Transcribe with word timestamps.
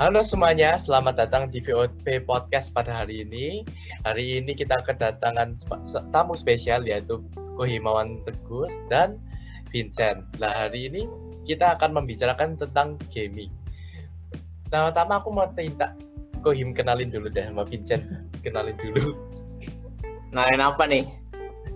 Halo 0.00 0.24
semuanya, 0.24 0.80
selamat 0.80 1.12
datang 1.20 1.52
di 1.52 1.60
VOP 1.60 2.24
Podcast 2.24 2.72
pada 2.72 3.04
hari 3.04 3.20
ini. 3.20 3.68
Hari 4.08 4.40
ini 4.40 4.56
kita 4.56 4.80
kedatangan 4.80 5.60
tamu 6.08 6.32
spesial 6.32 6.88
yaitu 6.88 7.20
Kohimawan 7.60 8.24
Tegus 8.24 8.72
dan 8.88 9.20
Vincent. 9.68 10.24
Nah 10.40 10.56
hari 10.56 10.88
ini 10.88 11.04
kita 11.44 11.76
akan 11.76 12.00
membicarakan 12.00 12.56
tentang 12.56 12.96
gaming. 13.12 13.52
Pertama-tama 14.64 15.20
aku 15.20 15.36
mau 15.36 15.52
minta 15.52 15.92
Kohim 16.40 16.72
kenalin 16.72 17.12
dulu 17.12 17.28
deh 17.28 17.44
sama 17.44 17.68
Vincent. 17.68 18.00
Kenalin 18.40 18.80
dulu. 18.80 19.12
Kenalin 20.32 20.64
apa 20.64 20.88
nih? 20.88 21.04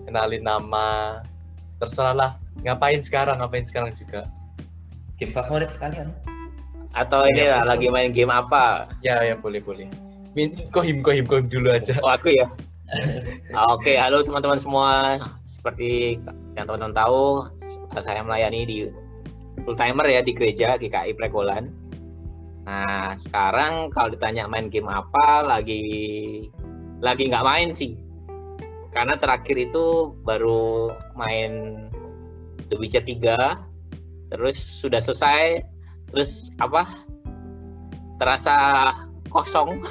Kenalin 0.09 0.41
nama, 0.41 1.21
terserah 1.77 2.17
lah. 2.17 2.31
Ngapain 2.65 3.05
sekarang, 3.05 3.37
ngapain 3.37 3.69
sekarang 3.69 3.93
juga. 3.93 4.25
Game 5.21 5.29
favorit 5.29 5.69
sekalian 5.69 6.09
atau 6.95 7.27
ini 7.27 7.51
ya, 7.51 7.67
lagi 7.67 7.91
main 7.91 8.15
game 8.15 8.31
apa? 8.31 8.87
Ya 9.03 9.19
ya 9.19 9.35
boleh 9.35 9.59
boleh. 9.59 9.91
Kohim 10.71 11.03
kohim 11.03 11.27
kohim 11.27 11.51
dulu 11.51 11.75
aja. 11.75 11.99
Oh 11.99 12.11
aku 12.11 12.31
ya. 12.31 12.47
Oke, 13.75 13.91
okay, 13.91 13.95
halo 13.99 14.23
teman-teman 14.23 14.57
semua. 14.57 15.19
Seperti 15.43 16.21
yang 16.55 16.65
teman-teman 16.69 16.95
tahu, 16.95 17.49
saya 17.99 18.23
melayani 18.23 18.61
di 18.63 18.77
full 19.67 19.75
timer 19.75 20.07
ya 20.07 20.23
di 20.23 20.31
gereja 20.31 20.79
GKI 20.79 21.17
Prekolan. 21.19 21.67
Nah, 22.65 23.13
sekarang 23.19 23.91
kalau 23.91 24.15
ditanya 24.15 24.47
main 24.47 24.71
game 24.71 24.87
apa, 24.87 25.43
lagi 25.43 25.83
lagi 27.03 27.27
nggak 27.27 27.45
main 27.45 27.69
sih. 27.75 27.99
Karena 28.95 29.19
terakhir 29.19 29.59
itu 29.59 30.15
baru 30.23 30.95
main 31.19 31.83
The 32.71 32.79
Witcher 32.79 33.03
3, 33.03 34.31
terus 34.31 34.55
sudah 34.55 35.03
selesai 35.03 35.74
terus 36.15 36.55
apa 36.63 36.87
terasa 38.15 38.55
kosong. 39.27 39.83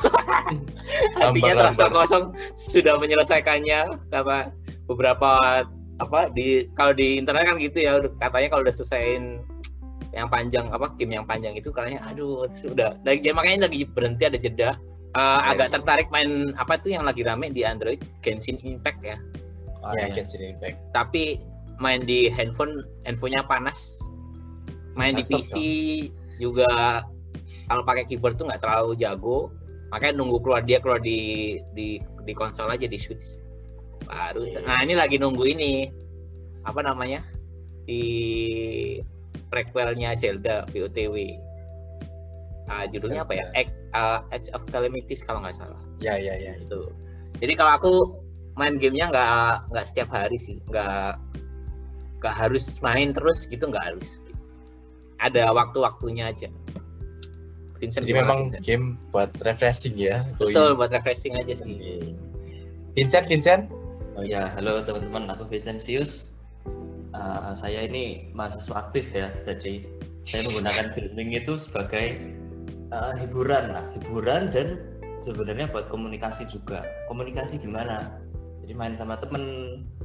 Hatinya 1.20 1.68
terasa 1.68 1.92
kosong 1.92 2.32
sudah 2.56 2.96
menyelesaikannya. 2.96 4.08
Karena 4.08 4.48
beberapa 4.88 5.62
apa 6.00 6.32
di 6.32 6.66
kalau 6.74 6.96
di 6.96 7.20
internet 7.20 7.44
kan 7.46 7.56
gitu 7.60 7.78
ya 7.78 8.02
katanya 8.18 8.48
kalau 8.50 8.66
udah 8.66 8.74
selesaiin 8.74 9.46
yang 10.10 10.26
panjang 10.26 10.66
apa 10.74 10.90
game 10.98 11.14
yang 11.14 11.26
panjang 11.28 11.54
itu 11.54 11.68
katanya 11.68 12.00
aduh 12.08 12.48
sudah. 12.48 12.96
Lagi 13.04 13.28
ya, 13.28 13.36
makanya 13.36 13.68
lagi 13.68 13.84
berhenti 13.84 14.24
ada 14.24 14.38
jeda. 14.40 14.70
Uh, 15.14 15.46
agak 15.46 15.70
tertarik 15.70 16.10
main 16.10 16.58
apa 16.58 16.74
tuh 16.82 16.90
yang 16.90 17.06
lagi 17.06 17.22
rame 17.22 17.52
di 17.52 17.62
Android? 17.62 18.02
Genshin 18.24 18.58
Impact 18.64 18.98
ya. 19.04 19.20
Oh, 19.84 19.94
ya 19.94 20.10
Genshin 20.10 20.56
Impact. 20.56 20.80
Tapi 20.90 21.38
main 21.78 22.02
di 22.06 22.30
handphone 22.30 22.82
handphonenya 23.06 23.46
panas 23.46 23.98
main 24.94 25.14
di 25.18 25.24
PC 25.26 25.52
dong. 25.52 25.62
juga 26.38 27.02
kalau 27.70 27.82
pakai 27.86 28.04
keyboard 28.06 28.38
tuh 28.38 28.46
nggak 28.48 28.62
terlalu 28.62 28.94
jago. 28.98 29.50
Makanya 29.92 30.14
nunggu 30.18 30.42
keluar 30.42 30.62
dia 30.66 30.82
keluar 30.82 30.98
di 30.98 31.60
di 31.76 32.02
di 32.02 32.32
konsol 32.34 32.70
aja 32.70 32.86
di 32.86 32.98
Switch. 32.98 33.38
Baru 34.04 34.44
yeah. 34.44 34.62
nah 34.64 34.78
ini 34.82 34.94
lagi 34.98 35.16
nunggu 35.20 35.44
ini. 35.46 35.88
Apa 36.64 36.80
namanya? 36.80 37.20
Di 37.84 38.02
prequelnya 39.52 40.16
Zelda 40.16 40.64
BOTW 40.72 41.14
uh, 42.72 42.84
judulnya 42.90 43.22
Zelda. 43.22 43.28
apa 43.28 43.32
ya? 43.36 43.44
Edge, 43.54 43.72
uh, 43.92 44.20
Edge 44.32 44.48
of 44.56 44.64
Calamities 44.72 45.20
kalau 45.22 45.44
nggak 45.44 45.56
salah. 45.56 45.80
Ya 46.00 46.16
ya 46.16 46.34
ya 46.34 46.56
itu. 46.58 46.90
Jadi 47.44 47.52
kalau 47.54 47.72
aku 47.76 47.92
main 48.56 48.80
gamenya 48.80 49.12
nggak 49.12 49.54
nggak 49.70 49.86
setiap 49.86 50.08
hari 50.10 50.40
sih. 50.40 50.58
Nggak 50.72 51.20
nggak 52.24 52.34
harus 52.40 52.64
main 52.80 53.12
terus 53.12 53.44
gitu 53.44 53.68
nggak 53.68 53.84
harus 53.92 54.23
ada 55.24 55.48
waktu-waktunya 55.56 56.28
aja. 56.28 56.52
Vincent 57.80 58.04
Jadi 58.06 58.14
memang 58.20 58.38
Vincent? 58.52 58.64
game 58.64 58.86
buat 59.10 59.32
refreshing 59.40 59.96
ya. 59.96 60.28
Betul, 60.36 60.76
buat 60.76 60.92
refreshing 60.92 61.34
aja 61.40 61.56
sih. 61.56 62.12
Vincent, 62.94 63.26
Vincent. 63.26 63.72
Oh 64.14 64.22
ya, 64.22 64.52
halo 64.54 64.84
teman-teman, 64.84 65.32
aku 65.32 65.48
Vincent 65.48 65.82
Sius. 65.82 66.30
Uh, 67.14 67.54
saya 67.54 67.86
ini 67.86 68.30
mahasiswa 68.34 68.90
aktif 68.90 69.06
ya, 69.14 69.30
jadi 69.46 69.86
saya 70.26 70.50
menggunakan 70.50 70.90
gaming 70.98 71.30
itu 71.38 71.54
sebagai 71.54 72.18
uh, 72.90 73.14
hiburan 73.14 73.70
lah, 73.70 73.86
hiburan 73.98 74.50
dan 74.50 74.82
sebenarnya 75.18 75.70
buat 75.70 75.86
komunikasi 75.90 76.46
juga. 76.50 76.82
Komunikasi 77.06 77.62
gimana? 77.62 78.18
Jadi 78.62 78.72
main 78.74 78.98
sama 78.98 79.20
temen 79.20 79.42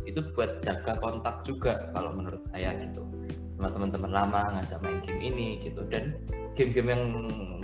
itu 0.06 0.22
buat 0.38 0.62
jaga 0.62 1.02
kontak 1.02 1.48
juga 1.48 1.90
kalau 1.96 2.14
menurut 2.14 2.44
saya 2.46 2.76
gitu 2.78 3.02
sama 3.60 3.76
teman-teman 3.76 4.08
lama 4.16 4.42
ngajak 4.56 4.80
main 4.80 5.04
game 5.04 5.20
ini 5.20 5.60
gitu. 5.60 5.84
Dan 5.92 6.16
game-game 6.56 6.96
yang 6.96 7.04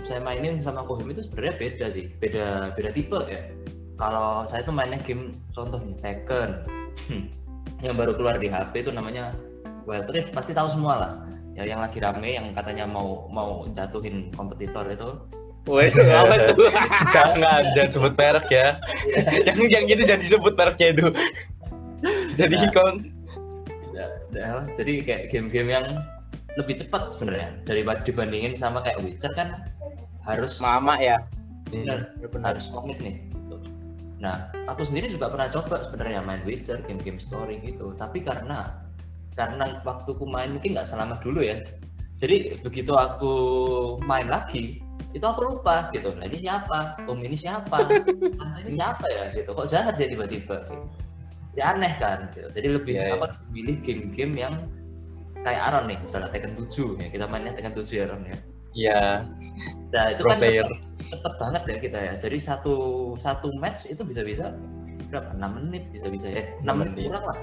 saya 0.04 0.20
mainin 0.20 0.60
sama 0.60 0.84
Kohim 0.84 1.08
itu 1.08 1.24
sebenarnya 1.24 1.56
beda 1.56 1.86
sih. 1.88 2.12
Beda 2.20 2.76
beda 2.76 2.92
tipe 2.92 3.16
ya. 3.24 3.48
Kalau 3.96 4.44
saya 4.44 4.60
tuh 4.60 4.76
mainnya 4.76 5.00
game 5.00 5.40
contohnya 5.56 5.96
Tekken. 6.04 6.68
Yang 7.80 7.94
baru 7.96 8.12
keluar 8.12 8.36
di 8.36 8.52
HP 8.52 8.84
itu 8.84 8.92
namanya 8.92 9.32
Wild 9.88 10.12
Rift. 10.12 10.36
Pasti 10.36 10.52
tahu 10.52 10.68
semua 10.68 10.94
lah. 11.00 11.12
Ya 11.56 11.64
yang 11.64 11.80
lagi 11.80 11.96
rame 11.96 12.36
yang 12.36 12.52
katanya 12.52 12.84
mau 12.84 13.24
mau 13.32 13.64
jatuhin 13.72 14.28
kompetitor 14.36 14.84
itu. 14.92 15.16
Wes, 15.66 15.96
apa 16.20 16.52
tuh? 16.52 16.70
jangan, 17.10 17.72
jangan 17.74 17.90
sebut 17.90 18.12
merek 18.14 18.46
ya. 18.52 18.78
yang 19.48 19.58
yang 19.66 19.82
gitu 19.88 20.04
jangan 20.04 20.22
disebut 20.22 20.52
mereknya 20.54 20.88
itu. 20.92 21.06
Jadi 22.38 22.54
nah, 22.60 22.66
ikon 22.68 23.15
jadi 24.76 24.92
kayak 25.02 25.22
game-game 25.32 25.70
yang 25.72 25.86
lebih 26.56 26.80
cepat 26.80 27.12
sebenarnya. 27.12 27.56
Daripada 27.68 28.00
dibandingin 28.04 28.56
sama 28.56 28.80
kayak 28.84 29.00
Witcher 29.04 29.32
kan 29.36 29.64
harus 30.24 30.58
mama 30.60 30.96
ya? 31.00 31.20
Benar 31.72 32.12
harus 32.42 32.66
komit 32.72 32.98
nih. 33.00 33.20
Nah 34.16 34.48
aku 34.68 34.88
sendiri 34.88 35.12
juga 35.12 35.28
pernah 35.28 35.48
coba 35.52 35.84
sebenarnya 35.84 36.24
main 36.24 36.42
Witcher 36.48 36.80
game-game 36.84 37.20
story 37.20 37.60
gitu. 37.64 37.92
Tapi 37.96 38.24
karena 38.24 38.80
karena 39.36 39.84
waktuku 39.84 40.24
main 40.24 40.56
mungkin 40.56 40.76
nggak 40.76 40.88
selama 40.88 41.20
dulu 41.20 41.44
ya. 41.44 41.60
Jadi 42.16 42.64
begitu 42.64 42.96
aku 42.96 43.32
main 44.08 44.24
lagi 44.28 44.80
itu 45.12 45.24
aku 45.24 45.44
lupa 45.44 45.92
gitu. 45.92 46.16
Nah 46.16 46.24
ini 46.28 46.40
siapa? 46.40 46.96
Om 47.04 47.20
ini 47.24 47.36
siapa? 47.36 47.88
Nah, 48.36 48.56
ini 48.64 48.80
siapa 48.80 49.04
ya 49.12 49.24
gitu? 49.36 49.52
Kok 49.52 49.68
jahat 49.68 50.00
ya 50.00 50.08
tiba-tiba? 50.08 50.64
gitu 50.64 51.05
ya 51.56 51.72
aneh 51.72 51.96
kan 51.96 52.28
gitu. 52.36 52.52
jadi 52.52 52.68
lebih 52.76 52.94
yeah, 53.00 53.16
apa 53.16 53.32
yeah. 53.32 53.48
milih 53.48 53.76
game-game 53.80 54.36
yang 54.36 54.54
kayak 55.46 55.62
Aaron 55.62 55.86
nih 55.86 55.98
misalnya 56.02 56.28
Tekken 56.34 56.58
7 56.58 56.98
ya. 56.98 57.06
Kita 57.06 57.24
mainnya 57.30 57.54
Tekken 57.54 57.74
7 57.78 57.86
ya 57.86 58.02
Aaron 58.10 58.22
ya. 58.26 58.38
Iya. 58.76 59.00
Nah 59.94 60.04
itu 60.10 60.22
Pro 60.26 60.30
kan 60.34 60.38
cepet, 60.42 60.68
cepet 61.06 61.32
banget 61.38 61.62
ya 61.70 61.76
kita 61.78 61.98
ya. 62.02 62.12
Jadi 62.18 62.38
satu 62.42 62.74
satu 63.14 63.54
match 63.54 63.86
itu 63.86 64.02
bisa-bisa 64.02 64.58
berapa? 65.06 65.30
6 65.38 65.38
menit 65.38 65.86
bisa-bisa 65.94 66.26
ya. 66.26 66.44
6, 66.60 66.66
6 66.66 66.74
menit, 66.82 66.92
menit. 66.98 67.06
kurang 67.06 67.24
lah. 67.30 67.38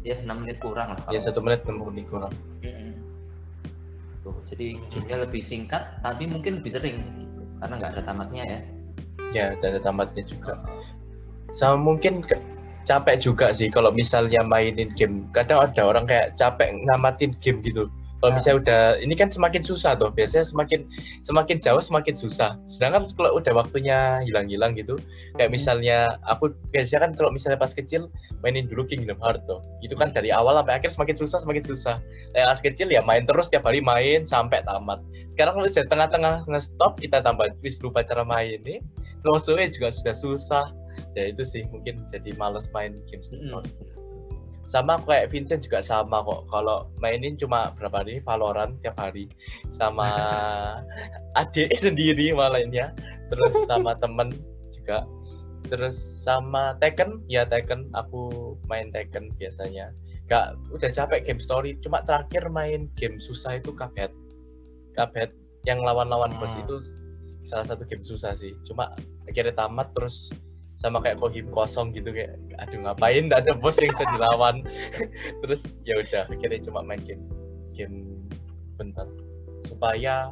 Ya 0.00 0.16
6 0.24 0.40
menit 0.40 0.56
kurang 0.60 0.88
lah 0.96 1.00
ya 1.12 1.20
satu 1.20 1.38
menit 1.44 1.60
6 1.68 1.76
menit 1.84 2.06
kurang. 2.08 2.32
Tuh 4.24 4.36
jadi 4.48 4.80
gamenya 4.88 5.28
lebih 5.28 5.44
singkat 5.44 6.00
tapi 6.00 6.24
mungkin 6.24 6.64
lebih 6.64 6.72
sering 6.72 6.96
karena 7.60 7.76
nggak 7.76 7.92
ada 8.00 8.02
tamatnya 8.08 8.42
ya. 8.48 8.60
Ya 9.36 9.44
ada 9.60 9.84
tamatnya 9.84 10.24
juga. 10.24 10.56
Sama 11.52 11.92
mungkin 11.92 12.24
capek 12.84 13.16
juga 13.20 13.50
sih 13.56 13.72
kalau 13.72 13.90
misalnya 13.90 14.44
mainin 14.44 14.92
game. 14.94 15.26
Kadang 15.32 15.64
ada 15.64 15.82
orang 15.84 16.04
kayak 16.04 16.36
capek 16.36 16.72
ngamatin 16.84 17.32
game 17.40 17.60
gitu. 17.64 17.88
Kalau 18.24 18.32
nah. 18.32 18.40
misalnya 18.40 18.58
udah 18.64 18.82
ini 19.04 19.14
kan 19.20 19.28
semakin 19.28 19.60
susah 19.60 20.00
tuh. 20.00 20.08
Biasanya 20.08 20.48
semakin 20.48 20.88
semakin 21.28 21.60
jauh 21.60 21.76
semakin 21.76 22.16
susah. 22.16 22.56
Sedangkan 22.64 23.12
kalau 23.20 23.36
udah 23.36 23.52
waktunya 23.52 24.24
hilang-hilang 24.24 24.72
gitu, 24.80 24.96
kayak 25.36 25.52
hmm. 25.52 25.60
misalnya 25.60 26.16
aku 26.24 26.56
biasanya 26.72 27.04
kan 27.04 27.10
kalau 27.20 27.28
misalnya 27.36 27.60
pas 27.60 27.76
kecil 27.76 28.08
mainin 28.40 28.64
dulu 28.64 28.88
Kingdom 28.88 29.20
Hearts 29.20 29.44
tuh. 29.44 29.60
Itu 29.84 29.92
kan 29.92 30.16
dari 30.16 30.32
awal 30.32 30.56
sampai 30.56 30.80
akhir 30.80 30.96
semakin 30.96 31.16
susah 31.20 31.38
semakin 31.44 31.64
susah. 31.68 31.96
Kayak 32.32 32.48
pas 32.48 32.60
kecil 32.64 32.88
ya 32.88 33.04
main 33.04 33.28
terus 33.28 33.52
tiap 33.52 33.68
hari 33.68 33.84
main 33.84 34.24
sampai 34.24 34.64
tamat. 34.64 35.04
Sekarang 35.28 35.60
kalau 35.60 35.68
sudah 35.68 35.84
tengah-tengah 35.92 36.48
nge-stop 36.48 36.96
kita 37.04 37.20
tambah 37.20 37.52
wis 37.60 37.76
lupa 37.84 38.00
cara 38.08 38.24
main 38.24 38.56
nih. 38.64 38.80
Terus 39.20 39.44
juga 39.76 39.88
sudah 39.92 40.16
susah 40.16 40.64
ya 41.14 41.30
itu 41.30 41.42
sih 41.42 41.62
mungkin 41.70 42.06
jadi 42.10 42.34
males 42.36 42.70
main 42.74 42.98
game 43.06 43.22
mm. 43.22 43.64
sama 44.64 44.96
kayak 45.04 45.28
Vincent 45.28 45.60
juga 45.60 45.84
sama 45.84 46.24
kok. 46.24 46.48
Kalau 46.48 46.88
mainin 46.96 47.36
cuma 47.36 47.76
berapa 47.76 48.00
hari? 48.00 48.24
Valorant 48.24 48.80
tiap 48.80 48.96
hari. 48.96 49.28
Sama 49.76 50.08
adik 51.40 51.68
sendiri 51.76 52.32
malainnya 52.32 52.96
terus 53.28 53.52
sama 53.68 53.92
temen 54.02 54.32
juga. 54.72 55.04
Terus 55.68 56.00
sama 56.00 56.80
Tekken. 56.80 57.20
Ya 57.28 57.44
Tekken. 57.44 57.92
Aku 57.92 58.56
main 58.64 58.88
Tekken 58.88 59.36
biasanya. 59.36 59.92
Gak 60.32 60.56
udah 60.72 60.88
capek 60.88 61.28
game 61.28 61.44
story. 61.44 61.76
Cuma 61.84 62.00
terakhir 62.08 62.48
main 62.48 62.88
game 62.96 63.20
susah 63.20 63.60
itu 63.60 63.76
Cuphead. 63.76 64.16
Cuphead 64.96 65.36
yang 65.68 65.84
lawan-lawan 65.84 66.32
hmm. 66.32 66.40
bos 66.40 66.54
itu 66.56 66.76
salah 67.44 67.64
satu 67.68 67.84
game 67.84 68.04
susah 68.04 68.32
sih. 68.36 68.56
Cuma 68.64 68.92
akhirnya 69.28 69.56
tamat 69.56 69.92
terus 69.96 70.32
sama 70.84 71.00
kayak 71.00 71.16
kohim 71.16 71.48
kosong 71.48 71.96
gitu 71.96 72.12
kayak 72.12 72.36
aduh 72.60 72.84
ngapain 72.84 73.32
gak 73.32 73.48
ada 73.48 73.56
bos 73.56 73.80
yang 73.80 73.88
bisa 73.96 74.04
dilawan? 74.12 74.60
Terus 75.40 75.64
ya 75.88 75.96
udah 75.96 76.28
akhirnya 76.28 76.60
cuma 76.68 76.84
main 76.84 77.00
game 77.00 77.24
game 77.72 78.28
bentar. 78.76 79.08
Supaya 79.64 80.28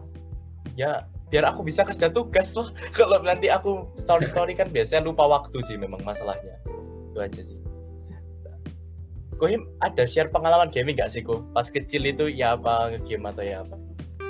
ya 0.77 1.09
biar 1.33 1.49
aku 1.49 1.65
bisa 1.65 1.89
kerja 1.89 2.13
tugas 2.13 2.53
loh. 2.53 2.69
Kalau 2.99 3.25
nanti 3.25 3.49
aku 3.49 3.89
story 3.97 4.29
story 4.29 4.53
kan 4.53 4.69
biasanya 4.69 5.09
lupa 5.09 5.25
waktu 5.25 5.57
sih 5.65 5.81
memang 5.81 6.05
masalahnya. 6.05 6.61
Itu 7.17 7.19
aja 7.25 7.41
sih. 7.41 7.57
Kohim 9.41 9.65
ada 9.81 10.05
share 10.05 10.29
pengalaman 10.29 10.69
gaming 10.69 11.01
gak 11.01 11.11
sih 11.11 11.25
kok 11.25 11.43
pas 11.57 11.67
kecil 11.67 12.07
itu 12.07 12.29
ya 12.29 12.55
apa 12.61 13.01
game 13.09 13.25
atau 13.25 13.41
ya 13.41 13.65
apa? 13.65 13.81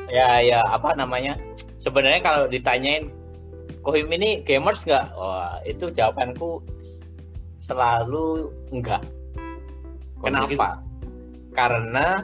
Ya 0.07 0.39
ya 0.39 0.63
apa 0.71 0.95
namanya? 0.95 1.35
Sebenarnya 1.83 2.23
kalau 2.23 2.47
ditanyain 2.47 3.11
Kohim 3.83 4.09
ini 4.15 4.47
gamers 4.47 4.87
nggak? 4.87 5.15
Wah 5.19 5.59
itu 5.67 5.91
jawabanku 5.91 6.63
selalu 7.59 8.51
enggak 8.71 9.03
kenapa? 10.23 10.79
Karena 11.53 12.23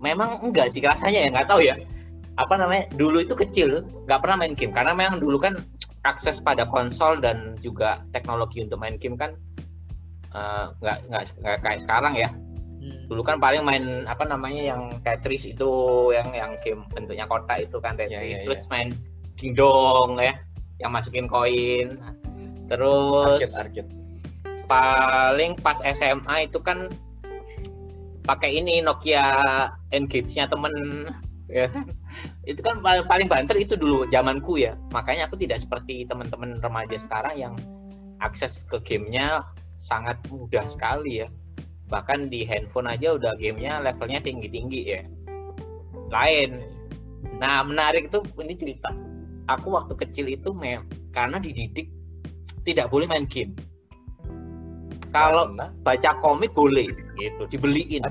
memang 0.00 0.40
enggak 0.40 0.72
sih 0.72 0.80
rasanya 0.80 1.28
ya 1.28 1.28
nggak 1.30 1.48
tahu 1.48 1.60
ya. 1.60 1.76
Apa 2.40 2.56
namanya? 2.58 2.88
Dulu 2.96 3.22
itu 3.22 3.36
kecil 3.36 3.84
nggak 4.08 4.20
pernah 4.24 4.36
main 4.40 4.56
game. 4.56 4.72
Karena 4.72 4.96
memang 4.96 5.20
dulu 5.20 5.38
kan 5.38 5.62
akses 6.08 6.40
pada 6.40 6.64
konsol 6.68 7.20
dan 7.20 7.56
juga 7.60 8.00
teknologi 8.16 8.64
untuk 8.64 8.80
main 8.80 8.96
game 8.96 9.16
kan 9.16 9.36
eh, 10.32 10.64
nggak 10.80 10.98
uh, 11.12 11.24
nggak 11.44 11.58
kayak 11.62 11.80
sekarang 11.80 12.16
ya. 12.16 12.32
Hmm. 12.84 13.08
dulu 13.08 13.24
kan 13.24 13.40
paling 13.40 13.64
main 13.64 14.04
apa 14.04 14.28
namanya 14.28 14.60
yang 14.60 15.00
Tetris 15.00 15.48
itu 15.48 15.72
yang 16.12 16.36
yang 16.36 16.52
game 16.60 16.84
bentuknya 16.92 17.24
kotak 17.24 17.64
itu 17.64 17.80
kan 17.80 17.96
Tetris. 17.96 18.12
ya, 18.12 18.20
ya, 18.20 18.44
terus 18.44 18.60
ya. 18.60 18.68
main 18.68 18.88
dingdong 19.40 20.20
ya 20.20 20.36
yang 20.78 20.90
masukin 20.94 21.26
koin. 21.30 22.00
Terus 22.70 23.44
arcade, 23.54 23.84
arcade. 23.84 23.90
paling 24.64 25.52
pas 25.60 25.76
SMA 25.84 26.48
itu 26.48 26.56
kan 26.64 26.88
pakai 28.24 28.56
ini 28.56 28.80
Nokia 28.80 29.68
Engage-nya 29.92 30.48
temen. 30.48 30.72
Ya 31.52 31.68
itu 32.48 32.60
kan 32.64 32.80
paling 32.80 33.28
banter 33.28 33.56
itu 33.60 33.76
dulu 33.76 34.08
zamanku 34.08 34.56
ya. 34.56 34.76
Makanya 34.96 35.28
aku 35.28 35.36
tidak 35.36 35.60
seperti 35.60 36.08
teman-teman 36.08 36.58
remaja 36.64 36.96
sekarang 36.96 37.36
yang 37.36 37.54
akses 38.24 38.64
ke 38.64 38.80
gamenya 38.80 39.44
sangat 39.76 40.16
mudah 40.32 40.64
sekali 40.64 41.24
ya. 41.24 41.28
Bahkan 41.92 42.32
di 42.32 42.48
handphone 42.48 42.88
aja 42.88 43.12
udah 43.20 43.36
gamenya 43.36 43.84
levelnya 43.84 44.24
tinggi-tinggi 44.24 44.80
ya. 44.88 45.02
Lain. 46.08 46.64
Nah 47.36 47.60
menarik 47.60 48.08
itu 48.08 48.24
ini 48.40 48.56
cerita 48.56 48.88
aku 49.50 49.74
waktu 49.74 49.94
kecil 49.98 50.26
itu 50.30 50.50
mem 50.52 50.84
karena 51.12 51.40
dididik 51.40 51.90
tidak 52.64 52.88
boleh 52.88 53.08
main 53.08 53.28
game 53.28 53.52
kalau 55.14 55.52
baca 55.86 56.10
komik 56.20 56.50
boleh 56.52 56.90
gitu 57.20 57.42
dibeliin 57.48 58.02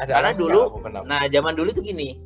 ada 0.00 0.18
karena 0.18 0.32
dulu 0.32 0.80
nah 1.04 1.28
zaman 1.28 1.52
dulu 1.52 1.70
tuh 1.74 1.84
gini 1.84 2.16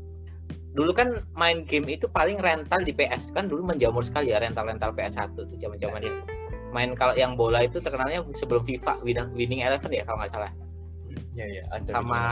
dulu 0.77 0.93
kan 0.93 1.25
main 1.33 1.65
game 1.65 1.89
itu 1.89 2.05
paling 2.13 2.37
rental 2.37 2.85
di 2.85 2.93
PS 2.93 3.33
kan 3.33 3.49
dulu 3.49 3.65
menjamur 3.65 4.05
sekali 4.05 4.31
ya 4.31 4.39
rental-rental 4.45 4.93
PS1 4.93 5.33
tuh 5.33 5.57
zaman-zaman 5.57 6.05
itu. 6.05 6.21
Main 6.77 6.93
kalau 6.93 7.17
yang 7.17 7.33
bola 7.33 7.65
itu 7.65 7.81
terkenalnya 7.81 8.21
sebelum 8.37 8.61
FIFA 8.61 9.01
Winning 9.33 9.65
Eleven 9.65 9.89
ya 9.89 10.05
kalau 10.05 10.21
nggak 10.21 10.33
salah. 10.37 10.53
Iya 11.33 11.49
iya 11.49 11.63
ada. 11.73 11.91
Sama 11.97 12.23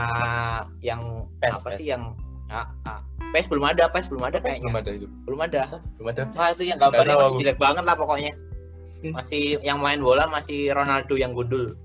yang 0.85 1.25
PS, 1.41 1.57
apa 1.57 1.69
PS. 1.73 1.77
sih 1.81 1.85
yang 1.89 2.13
ah, 2.51 2.67
ah. 2.85 2.99
PS 3.33 3.51
belum 3.51 3.65
ada, 3.67 3.91
PS 3.91 4.07
belum 4.11 4.23
ada 4.23 4.37
kayaknya. 4.39 4.69
Belum 4.69 4.79
ada 4.79 4.91
itu. 4.91 5.07
Belum 5.27 5.39
ada. 5.43 5.61
Belum 5.99 6.07
ada. 6.11 6.21
Wah, 6.39 6.49
itu 6.55 6.63
yang 6.63 6.79
gambarnya 6.79 7.15
masih 7.19 7.37
jelek 7.41 7.57
banget 7.59 7.83
lah 7.83 7.95
pokoknya. 7.99 8.31
Hmm. 9.03 9.13
Masih 9.17 9.43
yang 9.61 9.79
main 9.83 9.99
bola 9.99 10.29
masih 10.29 10.71
Ronaldo 10.71 11.15
yang 11.19 11.35
gundul. 11.35 11.75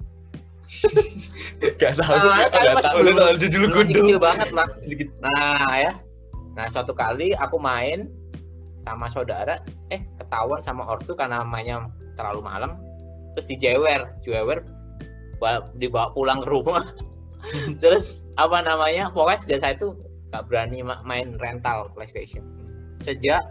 gak 1.83 1.99
tahu, 1.99 2.15
nah, 2.15 2.47
gak 2.47 2.79
tahu 2.87 2.99
Ronaldo 3.03 3.47
dulu 3.51 3.67
gundul. 3.75 4.05
Kecil 4.07 4.19
banget 4.23 4.55
lah. 4.55 4.71
Nah 5.19 5.75
ya, 5.75 5.93
Nah 6.55 6.67
suatu 6.71 6.95
kali 6.95 7.35
aku 7.35 7.59
main 7.59 8.11
sama 8.83 9.07
saudara, 9.13 9.61
eh 9.93 10.03
ketahuan 10.19 10.61
sama 10.65 10.89
ortu 10.89 11.13
karena 11.15 11.45
mainnya 11.45 11.87
terlalu 12.17 12.43
malam, 12.43 12.81
terus 13.37 13.47
dijewer, 13.47 14.09
jewer, 14.25 14.65
dibawa 15.79 16.11
pulang 16.17 16.43
ke 16.43 16.49
rumah. 16.49 16.85
terus 17.83 18.25
apa 18.37 18.65
namanya, 18.65 19.13
pokoknya 19.13 19.41
sejak 19.45 19.59
saya 19.63 19.75
itu 19.77 19.95
nggak 20.31 20.47
berani 20.47 20.81
main 20.83 21.35
rental 21.39 21.91
PlayStation. 21.93 22.47
Sejak 23.03 23.43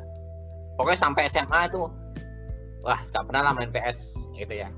pokoknya 0.79 0.99
sampai 0.99 1.27
SMA 1.27 1.67
itu, 1.67 1.91
wah 2.81 2.99
nggak 2.99 3.23
pernah 3.27 3.51
lah 3.51 3.53
main 3.53 3.71
PS 3.71 4.15
gitu 4.39 4.65
ya. 4.65 4.71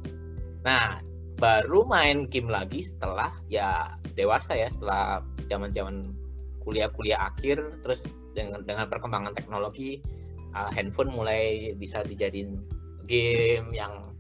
Nah 0.66 1.00
baru 1.42 1.86
main 1.90 2.30
game 2.30 2.50
lagi 2.50 2.86
setelah 2.86 3.34
ya 3.50 3.98
dewasa 4.14 4.54
ya 4.54 4.70
setelah 4.70 5.26
zaman 5.50 5.74
zaman 5.74 6.14
kuliah-kuliah 6.62 7.34
akhir 7.34 7.82
terus 7.82 8.06
dengan 8.38 8.62
dengan 8.62 8.86
perkembangan 8.86 9.34
teknologi 9.34 9.98
uh, 10.54 10.70
handphone 10.70 11.10
mulai 11.10 11.74
bisa 11.74 12.06
dijadiin 12.06 12.62
game 13.10 13.74
yang 13.74 14.14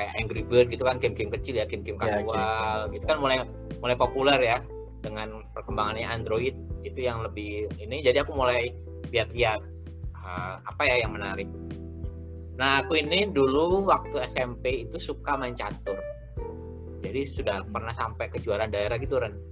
kayak 0.00 0.16
Angry 0.16 0.40
Bird 0.40 0.72
gitu 0.72 0.88
kan 0.88 0.96
game-game 0.96 1.28
kecil 1.28 1.60
ya 1.60 1.68
game-game 1.68 2.00
kasual 2.00 2.88
ya, 2.88 2.92
gitu 2.96 3.04
kan 3.04 3.20
mulai 3.20 3.44
mulai 3.84 3.96
populer 4.00 4.40
ya 4.40 4.58
dengan 5.00 5.44
perkembangannya 5.56 6.06
Android 6.06 6.54
itu 6.84 7.00
yang 7.00 7.24
lebih 7.24 7.68
ini 7.80 8.04
jadi 8.04 8.24
aku 8.24 8.36
mulai 8.36 8.72
lihat-lihat 9.12 9.60
uh, 10.20 10.60
apa 10.64 10.82
ya 10.84 11.04
yang 11.04 11.16
menarik 11.16 11.48
nah 12.60 12.84
aku 12.84 13.00
ini 13.00 13.28
dulu 13.32 13.88
waktu 13.88 14.24
SMP 14.28 14.84
itu 14.88 15.00
suka 15.00 15.36
main 15.40 15.56
catur 15.56 15.96
jadi 17.00 17.24
sudah 17.24 17.64
pernah 17.72 17.92
sampai 17.92 18.28
kejuaraan 18.28 18.70
daerah 18.70 19.00
gitu 19.00 19.16
Ren 19.16 19.50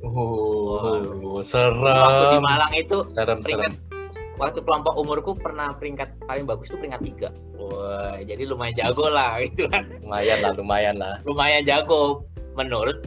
Oh, 0.00 1.44
serem. 1.44 1.84
Waktu 1.84 2.24
di 2.32 2.40
Malang 2.40 2.72
itu 2.72 3.04
serem, 3.12 3.44
peringkat, 3.44 3.72
serem. 3.76 4.00
Waktu 4.40 4.64
kelompok 4.64 4.96
umurku 4.96 5.36
pernah 5.36 5.76
peringkat 5.76 6.16
paling 6.24 6.48
bagus 6.48 6.72
tuh 6.72 6.80
peringkat 6.80 7.02
tiga. 7.04 7.28
Wah, 7.60 8.16
jadi 8.24 8.48
lumayan 8.48 8.72
jago 8.80 9.12
lah 9.12 9.44
gitu 9.44 9.68
kan. 9.68 9.84
Lumayan 10.00 10.40
lah, 10.40 10.52
lumayan 10.56 10.96
lah. 10.96 11.14
Lumayan 11.28 11.68
jago 11.68 12.24
menurut 12.56 13.04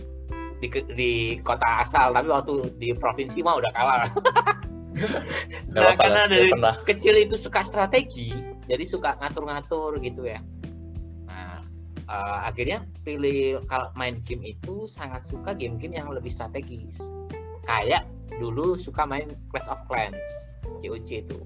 di, 0.63 0.67
di 0.95 1.11
kota 1.43 1.83
asal, 1.83 2.15
tapi 2.15 2.31
waktu 2.31 2.71
di 2.79 2.95
provinsi 2.95 3.43
mah 3.43 3.59
udah 3.59 3.71
kalah. 3.75 4.07
nah, 5.75 5.91
karena 5.99 6.31
dari 6.31 6.55
pernah. 6.55 6.79
kecil 6.87 7.19
itu 7.19 7.35
suka 7.35 7.67
strategi, 7.67 8.31
jadi 8.71 8.87
suka 8.87 9.19
ngatur-ngatur 9.19 9.99
gitu 9.99 10.23
ya 10.23 10.39
uh, 12.09 12.39
akhirnya 12.47 12.83
pilih 13.03 13.61
kalau 13.67 13.91
main 13.95 14.19
game 14.23 14.43
itu 14.43 14.89
sangat 14.89 15.23
suka 15.27 15.55
game-game 15.55 15.95
yang 15.95 16.09
lebih 16.11 16.31
strategis 16.31 16.99
kayak 17.67 18.07
dulu 18.41 18.75
suka 18.75 19.05
main 19.07 19.31
Clash 19.53 19.69
of 19.69 19.79
Clans 19.87 20.31
COC 20.81 21.27
itu 21.27 21.39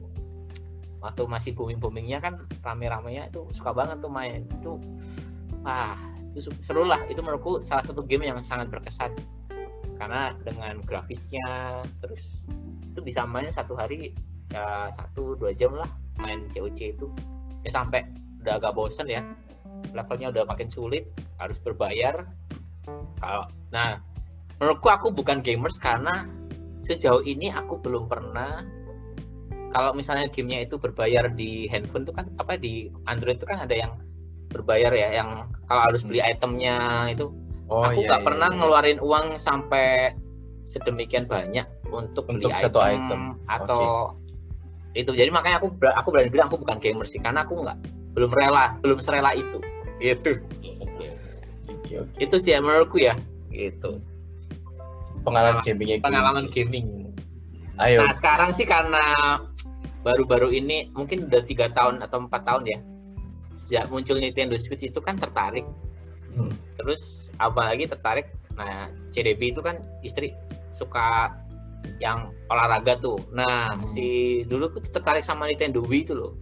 waktu 0.98 1.24
masih 1.30 1.52
booming 1.54 1.78
boomingnya 1.78 2.18
kan 2.18 2.42
rame-ramenya 2.66 3.30
itu 3.30 3.46
suka 3.54 3.70
banget 3.76 4.02
tuh 4.02 4.10
main 4.10 4.44
itu 4.50 4.82
wah 5.62 5.98
seru 6.42 6.84
lah. 6.88 7.04
Itu 7.10 7.22
menurutku 7.22 7.60
salah 7.64 7.84
satu 7.86 8.06
game 8.06 8.28
yang 8.30 8.40
sangat 8.42 8.70
berkesan. 8.72 9.14
Karena 9.98 10.34
dengan 10.46 10.82
grafisnya 10.86 11.82
terus 12.04 12.46
itu 12.94 13.00
bisa 13.02 13.26
main 13.26 13.50
satu 13.50 13.78
hari 13.78 14.14
ya 14.54 14.94
satu 14.96 15.36
dua 15.36 15.52
jam 15.54 15.74
lah 15.76 15.90
main 16.22 16.46
COC 16.50 16.98
itu. 16.98 17.08
Ya 17.66 17.72
sampai 17.74 18.06
udah 18.46 18.62
agak 18.62 18.74
bosen 18.78 19.10
ya. 19.10 19.22
Levelnya 19.94 20.34
udah 20.34 20.44
makin 20.46 20.70
sulit 20.70 21.10
harus 21.42 21.58
berbayar. 21.62 22.26
Kalau 23.22 23.46
nah 23.74 24.00
menurutku 24.58 24.90
aku 24.90 25.08
bukan 25.14 25.42
gamers 25.42 25.78
karena 25.78 26.26
sejauh 26.88 27.22
ini 27.26 27.52
aku 27.52 27.78
belum 27.84 28.08
pernah 28.08 28.64
kalau 29.76 29.92
misalnya 29.92 30.32
gamenya 30.32 30.66
itu 30.66 30.80
berbayar 30.80 31.28
di 31.36 31.68
handphone 31.68 32.08
itu 32.08 32.14
kan 32.16 32.26
apa 32.40 32.56
di 32.56 32.88
Android 33.06 33.38
itu 33.38 33.46
kan 33.46 33.60
ada 33.68 33.76
yang 33.76 33.94
berbayar 34.52 34.92
ya 34.96 35.10
yang 35.24 35.48
kalau 35.68 35.82
harus 35.92 36.02
beli 36.04 36.24
itemnya 36.24 37.08
itu. 37.12 37.32
Oh, 37.68 37.84
aku 37.84 38.00
iya, 38.00 38.08
nggak 38.08 38.22
iya, 38.24 38.28
pernah 38.32 38.48
iya. 38.48 38.58
ngeluarin 38.64 39.00
uang 39.04 39.26
sampai 39.36 40.16
sedemikian 40.64 41.28
banyak 41.28 41.68
untuk, 41.92 42.28
untuk 42.32 42.52
beli 42.52 42.64
satu 42.64 42.80
item, 42.80 43.36
item. 43.36 43.52
atau 43.52 43.84
okay. 44.96 45.04
itu. 45.04 45.12
Jadi 45.12 45.30
makanya 45.32 45.60
aku 45.60 45.76
aku 45.84 46.08
berani 46.16 46.32
bilang 46.32 46.48
aku 46.48 46.64
bukan 46.64 46.80
gamer 46.80 47.04
sih 47.04 47.20
karena 47.20 47.44
aku 47.44 47.60
nggak 47.60 47.78
belum 48.16 48.32
rela 48.32 48.80
belum 48.80 49.04
serela 49.04 49.36
itu. 49.36 49.60
Itu 50.00 50.40
okay, 51.68 52.04
okay. 52.04 52.24
itu 52.24 52.36
sih 52.40 52.56
ya 52.56 52.60
menurutku 52.64 53.04
ya 53.04 53.20
gitu. 53.52 54.00
Pengalaman 55.28 55.60
gaming 55.64 56.00
pengalaman 56.00 56.48
gaming. 56.48 56.88
Ayo. 57.84 58.02
Nah 58.02 58.16
sekarang 58.16 58.56
sih 58.56 58.64
karena 58.64 59.38
baru-baru 60.08 60.56
ini 60.56 60.88
mungkin 60.96 61.28
udah 61.28 61.44
tiga 61.44 61.68
tahun 61.76 62.00
atau 62.00 62.24
empat 62.24 62.48
tahun 62.48 62.64
ya 62.64 62.80
sejak 63.58 63.90
muncul 63.90 64.22
Nintendo 64.22 64.56
Switch 64.56 64.86
itu 64.86 65.02
kan 65.02 65.18
tertarik. 65.18 65.66
Hmm. 66.38 66.54
terus 66.78 67.34
apalagi 67.42 67.90
tertarik 67.90 68.30
nah 68.54 68.94
CDB 69.10 69.58
itu 69.58 69.62
kan 69.66 69.82
istri 70.06 70.38
suka 70.70 71.34
yang 71.98 72.30
olahraga 72.54 73.00
tuh. 73.02 73.18
Nah 73.34 73.74
hmm. 73.74 73.90
si 73.90 74.42
dulu 74.46 74.70
tuh 74.78 74.86
tertarik 74.94 75.26
sama 75.26 75.50
Nintendo 75.50 75.82
Wii 75.82 76.02
itu 76.06 76.14
loh. 76.14 76.34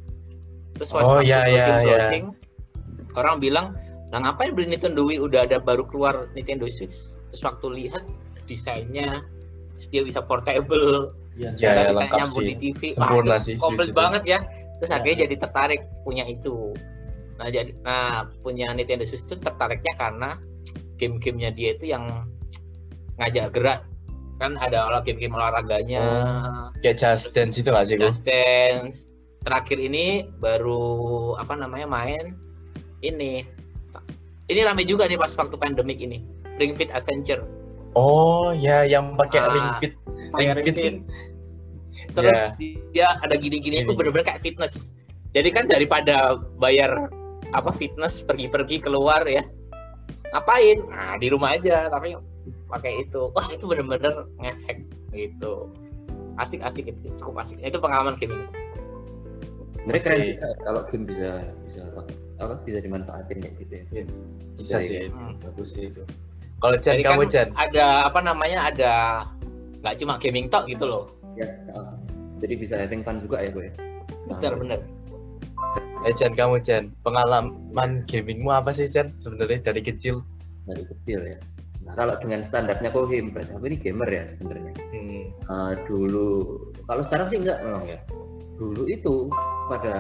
Terus 0.76 0.92
oh, 0.92 1.24
iya, 1.24 1.48
iya, 1.48 1.64
browsing, 1.64 1.88
browsing 1.88 2.26
iya. 2.28 3.16
orang 3.16 3.36
bilang 3.40 3.68
nah 4.12 4.22
ngapain 4.22 4.52
beli 4.52 4.76
Nintendo 4.76 5.08
Wii? 5.08 5.24
Udah 5.24 5.48
ada 5.48 5.58
baru 5.64 5.88
keluar 5.88 6.28
Nintendo 6.36 6.68
Switch. 6.68 7.16
Terus 7.32 7.42
waktu 7.44 7.66
lihat 7.72 8.04
desainnya 8.48 9.24
dia 9.92 10.02
bisa 10.04 10.24
portable. 10.24 11.16
Ya, 11.36 11.52
ya, 11.60 11.92
ya 11.92 11.92
lengkap 11.92 12.32
sih. 12.32 12.48
di 12.48 12.54
TV 12.56 12.96
sempurna 12.96 13.36
Wah, 13.36 13.40
sih 13.44 13.60
komplit 13.60 13.92
banget 13.92 14.24
ya. 14.24 14.40
Terus 14.80 14.92
Ya. 14.92 15.00
akhirnya 15.00 15.18
jadi 15.28 15.36
tertarik 15.40 15.82
punya 16.04 16.24
itu 16.28 16.72
nah 17.36 17.48
jadi 17.48 17.72
nah 17.84 18.32
punya 18.42 18.72
Nintendo 18.72 19.04
Switch 19.04 19.28
itu 19.28 19.36
tertariknya 19.36 19.94
karena 19.96 20.30
game-gamenya 20.96 21.52
dia 21.52 21.76
itu 21.76 21.92
yang 21.92 22.24
ngajak 23.20 23.52
gerak 23.52 23.80
kan 24.36 24.60
ada 24.60 24.88
olah 24.88 25.00
game-game 25.00 25.32
olahraganya 25.32 26.04
Kayak 26.84 27.00
Just 27.00 27.32
Dance 27.32 27.56
itu 27.56 27.72
nggak 27.72 27.86
sih? 27.88 27.96
Just 27.96 28.24
Dance 28.24 29.08
terakhir 29.44 29.78
ini 29.78 30.28
baru 30.40 31.36
apa 31.36 31.56
namanya 31.56 31.88
main 31.88 32.36
ini 33.00 33.44
ini 34.46 34.60
rame 34.62 34.84
juga 34.84 35.06
nih 35.06 35.16
pas 35.16 35.32
waktu 35.34 35.56
pandemik 35.56 36.00
ini 36.00 36.24
Ring 36.56 36.76
Fit 36.76 36.92
Adventure 36.92 37.44
Oh, 37.96 38.52
ya 38.52 38.84
yang 38.84 39.16
pakai 39.16 39.40
Ah, 39.40 39.48
ring 39.56 39.68
fit. 39.80 39.94
Ring 40.36 40.52
Ring 40.52 40.66
Fit. 40.68 40.76
Fit. 40.76 40.98
terus 42.12 42.36
Ya. 42.36 42.76
dia 42.92 43.08
ada 43.24 43.36
gini-gini 43.36 43.84
itu 43.84 43.96
bener-bener 43.96 44.28
kayak 44.28 44.44
fitness 44.44 44.92
jadi 45.32 45.48
kan 45.52 45.68
daripada 45.68 46.36
bayar 46.60 47.08
apa 47.54 47.70
fitness 47.72 48.24
pergi-pergi 48.24 48.82
keluar 48.82 49.22
ya 49.26 49.44
ngapain 50.32 50.82
nah 50.90 51.16
di 51.16 51.28
rumah 51.30 51.54
aja 51.54 51.88
tapi 51.88 52.18
pakai 52.68 53.06
itu 53.06 53.30
wah 53.32 53.48
itu 53.48 53.66
bener-bener 53.66 54.26
ngefek 54.38 54.82
gitu 55.12 55.70
asik-asik 56.36 56.90
itu 56.90 57.08
cukup 57.16 57.42
asik 57.42 57.58
itu 57.60 57.78
pengalaman 57.78 58.18
gaming 58.18 58.44
Mereka 59.86 60.10
keren 60.10 60.34
juga 60.34 60.50
kalau 60.66 60.82
game 60.90 61.06
bisa 61.06 61.30
bisa 61.62 61.80
apa, 61.86 62.02
apa 62.42 62.54
bisa 62.66 62.82
dimanfaatin 62.82 63.38
kayak 63.38 63.54
gitu 63.62 63.74
ya. 63.78 63.84
Bisa 64.58 64.76
Iya, 64.76 64.82
sih, 64.82 64.94
iya. 64.98 65.02
itu. 65.06 65.14
Hmm. 65.14 65.34
bagus 65.46 65.68
sih 65.78 65.84
itu. 65.94 66.02
Kalau 66.58 66.76
Jan, 66.82 66.94
Jadi 66.98 67.04
kamu 67.06 67.22
kan 67.22 67.30
Jan? 67.30 67.48
ada 67.54 67.86
apa 68.10 68.20
namanya 68.20 68.60
ada 68.66 68.94
nggak 69.86 69.96
cuma 70.02 70.18
gaming 70.18 70.50
talk 70.50 70.66
gitu 70.66 70.90
loh 70.90 71.14
Ya, 71.38 71.46
uh, 71.70 71.94
jadi 72.42 72.58
bisa 72.58 72.74
having 72.76 73.06
fun 73.06 73.22
juga 73.22 73.46
ya 73.46 73.50
gue. 73.52 73.68
bener-bener 74.26 74.82
Eh, 76.06 76.14
Jan, 76.14 76.38
kamu 76.38 76.62
Jan. 76.62 76.94
Pengalaman 77.02 78.06
gamingmu 78.06 78.54
apa 78.54 78.70
sih 78.70 78.86
Jan? 78.86 79.10
Sebenarnya 79.18 79.74
dari 79.74 79.82
kecil. 79.82 80.22
dari 80.66 80.82
kecil 80.86 81.30
ya. 81.30 81.38
Nah, 81.86 81.94
kalau 81.94 82.18
dengan 82.18 82.42
standarnya 82.42 82.90
Kohim, 82.90 83.30
berarti 83.30 83.54
aku 83.54 83.66
ini 83.70 83.78
gamer 83.78 84.10
ya 84.10 84.24
sebenarnya. 84.26 84.74
Hmm. 84.90 85.24
Uh, 85.46 85.72
dulu, 85.86 86.30
kalau 86.90 87.02
sekarang 87.06 87.30
sih 87.30 87.38
enggak 87.42 87.62
memang 87.62 87.86
ya. 87.86 88.00
Dulu 88.58 88.90
itu 88.90 89.30
pada 89.70 89.96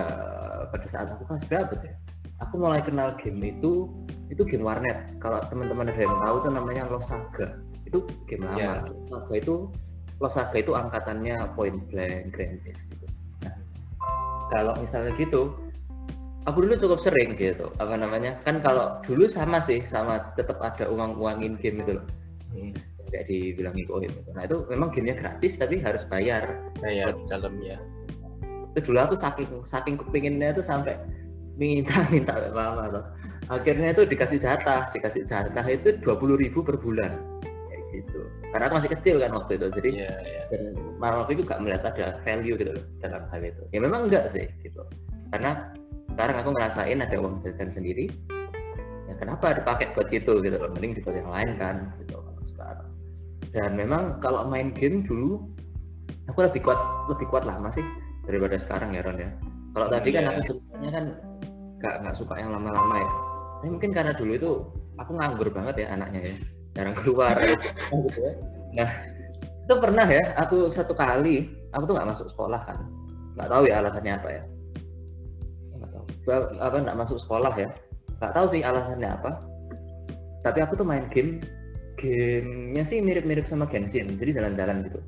pada 0.74 0.88
saat 0.90 1.14
aku 1.14 1.30
kelas 1.30 1.46
berapa 1.46 1.74
ya? 1.86 1.94
Aku 2.42 2.58
mulai 2.58 2.82
kenal 2.82 3.14
game 3.22 3.40
itu 3.46 3.86
itu 4.34 4.42
game 4.50 4.66
warnet. 4.66 4.98
Kalau 5.22 5.38
teman-teman 5.46 5.94
ada 5.94 6.02
yang 6.02 6.18
tahu 6.26 6.36
itu 6.42 6.50
namanya 6.50 6.84
Losaga. 6.90 7.62
Itu 7.86 8.10
game 8.26 8.50
lama. 8.50 8.58
Ya. 8.58 8.74
Losaga 9.14 9.34
itu 9.38 9.56
Losaga 10.18 10.58
itu 10.58 10.72
angkatannya 10.74 11.54
Point 11.54 11.86
Blank, 11.94 12.34
Grand 12.34 12.58
Theft 12.66 12.82
gitu. 12.90 13.06
Nah, 13.46 13.56
kalau 14.50 14.74
misalnya 14.82 15.14
gitu, 15.22 15.54
aku 16.46 16.58
dulu 16.66 16.74
cukup 16.78 17.00
sering 17.02 17.36
gitu. 17.38 17.70
Apa 17.82 17.98
namanya? 17.98 18.38
Kan 18.46 18.62
kalau 18.62 19.02
dulu 19.06 19.26
sama 19.26 19.60
sih, 19.62 19.82
sama 19.86 20.22
tetap 20.38 20.62
ada 20.62 20.86
uang-uangin 20.90 21.58
game 21.60 21.82
itu 21.82 21.98
loh. 21.98 22.06
Hmm. 22.54 22.74
Kayak 23.14 23.26
dibilangin 23.30 23.86
koin 23.86 24.10
gitu. 24.10 24.30
Nah 24.34 24.44
itu 24.46 24.58
memang 24.70 24.90
gamenya 24.90 25.16
gratis 25.22 25.54
tapi 25.58 25.78
harus 25.82 26.02
bayar. 26.10 26.46
Kayak 26.82 27.18
dalamnya. 27.30 27.78
Itu 28.74 28.92
dulu 28.92 28.98
aku 29.02 29.16
saking 29.18 29.50
saking 29.66 29.96
kepinginnya 30.02 30.58
itu 30.58 30.64
sampai 30.66 30.98
minta 31.58 32.06
minta 32.14 32.34
lama 32.54 32.90
tuh. 32.90 33.06
Akhirnya 33.46 33.94
itu 33.94 34.10
dikasih 34.10 34.42
jatah, 34.42 34.90
dikasih 34.90 35.22
jatah 35.30 35.66
itu 35.70 35.94
dua 36.02 36.18
puluh 36.18 36.34
ribu 36.34 36.66
per 36.66 36.82
bulan 36.82 37.14
kayak 37.70 37.82
gitu. 37.94 38.26
Karena 38.50 38.66
aku 38.66 38.76
masih 38.82 38.92
kecil 38.98 39.16
kan 39.22 39.32
waktu 39.38 39.62
itu, 39.62 39.68
jadi 39.78 39.90
Iya, 40.02 40.12
iya. 40.26 40.42
dan 40.50 40.62
malah 40.98 41.22
waktu 41.22 41.38
itu 41.38 41.44
gak 41.46 41.62
melihat 41.62 41.84
ada 41.94 42.18
value 42.26 42.58
gitu 42.58 42.72
loh 42.74 42.86
dalam 43.06 43.22
hal 43.30 43.42
itu. 43.46 43.62
Ya 43.70 43.80
memang 43.86 44.10
enggak 44.10 44.34
sih 44.34 44.50
gitu. 44.66 44.82
Karena 45.30 45.70
sekarang 46.16 46.36
aku 46.40 46.50
ngerasain 46.56 47.00
ada 47.04 47.16
uang 47.20 47.44
jajan 47.44 47.70
sendiri. 47.70 48.08
Ya 49.06 49.14
kenapa 49.20 49.52
dipakai 49.52 49.92
buat 49.94 50.08
gitu 50.10 50.40
gitu 50.40 50.56
loh. 50.56 50.72
Mending 50.72 50.96
dibuat 50.96 51.20
yang 51.20 51.28
lain 51.30 51.50
kan 51.60 51.76
gitu 52.00 52.16
kalau 52.16 52.44
sekarang. 52.48 52.90
Dan 53.52 53.76
memang 53.76 54.24
kalau 54.24 54.48
main 54.48 54.72
game 54.72 55.04
dulu 55.04 55.44
aku 56.32 56.48
lebih 56.48 56.64
kuat 56.64 56.80
lebih 57.12 57.28
kuat 57.28 57.44
lama 57.44 57.68
sih 57.68 57.84
daripada 58.24 58.56
sekarang 58.56 58.96
ya 58.96 59.04
Ron 59.04 59.20
ya. 59.20 59.30
Kalau 59.76 59.88
tadi 59.92 60.10
kan 60.16 60.24
Iya. 60.24 60.32
aku 60.32 60.42
ceritanya 60.48 60.90
kan 60.96 61.06
gak 61.84 61.96
nggak 62.08 62.16
suka 62.16 62.34
yang 62.40 62.50
lama-lama 62.56 62.96
ya. 63.04 63.10
Tapi 63.60 63.70
mungkin 63.76 63.92
karena 63.92 64.14
dulu 64.16 64.32
itu 64.32 64.52
aku 64.96 65.12
nganggur 65.20 65.52
banget 65.52 65.84
ya 65.84 65.88
anaknya 65.92 66.32
ya. 66.32 66.36
Jarang 66.80 66.96
keluar 66.96 67.36
gitu 67.44 68.20
ya. 68.24 68.32
Nah, 68.76 68.90
itu 69.68 69.74
pernah 69.80 70.08
ya 70.08 70.24
aku 70.40 70.72
satu 70.72 70.96
kali 70.96 71.48
aku 71.76 71.92
tuh 71.92 71.94
nggak 72.00 72.10
masuk 72.12 72.28
sekolah 72.32 72.62
kan 72.64 72.78
nggak 73.36 73.50
tahu 73.52 73.64
ya 73.68 73.82
alasannya 73.84 74.14
apa 74.16 74.30
ya 74.32 74.44
apa 76.34 76.76
nggak 76.82 76.98
masuk 76.98 77.18
sekolah 77.22 77.54
ya. 77.56 77.70
Nggak 78.22 78.34
tahu 78.34 78.46
sih 78.52 78.62
alasannya 78.66 79.10
apa. 79.10 79.32
Tapi 80.46 80.60
aku 80.62 80.78
tuh 80.78 80.88
main 80.88 81.10
game 81.10 81.42
gamenya 81.96 82.84
sih 82.84 83.00
mirip-mirip 83.00 83.48
sama 83.48 83.66
Genshin 83.66 84.20
jadi 84.20 84.42
jalan-jalan 84.42 84.86
gitu. 84.86 85.00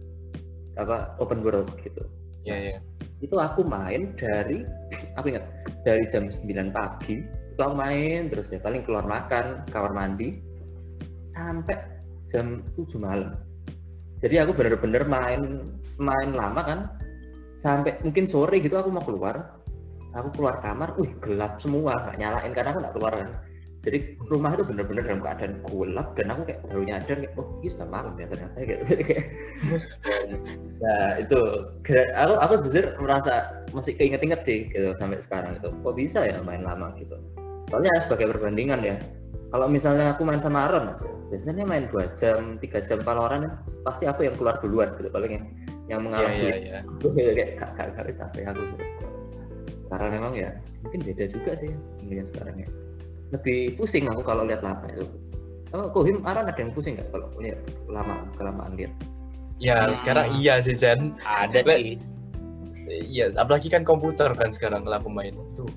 Apa 0.77 1.17
open 1.21 1.43
world 1.43 1.69
gitu. 1.81 2.03
Iya, 2.47 2.55
iya. 2.55 2.79
itu 3.19 3.33
aku 3.35 3.65
main 3.65 4.13
dari 4.15 4.63
aku 5.19 5.33
ingat 5.33 5.43
dari 5.83 6.05
jam 6.07 6.29
9 6.29 6.47
pagi 6.71 7.19
itu 7.25 7.59
aku 7.59 7.73
main 7.73 8.29
terus 8.29 8.53
ya 8.53 8.61
paling 8.61 8.85
keluar 8.85 9.03
makan 9.03 9.65
kamar 9.73 9.91
mandi 9.91 10.37
sampai 11.33 11.75
jam 12.29 12.61
7 12.77 13.01
malam. 13.01 13.33
Jadi 14.21 14.37
aku 14.37 14.53
bener-bener 14.53 15.03
main 15.09 15.65
main 15.97 16.29
lama 16.31 16.61
kan 16.61 16.79
sampai 17.57 17.97
mungkin 18.05 18.29
sore 18.29 18.61
gitu 18.61 18.77
aku 18.77 18.93
mau 18.93 19.01
keluar 19.01 19.56
aku 20.17 20.29
keluar 20.41 20.55
kamar 20.65 20.89
wih 20.97 21.11
gelap 21.21 21.61
semua 21.61 21.93
nggak 22.09 22.17
nyalain 22.17 22.51
karena 22.51 22.69
aku 22.73 22.79
nggak 22.81 22.95
keluar 22.97 23.13
kan. 23.13 23.29
Jadi 23.77 24.17
rumah 24.27 24.51
itu 24.57 24.65
bener-bener 24.65 25.05
dalam 25.05 25.21
keadaan 25.21 25.53
gelap 25.63 26.07
dan 26.17 26.27
aku 26.33 26.41
kayak 26.49 26.59
baru 26.65 26.81
nyadar 26.83 27.17
kayak 27.21 27.33
oh 27.37 27.47
ini 27.61 27.69
sudah 27.69 27.87
malam 27.87 28.13
ya 28.17 28.25
ternyata 28.27 28.57
gitu. 28.65 28.83
Jadi 28.89 29.03
kayak 29.09 29.25
nah 30.81 31.07
itu 31.21 31.39
aku 32.17 32.33
aku 32.41 32.53
jujur 32.67 32.85
merasa 32.99 33.33
masih 33.71 33.93
keinget-inget 33.95 34.41
sih 34.41 34.67
gitu 34.73 34.91
sampai 34.97 35.21
sekarang 35.21 35.61
itu. 35.61 35.69
Kok 35.69 35.95
bisa 35.95 36.25
ya 36.25 36.41
main 36.41 36.65
lama 36.65 36.91
gitu. 36.97 37.15
Soalnya 37.69 38.01
sebagai 38.03 38.33
perbandingan 38.33 38.81
ya 38.81 38.97
kalau 39.51 39.67
misalnya 39.71 40.11
aku 40.11 40.27
main 40.27 40.43
sama 40.43 40.67
Aaron 40.67 40.91
mas 40.91 41.07
biasanya 41.31 41.63
main 41.63 41.87
dua 41.87 42.11
jam 42.19 42.59
tiga 42.59 42.83
jam 42.83 42.99
Valorant 42.99 43.47
pasti 43.87 44.03
aku 44.03 44.27
yang 44.27 44.35
keluar 44.35 44.59
duluan 44.59 44.91
gitu 44.99 45.07
paling 45.07 45.39
yang 45.39 45.45
yang 45.87 45.99
Iya, 46.03 46.05
mengalami 46.05 46.39
iya, 46.43 46.55
iya. 46.59 46.79
aku 46.83 47.07
kayak 47.15 47.55
gak 47.55 47.69
gak 47.79 47.87
gak 47.95 48.05
bisa 48.11 48.27
sampai 48.27 48.43
aku 48.43 48.61
gitu. 48.75 48.83
Karena 49.87 50.07
memang 50.11 50.33
ya 50.35 50.49
mungkin 50.83 50.99
beda 51.03 51.25
juga 51.27 51.51
sih 51.57 51.71
dengan 52.03 52.25
sekarang 52.27 52.55
ya 52.61 52.69
lebih 53.31 53.75
pusing 53.75 54.07
aku 54.07 54.23
kalau 54.23 54.43
lihat 54.47 54.63
lama 54.63 54.87
itu 54.91 55.07
Oh, 55.75 55.91
Kohim, 55.91 56.23
Aran 56.23 56.47
ada 56.47 56.55
yang 56.55 56.71
pusing 56.71 56.95
nggak 56.95 57.11
kalau 57.11 57.27
lihat 57.43 57.59
lama 57.91 58.23
kelamaan 58.39 58.79
lihat? 58.79 58.87
Ya, 59.59 59.91
Hmm. 59.91 59.99
sekarang 59.99 60.31
iya 60.39 60.63
sih 60.63 60.71
Jan. 60.71 61.11
ada 61.27 61.59
Le- 61.59 61.67
sih 61.67 61.99
Iya, 62.87 63.35
apalagi 63.35 63.67
kan 63.67 63.83
komputer 63.83 64.31
kan 64.31 64.55
sekarang 64.55 64.87
kalau 64.87 64.95
aku 64.95 65.11
main. 65.11 65.35
Tuh. 65.59 65.67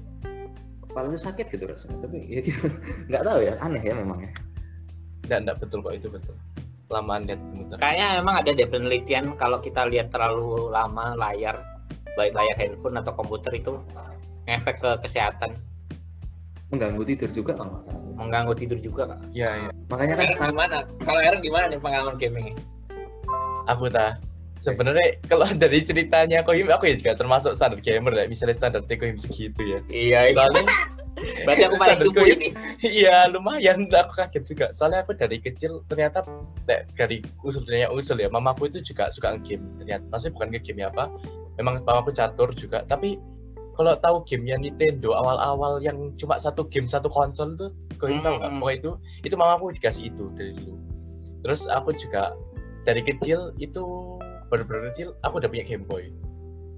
Kepalanya 0.86 1.18
sakit 1.18 1.50
gitu 1.50 1.66
rasanya, 1.66 2.06
tapi 2.06 2.22
ya 2.30 2.38
gitu 2.38 2.70
nggak 3.10 3.22
tahu 3.26 3.38
ya, 3.42 3.58
aneh 3.58 3.82
ya 3.82 3.94
memang 3.98 4.22
ya. 4.22 4.30
Enggak, 5.26 5.38
enggak 5.42 5.56
betul 5.58 5.78
kok 5.82 5.94
itu 5.98 6.06
betul. 6.06 6.34
Lamaan 6.86 7.22
lihat 7.26 7.40
komputer. 7.42 7.76
kayaknya 7.82 8.06
emang 8.22 8.34
ada 8.38 8.50
deh 8.54 8.68
penelitian 8.70 9.24
kalau 9.38 9.58
kita 9.58 9.90
lihat 9.90 10.14
terlalu 10.14 10.70
lama 10.70 11.18
layar 11.18 11.58
baik 12.14 12.32
layar 12.32 12.56
handphone 12.56 12.96
atau 12.96 13.12
komputer 13.12 13.52
itu 13.54 13.78
efek 14.46 14.78
ke 14.78 14.90
kesehatan 15.02 15.54
Mengganggu 16.70 17.02
tidur 17.02 17.30
juga 17.34 17.52
kalau 17.58 17.82
salah. 17.82 17.98
mengganggu 18.14 18.54
tidur 18.54 18.78
juga 18.78 19.02
kak. 19.10 19.18
Iya, 19.34 19.50
iya. 19.58 19.70
Makanya 19.90 20.14
kan 20.14 20.22
Aaron 20.22 20.34
sekarang 20.38 20.52
gimana? 20.54 20.78
Kalau 21.02 21.18
Aaron 21.18 21.40
gimana 21.42 21.64
nih 21.66 21.80
pengalaman 21.82 22.14
gaming? 22.14 22.46
Aku 23.66 23.90
tak. 23.90 24.22
Sebenarnya 24.54 25.18
kalau 25.26 25.50
dari 25.66 25.82
ceritanya 25.82 26.46
Kohim, 26.46 26.70
aku 26.70 26.86
ya 26.86 26.94
juga 26.94 27.18
termasuk 27.18 27.58
standar 27.58 27.82
gamer 27.82 28.14
ya. 28.14 28.30
Misalnya 28.30 28.54
standar 28.54 28.86
Kohim 28.86 29.18
segitu 29.18 29.58
ya. 29.66 29.80
Iya, 29.90 30.30
Soalnya 30.30 30.62
berarti 31.48 31.62
aku 31.66 31.74
paling 31.74 31.98
Kohim- 32.14 32.38
ini. 32.38 32.48
Iya 33.02 33.26
lumayan, 33.34 33.90
aku 33.90 34.12
kaget 34.22 34.44
juga. 34.46 34.66
Soalnya 34.70 35.02
aku 35.02 35.18
dari 35.18 35.42
kecil 35.42 35.82
ternyata 35.90 36.22
dari 36.94 37.18
usul 37.42 37.66
ternyata 37.66 37.90
usul 37.90 38.22
ya, 38.22 38.30
mamaku 38.30 38.70
itu 38.70 38.94
juga 38.94 39.10
suka 39.10 39.34
game. 39.42 39.66
Ternyata 39.82 40.06
maksudnya 40.06 40.38
bukan 40.38 40.48
ke 40.54 40.60
game 40.70 40.86
apa, 40.86 41.10
memang 41.58 41.82
mamaku 41.82 42.14
catur 42.14 42.52
juga. 42.54 42.84
Tapi 42.86 43.18
kalau 43.74 43.96
tahu 43.98 44.16
gamenya 44.28 44.60
Nintendo 44.60 45.16
awal-awal 45.16 45.80
yang 45.80 46.12
cuma 46.20 46.36
satu 46.36 46.68
game 46.68 46.84
satu 46.84 47.08
konsol 47.08 47.56
tuh, 47.56 47.70
kau 47.96 48.10
tahu 48.10 48.36
nggak? 48.36 48.50
Hmm. 48.52 48.60
Pokoknya 48.60 48.78
itu, 48.78 48.90
itu 49.24 49.34
mamaku 49.38 49.64
dikasih 49.78 50.12
itu 50.12 50.24
dari 50.36 50.52
dulu. 50.52 50.76
Terus 51.46 51.64
aku 51.70 51.96
juga 51.96 52.36
dari 52.84 53.00
kecil 53.00 53.56
itu 53.56 53.82
bener-bener 54.52 54.92
kecil, 54.92 55.16
aku 55.24 55.40
udah 55.40 55.48
punya 55.48 55.64
Game 55.64 55.86
Boy. 55.88 56.12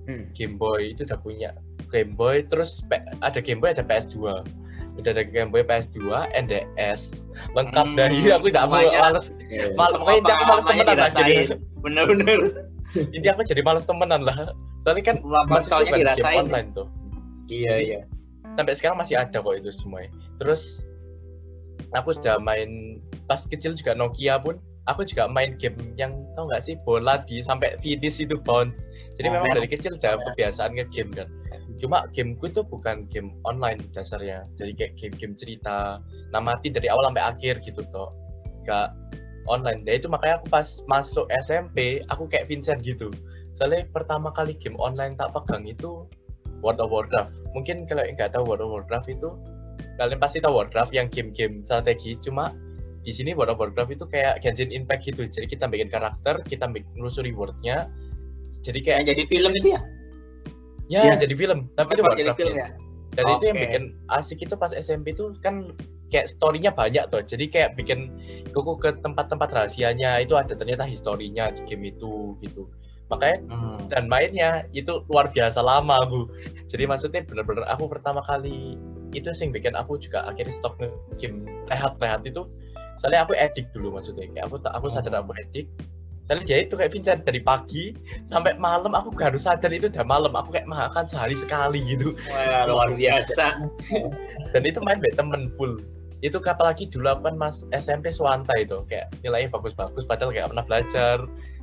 Hmm. 0.07 0.31
Game 0.37 0.61
Boy 0.61 0.95
itu 0.95 1.03
udah 1.09 1.19
punya 1.19 1.51
Game 1.93 2.17
Boy 2.17 2.43
terus 2.49 2.81
ada 3.21 3.39
Game 3.39 3.61
Boy 3.61 3.77
ada 3.77 3.85
PS2 3.85 4.43
udah 5.01 5.11
ada 5.13 5.25
Game 5.25 5.49
Boy 5.53 5.65
PS2 5.65 6.33
NDS 6.37 7.29
lengkap 7.57 7.87
Hmm, 7.93 7.97
dari 7.97 8.29
aku 8.29 8.49
tidak 8.53 8.69
mau 8.69 8.81
males 8.81 8.93
ya, 8.93 9.01
malas 9.01 9.27
Semua 9.33 9.87
pokoknya 9.93 10.33
aku 10.37 10.45
males 10.45 10.65
pengalamannya 10.65 10.85
temenan 10.85 10.97
dirasain. 10.97 11.49
Bener-bener. 11.81 12.41
Intinya 12.95 13.33
aku 13.37 13.43
jadi 13.49 13.63
males 13.65 13.89
temenan 13.89 14.23
lah. 14.25 14.53
Soalnya 14.85 15.15
kan 15.15 15.17
Semua 15.23 15.43
Mas, 15.45 15.45
itu 15.45 15.53
konsolnya 15.57 15.85
bukan 15.87 15.99
game 15.99 16.09
dirasain. 16.13 16.39
online 16.47 16.69
tuh. 16.77 16.89
Iya 17.51 17.73
Jadi, 17.77 17.85
iya. 17.89 18.01
sampai 18.57 18.75
sekarang 18.77 18.97
masih 19.01 19.17
ada 19.17 19.39
kok 19.41 19.55
itu 19.57 19.71
semua 19.73 20.05
terus 20.37 20.85
aku 21.97 22.17
sudah 22.17 22.37
main 22.41 23.01
pas 23.29 23.41
kecil 23.49 23.73
juga 23.77 23.93
Nokia 23.97 24.37
pun 24.41 24.61
aku 24.91 25.07
juga 25.07 25.29
main 25.31 25.55
game 25.61 25.77
yang 25.95 26.13
tau 26.35 26.49
nggak 26.49 26.65
sih 26.65 26.75
bola 26.83 27.23
di 27.29 27.41
sampai 27.45 27.79
finish 27.81 28.19
itu 28.19 28.35
bounce. 28.41 28.75
Jadi 29.21 29.29
Oh, 29.29 29.33
memang 29.39 29.55
dari 29.55 29.69
kecil 29.69 30.01
udah 30.01 30.19
kebiasaan 30.33 30.73
nge-game 30.75 31.13
kan. 31.13 31.29
Cuma 31.79 32.09
gameku 32.17 32.49
itu 32.49 32.65
bukan 32.65 33.05
game 33.13 33.37
online 33.45 33.79
dasarnya. 33.93 34.49
Jadi 34.57 34.73
kayak 34.75 34.93
game-game 34.99 35.37
cerita 35.37 36.01
namati 36.33 36.73
dari 36.73 36.89
awal 36.89 37.13
sampai 37.13 37.25
akhir 37.29 37.61
gitu 37.63 37.85
toh 37.93 38.11
gak 38.65 38.95
online 39.47 39.83
ya 39.87 39.99
itu 39.99 40.07
makanya 40.07 40.43
aku 40.43 40.47
pas 40.51 40.69
masuk 40.87 41.27
SMP 41.43 42.03
aku 42.11 42.27
kayak 42.31 42.47
Vincent 42.51 42.83
gitu 42.83 43.11
soalnya 43.53 43.85
pertama 43.93 44.33
kali 44.33 44.57
game 44.57 44.79
online 44.81 45.15
tak 45.19 45.35
pegang 45.35 45.67
itu 45.69 46.07
World 46.63 46.81
of 46.81 46.91
Warcraft 46.95 47.35
mungkin 47.53 47.85
kalau 47.91 48.07
nggak 48.07 48.33
tahu 48.33 48.47
World 48.47 48.65
of 48.65 48.71
Warcraft 48.71 49.09
itu 49.13 49.31
kalian 49.99 50.19
pasti 50.23 50.39
tahu 50.41 50.57
Warcraft 50.57 50.93
yang 50.95 51.07
game-game 51.13 51.67
strategi 51.67 52.17
cuma 52.23 52.55
di 53.03 53.11
sini 53.11 53.35
World 53.35 53.55
of 53.55 53.59
Warcraft 53.59 53.99
itu 53.99 54.05
kayak 54.07 54.41
Genshin 54.41 54.71
Impact 54.71 55.05
gitu 55.11 55.27
jadi 55.27 55.47
kita 55.51 55.67
bikin 55.69 55.91
karakter 55.91 56.41
kita 56.47 56.71
bikin 56.71 56.89
nelusuri 56.97 57.35
wordnya 57.35 57.91
jadi 58.63 58.79
kayak 58.79 58.99
Yang 59.03 59.09
jadi 59.11 59.23
film 59.27 59.51
itu 59.59 59.69
ya? 59.75 59.81
ya 60.87 61.01
Iya. 61.03 61.15
jadi 61.19 61.35
film 61.35 61.59
tapi 61.75 61.91
itu 61.99 62.03
Sempat 62.03 62.15
jadi 62.17 62.29
Warcraft 62.31 62.41
film 62.41 62.57
ya. 62.57 62.63
ya? 62.63 62.69
dan 63.13 63.25
itu 63.37 63.45
yang 63.45 63.59
bikin 63.61 63.83
asik 64.09 64.39
itu 64.41 64.55
pas 64.57 64.73
SMP 64.73 65.13
itu 65.13 65.37
kan 65.45 65.77
kayak 66.13 66.29
story-nya 66.29 66.71
banyak 66.77 67.09
tuh. 67.09 67.25
Jadi 67.25 67.49
kayak 67.49 67.75
bikin 67.81 68.13
kuku 68.53 68.77
ke 68.77 69.01
tempat-tempat 69.01 69.49
rahasianya. 69.49 70.21
Itu 70.21 70.37
ada 70.37 70.53
ternyata 70.53 70.85
historinya 70.85 71.49
di 71.51 71.65
game 71.65 71.89
itu 71.97 72.37
gitu. 72.45 72.69
Makanya 73.09 73.39
Hmm. 73.49 73.81
dan 73.93 74.05
mainnya 74.09 74.65
itu 74.73 75.05
luar 75.09 75.33
biasa 75.33 75.61
lama 75.65 76.05
bu. 76.09 76.29
Jadi 76.69 76.85
maksudnya 76.89 77.25
bener-bener 77.25 77.65
aku 77.69 77.89
pertama 77.89 78.21
kali 78.25 78.77
itu 79.13 79.29
sih 79.33 79.49
yang 79.49 79.53
bikin 79.53 79.75
aku 79.77 80.01
juga 80.01 80.25
akhirnya 80.25 80.53
stop 80.57 80.81
game 81.21 81.45
rehat-rehat 81.69 82.25
itu 82.25 82.49
soalnya 82.97 83.25
aku 83.29 83.37
edik 83.37 83.69
dulu 83.73 83.97
maksudnya. 84.01 84.29
Kayak 84.33 84.53
aku 84.53 84.57
aku 84.69 84.87
sadar 84.93 85.25
aku 85.25 85.33
edik. 85.41 85.69
Soalnya 86.23 86.47
jadi 86.55 86.71
itu 86.71 86.75
kayak 86.79 86.93
Vincent 86.95 87.21
dari 87.27 87.43
pagi 87.43 87.93
sampai 88.31 88.55
malam 88.55 88.95
aku 88.95 89.11
gak 89.11 89.35
harus 89.35 89.43
sadar 89.43 89.75
itu 89.75 89.91
udah 89.91 90.07
malam. 90.07 90.33
Aku 90.33 90.55
kayak 90.55 90.71
makan 90.71 91.05
sehari 91.05 91.35
sekali 91.35 91.83
gitu. 91.83 92.15
Wah, 92.31 92.65
luar 92.71 92.95
biasa. 92.95 93.59
dan 94.55 94.63
itu 94.63 94.79
main 94.81 95.03
baik 95.03 95.19
temen 95.19 95.51
full 95.59 95.83
itu 96.23 96.39
apalagi 96.47 96.87
dulu 96.87 97.11
aku 97.11 97.23
kan 97.27 97.37
mas 97.37 97.67
SMP 97.75 98.15
Swanta 98.15 98.55
itu 98.55 98.87
kayak 98.87 99.11
nilainya 99.27 99.51
bagus-bagus 99.51 100.07
padahal 100.07 100.31
kayak 100.31 100.55
pernah 100.55 100.65
belajar. 100.67 101.19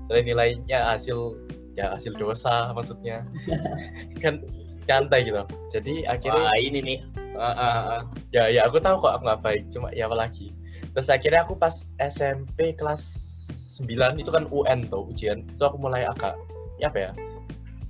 Dan 0.10 0.25
nilainya 0.25 0.80
hasil 0.96 1.38
ya 1.80 1.96
hasil 1.96 2.12
dosa 2.20 2.75
maksudnya. 2.75 3.24
Kan 4.24 4.44
nyantai 4.89 5.30
gitu. 5.30 5.46
Jadi 5.72 6.04
akhirnya 6.10 6.50
Wah, 6.50 6.60
ini 6.60 6.80
nih. 6.82 7.00
Ah, 7.39 7.56
ah, 7.56 7.75
ah. 7.96 8.01
ya 8.36 8.51
ya 8.51 8.68
aku 8.68 8.82
tahu 8.84 9.00
kok 9.00 9.16
aku 9.16 9.24
nggak 9.24 9.42
baik 9.46 9.63
cuma 9.72 9.94
ya 9.96 10.10
apalagi 10.10 10.51
terus 10.92 11.08
akhirnya 11.08 11.46
aku 11.46 11.56
pas 11.56 11.88
SMP 12.01 12.74
kelas 12.74 13.06
9 13.80 14.20
itu 14.20 14.28
kan 14.28 14.50
UN 14.51 14.89
tuh 14.92 15.08
ujian. 15.08 15.46
Itu 15.46 15.63
aku 15.72 15.80
mulai 15.80 16.04
agak 16.04 16.36
ya 16.82 16.92
apa 16.92 17.00
ya 17.00 17.12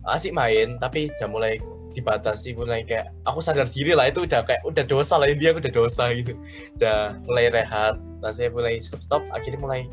asik 0.10 0.34
main 0.34 0.78
tapi 0.82 1.10
udah 1.18 1.30
mulai 1.30 1.54
dibatasi 2.00 2.56
mulai 2.56 2.82
kayak 2.88 3.12
aku 3.28 3.44
sadar 3.44 3.68
diri 3.70 3.94
lah 3.94 4.10
itu 4.10 4.24
udah 4.24 4.42
kayak 4.48 4.64
udah 4.66 4.84
dosa 4.88 5.20
lah 5.20 5.28
intinya 5.28 5.56
aku 5.56 5.62
udah 5.68 5.76
dosa 5.76 6.04
gitu. 6.16 6.34
Udah 6.80 7.20
mulai 7.28 7.52
rehat 7.52 7.96
nah 8.20 8.32
saya 8.36 8.52
mulai 8.52 8.80
stop 8.84 9.00
stop 9.04 9.24
akhirnya 9.32 9.60
mulai 9.60 9.88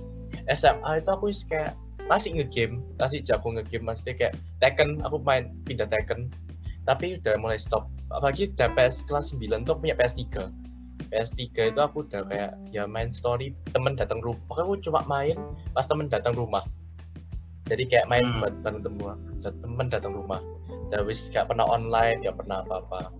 SMA 0.50 1.02
itu 1.02 1.10
aku 1.10 1.30
is 1.30 1.42
kayak 1.46 1.74
masih 2.06 2.38
ngegame 2.38 2.82
masih 3.02 3.18
jago 3.22 3.50
ngegame 3.50 3.82
maksudnya 3.90 4.14
kayak 4.14 4.34
Tekken 4.62 5.02
aku 5.02 5.18
main 5.22 5.52
pindah 5.66 5.86
Tekken. 5.90 6.30
Tapi 6.86 7.18
udah 7.18 7.34
mulai 7.42 7.58
stop 7.58 7.90
apalagi 8.14 8.54
udah 8.54 8.70
PS 8.78 9.02
kelas 9.10 9.34
9 9.34 9.66
tuh 9.66 9.74
punya 9.74 9.98
PS3 9.98 10.46
PS3 11.10 11.74
itu 11.74 11.80
aku 11.82 12.02
udah 12.06 12.26
kayak 12.26 12.52
ya 12.74 12.86
main 12.86 13.14
story 13.14 13.54
temen 13.70 13.94
datang 13.94 14.18
rumah 14.22 14.38
pokoknya 14.50 14.66
aku 14.66 14.74
cuma 14.90 15.00
main 15.06 15.36
pas 15.74 15.86
temen 15.86 16.10
datang 16.10 16.34
rumah. 16.34 16.62
Jadi 17.66 17.90
kayak 17.90 18.06
main 18.06 18.22
Hmm. 18.22 18.38
buat 18.42 18.54
bareng 18.62 18.82
temen 18.86 19.18
temen 19.42 19.86
datang 19.90 20.12
rumah 20.14 20.38
dan 20.92 21.06
wis 21.06 21.28
gak 21.32 21.50
pernah 21.50 21.66
online 21.66 22.22
gak 22.22 22.36
pernah 22.38 22.62
apa-apa. 22.62 23.10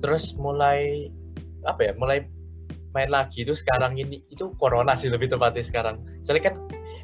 Terus 0.00 0.36
mulai 0.36 1.10
apa 1.66 1.90
ya 1.90 1.92
mulai 1.96 2.24
main 2.96 3.12
lagi. 3.12 3.44
Itu 3.44 3.52
sekarang 3.52 4.00
ini 4.00 4.24
itu 4.32 4.52
corona 4.56 4.96
sih 4.96 5.12
lebih 5.12 5.28
tepatnya 5.28 5.64
sekarang. 5.64 6.00
Soalnya 6.24 6.52
kan 6.52 6.56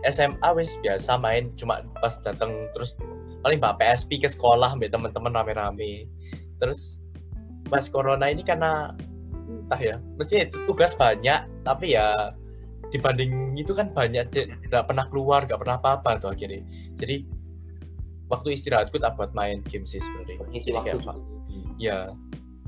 SMA 0.08 0.48
wis 0.56 0.72
biasa 0.80 1.20
main 1.20 1.52
cuma 1.60 1.84
pas 2.00 2.16
datang 2.24 2.68
terus 2.74 2.96
paling 3.42 3.58
bawa 3.58 3.76
PSP 3.78 4.22
ke 4.22 4.28
sekolah 4.30 4.74
ambil 4.74 4.88
teman-teman 4.88 5.34
rame-rame. 5.34 6.08
Terus 6.62 7.02
pas 7.68 7.86
corona 7.88 8.28
ini 8.28 8.42
karena 8.42 8.96
entah 9.48 9.80
ya 9.80 9.96
mesti 10.20 10.52
tugas 10.68 10.92
banyak 10.96 11.44
tapi 11.64 11.96
ya 11.96 12.36
dibanding 12.92 13.56
itu 13.56 13.72
kan 13.72 13.88
banyak 13.96 14.28
tidak 14.32 14.84
pernah 14.84 15.08
keluar 15.08 15.48
nggak 15.48 15.60
pernah 15.60 15.76
apa-apa 15.80 16.20
tuh 16.20 16.30
akhirnya. 16.32 16.60
Jadi 17.00 17.41
waktu 18.32 18.56
istirahatku 18.56 18.96
tak 18.96 19.12
buat 19.20 19.36
main 19.36 19.60
game 19.68 19.84
sih 19.84 20.00
sebenarnya. 20.00 20.40
Ngisi 20.48 20.72
Jadi 20.72 20.76
waktu, 20.80 20.96
kayak- 21.04 21.20
ya 21.76 21.98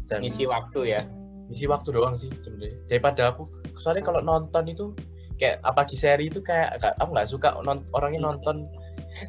dan 0.07 0.19
Ngisi 0.21 0.45
waktu 0.45 0.81
ya. 0.93 1.03
isi 1.49 1.65
waktu 1.69 1.93
doang 1.93 2.17
sih 2.17 2.29
sebenarnya. 2.41 2.77
Daripada 2.89 3.23
aku 3.33 3.45
soalnya 3.81 4.05
kalau 4.05 4.21
nonton 4.21 4.65
itu 4.69 4.93
kayak 5.37 5.61
apalagi 5.61 5.93
seri 5.97 6.29
itu 6.29 6.41
kayak 6.41 6.81
nggak- 6.81 6.97
aku 7.01 7.11
nggak 7.13 7.29
suka 7.29 7.49
non, 7.65 7.85
orangnya 7.93 8.25
nonton 8.25 8.65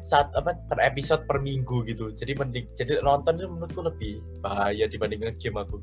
saat 0.02 0.32
apa 0.32 0.56
per 0.66 0.80
episode 0.80 1.24
per 1.28 1.38
minggu 1.40 1.84
gitu. 1.84 2.12
Jadi 2.16 2.32
mending 2.36 2.66
jadi 2.74 3.04
nonton 3.04 3.36
itu 3.36 3.46
menurutku 3.48 3.80
lebih 3.84 4.12
bahaya 4.40 4.88
dibanding 4.88 5.20
nge-game 5.22 5.60
aku. 5.60 5.76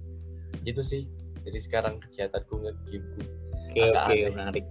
Itu 0.65 0.81
sih. 0.81 1.05
Jadi 1.45 1.59
sekarang 1.61 2.01
kegiatanku 2.01 2.53
nge-game 2.61 3.05
Oke 3.73 3.81
Agak 3.89 4.03
oke 4.05 4.17
menarik. 4.33 4.65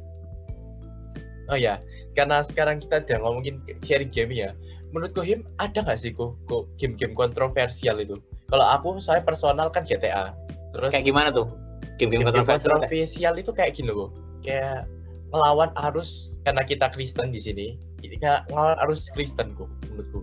oh 1.50 1.58
ya 1.58 1.82
karena 2.14 2.40
sekarang 2.46 2.78
kita 2.78 3.02
udah 3.02 3.18
ngomongin 3.18 3.58
sharing 3.82 4.10
game 4.10 4.30
ya 4.30 4.50
menurutku 4.92 5.20
him 5.20 5.42
ada 5.56 5.80
nggak 5.80 5.96
sih 5.96 6.12
kok 6.12 6.36
game-game 6.76 7.12
kontroversial 7.12 7.96
itu 7.96 8.16
kalau 8.46 8.64
aku 8.64 8.96
saya 8.98 9.20
personal 9.20 9.68
kan 9.68 9.82
GTA 9.82 10.36
terus 10.70 10.88
Kayak 10.90 11.06
gimana 11.06 11.28
tuh? 11.28 11.48
Game-game 11.96 12.20
Game 12.20 12.28
kontroversial. 12.30 12.76
kontroversial 12.76 13.34
itu 13.34 13.50
kayak 13.50 13.72
gini 13.72 13.88
loh 13.88 14.12
kayak 14.40 14.84
ngelawan 15.28 15.72
arus 15.82 16.32
karena 16.42 16.60
kita 16.60 16.86
Kristen 16.88 17.28
di 17.28 17.40
sini 17.40 17.66
jadi 17.98 18.16
kayak 18.18 18.40
ngelawan 18.46 18.76
arus 18.82 19.08
Kristen 19.10 19.52
kok 19.54 19.68
menurutku 19.86 20.20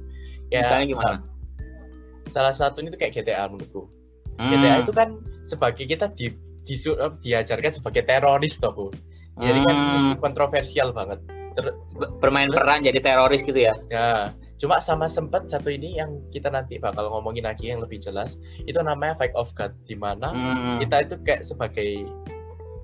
kayak 0.48 0.66
Misalnya 0.66 0.86
gimana? 0.88 1.18
salah 2.30 2.54
satunya 2.54 2.90
itu 2.90 2.98
kayak 2.98 3.14
GTA 3.16 3.46
menurutku 3.46 3.90
Hmm. 4.36 4.56
GTA 4.56 4.80
itu 4.80 4.94
kan 4.94 5.20
sebagai 5.44 5.84
kita 5.84 6.14
di, 6.14 6.32
disu- 6.64 6.96
eh, 6.96 7.12
diajarkan 7.20 7.76
sebagai 7.76 8.06
teroris 8.06 8.56
toh 8.56 8.72
Bu. 8.72 8.88
jadi 9.36 9.60
kan 9.62 9.76
Hmm. 9.76 10.14
kontroversial 10.16 10.92
banget 10.92 11.20
Be- 11.58 11.76
bermain 12.18 12.48
Terus? 12.48 12.56
peran 12.58 12.80
jadi 12.80 13.00
teroris 13.00 13.42
gitu 13.42 13.60
ya? 13.60 13.76
ya 13.90 14.32
cuma 14.60 14.84
sama 14.84 15.08
sempet 15.08 15.48
satu 15.48 15.72
ini 15.72 15.96
yang 15.96 16.20
kita 16.30 16.52
nanti 16.52 16.76
bakal 16.78 17.08
ngomongin 17.08 17.48
lagi 17.48 17.72
yang 17.72 17.80
lebih 17.80 18.04
jelas 18.04 18.36
itu 18.68 18.76
namanya 18.80 19.16
Fight 19.16 19.32
of 19.34 19.48
God 19.56 19.72
di 19.88 19.96
mana 19.96 20.30
Hmm. 20.36 20.78
kita 20.84 21.08
itu 21.08 21.16
kayak 21.24 21.48
sebagai 21.48 22.04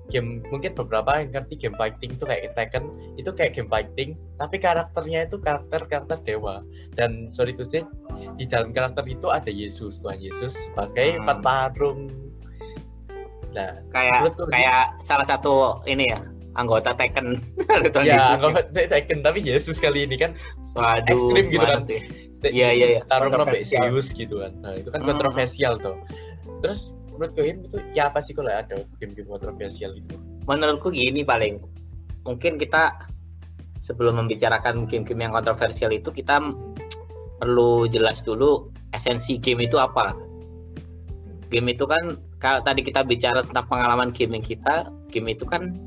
game 0.06 0.38
mungkin 0.54 0.70
beberapa 0.72 1.18
yang 1.18 1.34
ngerti 1.34 1.58
game 1.58 1.74
fighting 1.74 2.14
itu 2.14 2.24
kayak 2.24 2.54
Tekken 2.54 2.84
itu 3.18 3.30
kayak 3.34 3.58
game 3.58 3.66
fighting 3.66 4.14
tapi 4.38 4.56
karakternya 4.56 5.26
itu 5.26 5.36
karakter 5.36 5.82
karakter 5.84 6.18
dewa 6.22 6.62
dan 6.94 7.28
sorry 7.34 7.50
to 7.52 7.66
say 7.66 7.82
di 8.38 8.46
dalam 8.46 8.70
karakter 8.70 9.02
itu 9.04 9.28
ada 9.28 9.50
Yesus 9.50 9.98
Tuhan 10.00 10.22
Yesus 10.22 10.54
sebagai 10.70 11.18
Hmm. 11.20 11.26
petarung 11.26 12.00
nah 13.50 13.72
kayak 13.90 14.20
menurutku 14.20 14.44
kayak 14.52 14.94
salah 15.00 15.26
satu 15.26 15.80
ini 15.88 16.12
ya 16.12 16.20
anggota 16.56 16.96
Tekken 16.96 17.36
ya 18.08 18.36
nggak 18.40 18.72
Tekken 18.74 19.20
tapi 19.22 19.44
Yesus 19.44 19.78
kali 19.78 20.04
ini 20.08 20.16
kan 20.16 20.32
Waduh, 20.74 21.12
ekstrim 21.12 21.44
gitu 21.52 21.64
kan. 21.64 21.82
ya? 21.88 22.00
Iya, 22.46 22.68
iya, 22.76 22.86
iya. 22.98 23.00
tarung 23.08 23.32
sampai 23.34 23.64
serius 23.64 24.12
gitu 24.12 24.40
kan 24.44 24.52
nah 24.60 24.72
itu 24.76 24.88
kan 24.92 25.00
Hmm. 25.02 25.08
kontroversial 25.14 25.78
tuh 25.80 25.96
terus 26.64 26.92
menurut 27.12 27.32
Him 27.40 27.64
itu 27.64 27.76
ya 27.96 28.12
apa 28.12 28.20
sih 28.20 28.36
kalau 28.36 28.52
ada 28.52 28.84
game-game 29.00 29.28
kontroversial 29.28 29.96
itu 29.96 30.16
Menurutku 30.46 30.94
gini 30.94 31.26
paling 31.26 31.58
mungkin 32.22 32.54
kita 32.54 32.94
sebelum 33.82 34.18
membicarakan 34.18 34.86
game-game 34.86 35.26
yang 35.26 35.34
kontroversial 35.34 35.90
itu 35.90 36.10
kita 36.10 36.38
perlu 37.38 37.86
jelas 37.86 38.22
dulu 38.22 38.70
esensi 38.94 39.38
game 39.38 39.66
itu 39.66 39.76
apa. 39.78 40.14
Game 41.50 41.70
itu 41.70 41.86
kan 41.86 42.18
kalau 42.42 42.58
tadi 42.62 42.82
kita 42.82 43.06
bicara 43.06 43.46
tentang 43.46 43.66
pengalaman 43.70 44.10
gaming 44.10 44.42
kita, 44.42 44.90
game 45.14 45.30
itu 45.30 45.46
kan 45.46 45.78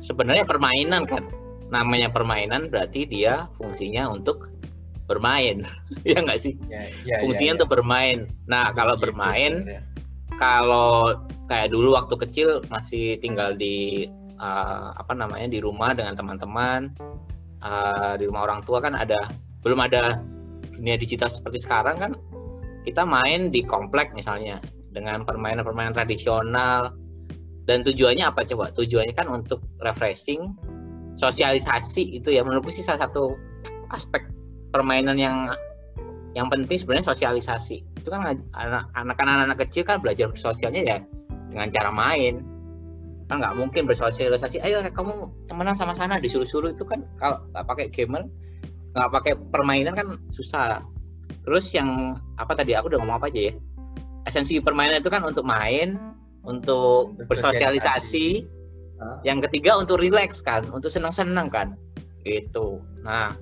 sebenarnya 0.00 0.44
permainan 0.46 1.04
kan. 1.08 1.26
Namanya 1.66 2.14
permainan 2.14 2.70
berarti 2.70 3.06
dia 3.10 3.50
fungsinya 3.58 4.10
untuk 4.10 4.54
bermain. 5.10 5.66
ya 6.08 6.18
nggak 6.22 6.38
sih? 6.38 6.54
ya, 6.70 6.86
ya, 7.06 7.22
Fungsinya 7.22 7.50
ya, 7.50 7.54
ya. 7.54 7.58
untuk 7.60 7.70
bermain. 7.70 8.18
Nah, 8.46 8.70
kalau 8.74 8.94
Gitu 8.94 9.04
bermain 9.10 9.52
kalau 10.36 11.16
kayak 11.48 11.72
dulu 11.72 11.96
waktu 11.96 12.14
kecil 12.28 12.60
masih 12.68 13.16
tinggal 13.24 13.56
di 13.56 14.06
uh, 14.36 14.92
apa 14.96 15.16
namanya 15.16 15.48
di 15.48 15.58
rumah 15.64 15.96
dengan 15.96 16.14
teman-teman 16.14 16.92
uh, 17.64 18.14
di 18.20 18.28
rumah 18.28 18.44
orang 18.46 18.60
tua 18.62 18.78
kan 18.84 18.92
ada 18.92 19.32
belum 19.64 19.80
ada 19.80 20.20
dunia 20.76 21.00
digital 21.00 21.32
seperti 21.32 21.64
sekarang 21.64 21.96
kan 21.96 22.12
kita 22.84 23.02
main 23.02 23.50
di 23.50 23.64
komplek 23.64 24.12
misalnya 24.12 24.60
dengan 24.92 25.24
permainan-permainan 25.24 25.96
tradisional 25.96 26.94
dan 27.66 27.82
tujuannya 27.82 28.22
apa 28.22 28.46
coba? 28.46 28.70
Tujuannya 28.72 29.14
kan 29.14 29.26
untuk 29.26 29.58
refreshing 29.82 30.54
sosialisasi 31.18 32.22
itu 32.22 32.30
ya. 32.30 32.46
Menurutku 32.46 32.70
sih 32.70 32.86
salah 32.86 33.10
satu 33.10 33.34
aspek 33.90 34.30
permainan 34.70 35.18
yang 35.18 35.50
yang 36.38 36.46
penting 36.46 36.78
sebenarnya 36.78 37.10
sosialisasi. 37.10 37.82
Itu 37.98 38.08
kan 38.14 38.22
anak-anak 38.54 39.58
kecil 39.66 39.82
kan 39.82 39.98
belajar 39.98 40.30
sosialnya 40.38 40.82
ya 40.86 40.98
dengan 41.50 41.68
cara 41.74 41.90
main. 41.90 42.46
Kan 43.26 43.42
nggak 43.42 43.58
mungkin 43.58 43.90
bersosialisasi 43.90 44.62
ayo 44.62 44.86
kamu 44.86 45.26
temenan 45.50 45.74
sama 45.74 45.98
sana. 45.98 46.22
Disuruh-suruh 46.22 46.70
itu 46.70 46.86
kan 46.86 47.02
kalau 47.18 47.42
nggak 47.50 47.66
pakai 47.66 47.86
gamer 47.90 48.22
nggak 48.94 49.10
pakai 49.10 49.32
permainan 49.50 49.98
kan 49.98 50.22
susah. 50.30 50.86
Terus 51.42 51.66
yang 51.74 52.14
apa 52.38 52.54
tadi 52.54 52.78
aku 52.78 52.94
udah 52.94 53.02
ngomong 53.02 53.18
apa 53.18 53.26
aja 53.26 53.50
ya? 53.50 53.54
Esensi 54.26 54.62
permainan 54.62 55.02
itu 55.02 55.10
kan 55.10 55.26
untuk 55.26 55.42
main 55.42 55.98
untuk 56.46 57.18
bersosialisasi. 57.26 58.54
yang 59.28 59.44
ketiga 59.44 59.76
untuk 59.76 60.00
relax 60.00 60.40
kan? 60.40 60.64
Untuk 60.72 60.88
senang-senang 60.88 61.52
kan? 61.52 61.76
Gitu. 62.24 62.80
Nah 63.04 63.36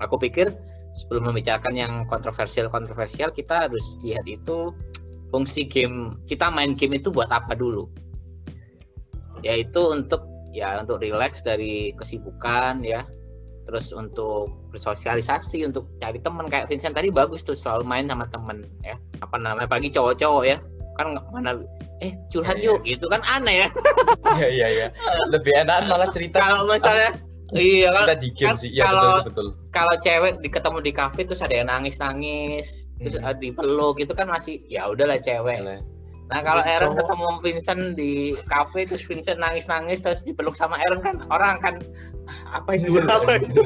aku 0.00 0.16
pikir 0.16 0.56
sebelum 0.96 1.28
membicarakan 1.28 1.76
yang 1.76 1.92
kontroversial 2.08 2.72
kontroversial 2.72 3.28
kita 3.28 3.68
harus 3.68 4.00
lihat 4.00 4.24
itu 4.24 4.72
fungsi 5.28 5.68
game. 5.68 6.16
Kita 6.24 6.48
main 6.48 6.72
game 6.80 6.96
itu 6.96 7.12
buat 7.12 7.28
apa 7.28 7.52
dulu? 7.52 7.92
Yaitu 9.44 9.84
untuk 9.92 10.24
ya 10.56 10.80
untuk 10.80 11.04
relax 11.04 11.44
dari 11.44 11.92
kesibukan 12.00 12.80
ya. 12.80 13.04
Terus 13.68 13.92
untuk 13.92 14.48
bersosialisasi 14.72 15.68
untuk 15.68 15.92
cari 16.00 16.24
teman. 16.24 16.48
Kayak 16.48 16.72
Vincent 16.72 16.96
tadi 16.96 17.12
bagus 17.12 17.44
tuh 17.44 17.52
selalu 17.52 17.84
main 17.84 18.08
sama 18.08 18.24
temen 18.32 18.64
ya. 18.80 18.96
Apa 19.20 19.36
namanya? 19.36 19.68
Pagi 19.68 19.92
cowok-cowok 19.92 20.44
ya 20.48 20.56
kan 21.00 21.16
mana 21.32 21.64
eh 22.04 22.12
curhat 22.28 22.60
ya, 22.60 22.72
yuk 22.72 22.80
ya. 22.84 22.96
gitu 22.96 23.06
kan 23.08 23.20
aneh 23.24 23.64
ya. 23.64 23.68
Iya 24.36 24.48
iya 24.48 24.68
iya. 24.68 24.86
Lebih 25.32 25.52
enak 25.64 25.88
malah 25.88 26.08
cerita. 26.12 26.40
Kalau 26.40 26.68
misalnya 26.68 27.16
iya 27.56 27.88
kan, 27.92 28.04
di 28.20 28.28
game 28.36 28.52
kan 28.52 28.56
sih. 28.60 28.70
Ya, 28.70 28.88
kalau 28.88 29.24
betul, 29.24 29.28
betul. 29.32 29.46
kalau 29.72 29.94
cewek 30.00 30.32
di, 30.44 30.48
ketemu 30.48 30.78
di 30.84 30.92
kafe 30.92 31.20
terus 31.26 31.42
ada 31.42 31.54
yang 31.56 31.68
nangis 31.68 31.96
nangis 31.98 32.88
hmm. 33.00 33.10
terus 33.10 33.36
dipeluk 33.40 33.98
gitu 33.98 34.12
kan 34.12 34.28
masih 34.28 34.60
ya 34.68 34.88
udahlah 34.88 35.18
cewek. 35.20 35.58
Lah 35.60 35.80
Nah 36.30 36.46
kalau 36.46 36.62
Aaron 36.62 36.94
ketemu 36.94 37.28
Vincent 37.42 37.82
di 37.98 38.38
cafe 38.46 38.86
terus 38.86 39.02
Vincent 39.02 39.42
nangis-nangis 39.42 39.98
terus 39.98 40.22
dipeluk 40.22 40.54
sama 40.54 40.78
Aaron 40.78 41.02
kan 41.02 41.26
orang 41.26 41.58
kan 41.58 41.74
apa 42.54 42.78
itu 42.78 43.02
iya, 43.02 43.18
apa 43.18 43.42
itu 43.42 43.60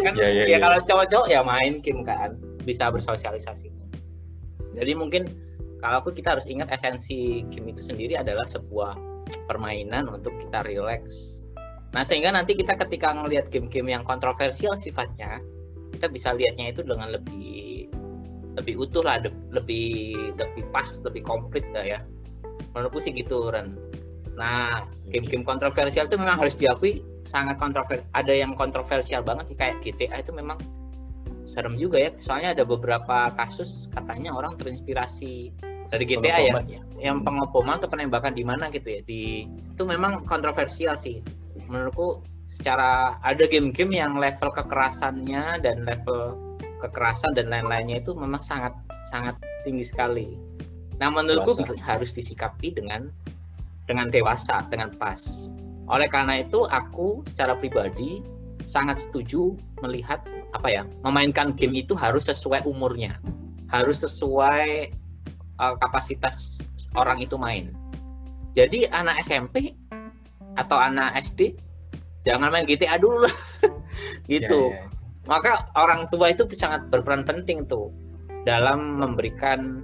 kan 0.00 0.14
ya, 0.16 0.24
ya, 0.24 0.28
ya, 0.32 0.44
ya 0.56 0.58
kalau 0.64 0.80
cowok-cowok 0.88 1.28
ya 1.28 1.44
main 1.44 1.84
game 1.84 2.00
kan 2.08 2.40
bisa 2.64 2.88
bersosialisasi. 2.88 3.68
Jadi 4.72 4.92
mungkin 4.96 5.28
kalau 5.86 6.02
aku 6.02 6.10
kita 6.18 6.34
harus 6.34 6.50
ingat 6.50 6.66
esensi 6.74 7.46
game 7.46 7.70
itu 7.70 7.78
sendiri 7.78 8.18
adalah 8.18 8.42
sebuah 8.42 8.98
permainan 9.46 10.10
untuk 10.10 10.34
kita 10.42 10.66
relax. 10.66 11.30
Nah 11.94 12.02
sehingga 12.02 12.34
nanti 12.34 12.58
kita 12.58 12.74
ketika 12.74 13.14
ngelihat 13.14 13.54
game-game 13.54 13.94
yang 13.94 14.02
kontroversial 14.02 14.74
sifatnya 14.74 15.38
kita 15.94 16.10
bisa 16.10 16.34
lihatnya 16.34 16.74
itu 16.74 16.82
dengan 16.82 17.14
lebih 17.14 17.86
lebih 18.58 18.74
utuh 18.82 19.06
lah 19.06 19.22
lebih 19.54 20.18
lebih 20.34 20.64
pas 20.74 20.90
lebih 21.06 21.22
komplit 21.22 21.62
lah 21.70 21.86
ya. 21.86 22.00
Menurutku 22.74 22.98
sih 22.98 23.14
gitu 23.14 23.54
Ren. 23.54 23.78
Nah 24.34 24.82
game-game 25.06 25.46
kontroversial 25.46 26.10
itu 26.10 26.18
memang 26.18 26.42
harus 26.42 26.58
diakui 26.58 26.98
sangat 27.22 27.62
kontroversial 27.62 28.10
ada 28.10 28.34
yang 28.34 28.58
kontroversial 28.58 29.22
banget 29.22 29.54
sih 29.54 29.56
kayak 29.56 29.78
GTA 29.86 30.18
itu 30.18 30.34
memang 30.34 30.58
serem 31.46 31.78
juga 31.78 32.02
ya. 32.02 32.10
Soalnya 32.18 32.58
ada 32.58 32.66
beberapa 32.66 33.30
kasus 33.38 33.86
katanya 33.94 34.34
orang 34.34 34.58
terinspirasi 34.58 35.54
dari 35.90 36.04
GTA 36.04 36.38
ya, 36.42 36.52
ya 36.66 36.80
yang 36.96 37.20
pengopoman 37.22 37.76
atau 37.76 37.92
penembakan 37.92 38.32
di 38.32 38.44
mana 38.44 38.72
gitu 38.72 38.88
ya 38.88 39.00
di 39.04 39.44
itu 39.46 39.82
memang 39.84 40.24
kontroversial 40.24 40.96
sih 40.96 41.20
menurutku 41.68 42.24
secara 42.46 43.18
ada 43.26 43.44
game-game 43.44 43.98
yang 43.98 44.16
level 44.16 44.48
kekerasannya 44.54 45.60
dan 45.60 45.82
level 45.84 46.38
kekerasan 46.78 47.34
dan 47.34 47.50
lain-lainnya 47.50 48.00
itu 48.00 48.14
memang 48.14 48.38
sangat 48.38 48.72
sangat 49.10 49.34
tinggi 49.66 49.82
sekali. 49.82 50.38
Nah 51.02 51.10
menurutku 51.10 51.58
dewasa. 51.58 51.82
harus 51.82 52.14
disikapi 52.14 52.72
dengan 52.72 53.10
dengan 53.90 54.10
dewasa, 54.10 54.62
dengan 54.70 54.94
pas. 54.94 55.50
Oleh 55.86 56.10
karena 56.10 56.42
itu 56.42 56.66
aku 56.66 57.22
secara 57.26 57.54
pribadi 57.58 58.22
sangat 58.66 58.98
setuju 58.98 59.54
melihat 59.82 60.22
apa 60.54 60.68
ya 60.70 60.82
memainkan 61.02 61.54
game 61.54 61.82
itu 61.82 61.94
harus 61.98 62.26
sesuai 62.26 62.66
umurnya, 62.66 63.18
harus 63.70 64.02
sesuai 64.02 64.90
uh, 65.60 65.74
kapasitas 65.80 66.66
orang 66.96 67.22
itu 67.22 67.36
main. 67.36 67.72
Jadi 68.56 68.88
anak 68.88 69.20
SMP 69.20 69.76
atau 70.56 70.80
anak 70.80 71.12
SD 71.20 71.56
jangan 72.24 72.48
main 72.48 72.64
GTA 72.64 72.96
dulu 72.96 73.28
lah, 73.28 73.36
gitu. 74.32 74.72
Ya, 74.72 74.88
ya 74.88 74.96
maka 75.26 75.68
orang 75.74 76.06
tua 76.08 76.30
itu 76.30 76.46
sangat 76.54 76.86
berperan 76.88 77.26
penting 77.26 77.66
tuh 77.66 77.90
dalam 78.46 79.02
memberikan 79.02 79.82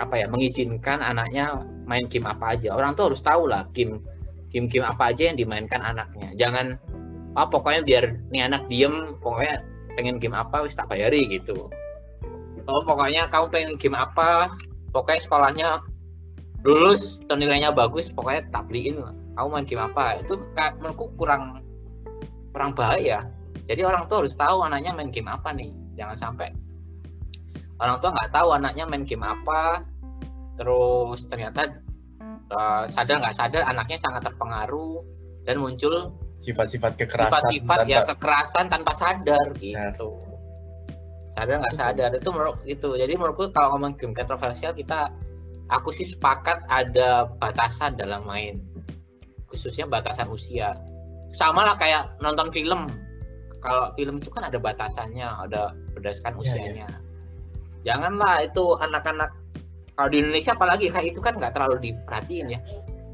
apa 0.00 0.24
ya 0.24 0.26
mengizinkan 0.32 1.04
anaknya 1.04 1.60
main 1.84 2.08
game 2.08 2.24
apa 2.24 2.56
aja. 2.56 2.72
Orang 2.72 2.96
tuh 2.96 3.12
harus 3.12 3.20
tahu 3.20 3.48
lah 3.48 3.68
game 3.76 4.00
game 4.48 4.66
game 4.66 4.84
apa 4.84 5.12
aja 5.12 5.28
yang 5.28 5.36
dimainkan 5.36 5.84
anaknya. 5.84 6.32
Jangan 6.40 6.80
ah 7.36 7.44
oh, 7.44 7.48
pokoknya 7.52 7.84
biar 7.84 8.04
nih 8.32 8.48
anak 8.48 8.64
diem 8.72 9.14
pokoknya 9.20 9.62
pengen 9.94 10.16
game 10.16 10.34
apa 10.34 10.64
wis 10.64 10.72
tak 10.72 10.88
bayari 10.88 11.28
gitu. 11.28 11.68
Oh 12.64 12.82
pokoknya 12.84 13.28
kamu 13.28 13.46
pengen 13.52 13.72
game 13.76 13.96
apa 13.96 14.56
pokoknya 14.90 15.20
sekolahnya 15.22 15.68
lulus 16.66 17.22
atau 17.24 17.38
nilainya 17.38 17.70
bagus 17.70 18.10
pokoknya 18.10 18.50
tak 18.50 18.66
beliin 18.66 19.00
kamu 19.38 19.48
main 19.54 19.66
game 19.66 19.84
apa? 19.86 20.18
Itu 20.18 20.42
menurutku 20.54 21.14
kurang 21.14 21.62
kurang 22.50 22.74
bahaya 22.74 23.22
jadi 23.68 23.84
orang 23.84 24.08
tua 24.08 24.24
harus 24.24 24.32
tahu 24.32 24.64
anaknya 24.64 24.96
main 24.96 25.12
game 25.12 25.28
apa 25.28 25.52
nih. 25.52 25.68
Jangan 26.00 26.16
sampai 26.16 26.48
orang 27.78 28.00
tua 28.00 28.16
nggak 28.16 28.32
tahu 28.32 28.48
anaknya 28.56 28.84
main 28.88 29.04
game 29.04 29.22
apa, 29.28 29.84
terus 30.56 31.28
ternyata 31.28 31.76
uh, 32.48 32.88
sadar 32.88 33.20
nggak 33.20 33.36
sadar 33.36 33.62
anaknya 33.68 34.00
sangat 34.00 34.24
terpengaruh 34.24 35.04
dan 35.44 35.60
muncul 35.60 36.16
sifat-sifat 36.40 36.96
kekerasan, 36.96 37.52
sifat-sifat 37.52 37.78
ya 37.92 38.08
kekerasan 38.08 38.72
tanpa 38.72 38.96
sadar 38.96 39.52
gitu. 39.60 40.16
Sadar 41.38 41.62
nggak 41.62 41.76
sadar 41.78 42.10
itu 42.18 42.30
menurut 42.34 42.58
itu. 42.66 42.88
Jadi 42.98 43.12
menurutku 43.14 43.54
kalau 43.54 43.78
ngomong 43.78 43.94
game 43.94 44.10
kontroversial 44.10 44.74
kita 44.74 45.14
aku 45.70 45.94
sih 45.94 46.02
sepakat 46.02 46.66
ada 46.66 47.30
batasan 47.38 47.94
dalam 47.94 48.26
main 48.26 48.58
khususnya 49.46 49.86
batasan 49.86 50.28
usia 50.28 50.74
sama 51.32 51.62
lah 51.62 51.78
kayak 51.78 52.18
nonton 52.18 52.50
film 52.50 52.90
kalau 53.58 53.90
film 53.94 54.22
itu 54.22 54.30
kan 54.30 54.46
ada 54.46 54.58
batasannya, 54.58 55.26
ada 55.26 55.74
berdasarkan 55.94 56.38
iya, 56.38 56.42
usianya. 56.42 56.70
Ya, 56.70 56.86
ya. 56.86 56.98
Janganlah 57.86 58.34
itu 58.46 58.64
anak-anak 58.78 59.30
kalau 59.98 60.08
di 60.14 60.22
Indonesia 60.22 60.54
apalagi 60.54 60.86
kayak 60.94 61.14
itu 61.14 61.20
kan 61.22 61.34
nggak 61.34 61.58
terlalu 61.58 61.90
diperhatiin 61.90 62.54
ya. 62.54 62.60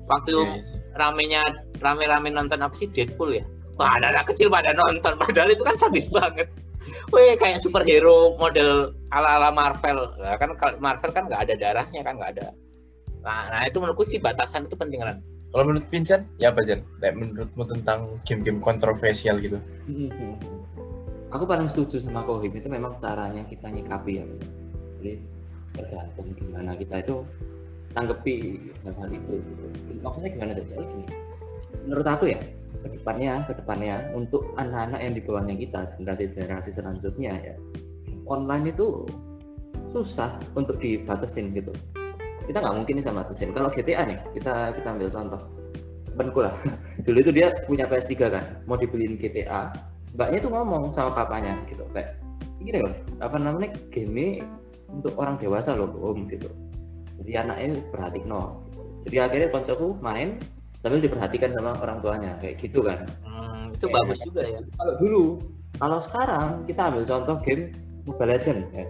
Waktu 0.04 0.36
ya, 0.36 0.60
ya. 0.60 0.76
ramenya 1.00 1.42
rame-rame 1.80 2.28
nonton 2.28 2.60
apa 2.60 2.76
sih 2.76 2.92
Deadpool 2.92 3.40
ya? 3.40 3.44
Wah, 3.80 3.96
ada 3.96 4.12
anak 4.12 4.30
kecil 4.30 4.52
pada 4.52 4.76
nonton, 4.76 5.16
padahal 5.16 5.50
itu 5.50 5.64
kan 5.64 5.74
sadis 5.80 6.06
banget. 6.12 6.46
Wih, 7.12 7.36
kayak 7.40 7.60
superhero 7.62 8.36
model 8.36 8.92
ala-ala 9.14 9.54
Marvel. 9.54 10.12
Nah, 10.20 10.36
kan 10.36 10.52
Marvel 10.80 11.10
kan 11.12 11.30
nggak 11.30 11.42
ada 11.48 11.54
darahnya 11.56 12.00
kan 12.04 12.14
nggak 12.20 12.32
ada. 12.38 12.46
Nah, 13.24 13.48
nah 13.48 13.60
itu 13.64 13.80
menurutku 13.80 14.04
sih 14.04 14.20
batasan 14.20 14.68
itu 14.68 14.76
penting 14.76 15.00
kan. 15.00 15.18
Kalau 15.54 15.70
menurut 15.70 15.86
Vincent, 15.86 16.26
ya 16.42 16.50
apa 16.50 16.66
Jan? 16.66 16.82
Kayak 16.98 17.14
menurutmu 17.14 17.62
tentang 17.70 18.18
game-game 18.26 18.58
kontroversial 18.58 19.38
gitu? 19.38 19.62
Hmm. 19.86 20.34
Aku 21.30 21.46
paling 21.46 21.70
setuju 21.70 22.02
sama 22.02 22.26
Kohim 22.26 22.50
itu 22.50 22.66
memang 22.66 22.98
caranya 22.98 23.46
kita 23.46 23.70
nyikapi 23.70 24.18
ya. 24.18 24.24
Jadi 24.98 25.12
tergantung 25.78 26.28
gimana 26.34 26.74
kita 26.74 27.06
itu 27.06 27.22
tanggepi 27.94 28.58
hal-hal 28.82 29.10
itu. 29.14 29.32
Gitu. 29.46 29.64
Maksudnya 30.02 30.30
gimana 30.34 30.52
saja? 30.58 30.74
Gini. 30.74 31.06
Menurut 31.86 32.06
aku 32.10 32.24
ya, 32.34 32.40
ke 32.84 32.88
depannya, 33.00 33.48
ke 33.48 33.52
depannya 33.56 34.12
untuk 34.12 34.52
anak-anak 34.60 35.00
yang 35.00 35.14
di 35.16 35.22
bawahnya 35.24 35.56
kita, 35.56 35.80
generasi-generasi 35.96 36.70
selanjutnya 36.76 37.32
ya, 37.40 37.56
online 38.28 38.76
itu 38.76 39.08
susah 39.96 40.36
untuk 40.52 40.76
dibatasin 40.76 41.56
gitu. 41.56 41.72
Kita 42.44 42.60
nggak 42.60 42.76
mungkin 42.76 43.00
sama 43.00 43.24
batasin. 43.24 43.56
Kalau 43.56 43.72
GTA 43.72 44.04
nih 44.04 44.18
kita 44.36 44.76
kita 44.76 44.88
ambil 44.92 45.08
contoh. 45.08 45.40
Temanku 46.12 46.40
lah. 46.44 46.54
Dulu 47.08 47.18
itu 47.24 47.32
dia 47.32 47.56
punya 47.64 47.88
PS3 47.88 48.12
kan 48.28 48.44
mau 48.68 48.76
dibeliin 48.76 49.16
GTA 49.16 49.72
mbaknya 50.14 50.38
tuh 50.44 50.52
ngomong 50.52 50.92
sama 50.92 51.16
papanya 51.16 51.56
gitu. 51.66 51.88
Kayak 51.96 52.20
gini 52.60 52.84
loh 52.84 52.94
apa 53.24 53.36
namanya 53.40 53.72
game 53.88 54.44
untuk 54.92 55.16
orang 55.16 55.40
dewasa 55.40 55.72
loh 55.72 55.88
om 56.04 56.28
gitu. 56.28 56.52
Jadi 57.22 57.30
anaknya 57.40 57.80
perhatiin 57.88 58.28
no 58.28 58.64
jadi 59.04 59.28
akhirnya 59.28 59.48
koncoku 59.52 60.00
main 60.00 60.40
sambil 60.84 61.00
diperhatikan 61.00 61.50
sama 61.56 61.72
orang 61.80 61.98
tuanya 62.04 62.36
kayak 62.44 62.60
gitu 62.60 62.84
kan 62.84 63.08
hmm, 63.24 63.72
itu 63.72 63.88
kayak 63.88 63.96
bagus 64.04 64.20
juga 64.28 64.42
ya 64.44 64.60
kalau 64.76 64.94
dulu 65.00 65.24
kalau 65.80 65.98
sekarang 65.98 66.62
kita 66.68 66.92
ambil 66.92 67.02
contoh 67.02 67.36
game 67.42 67.74
Mobile 68.04 68.36
Legend 68.36 68.60
ya, 68.76 68.84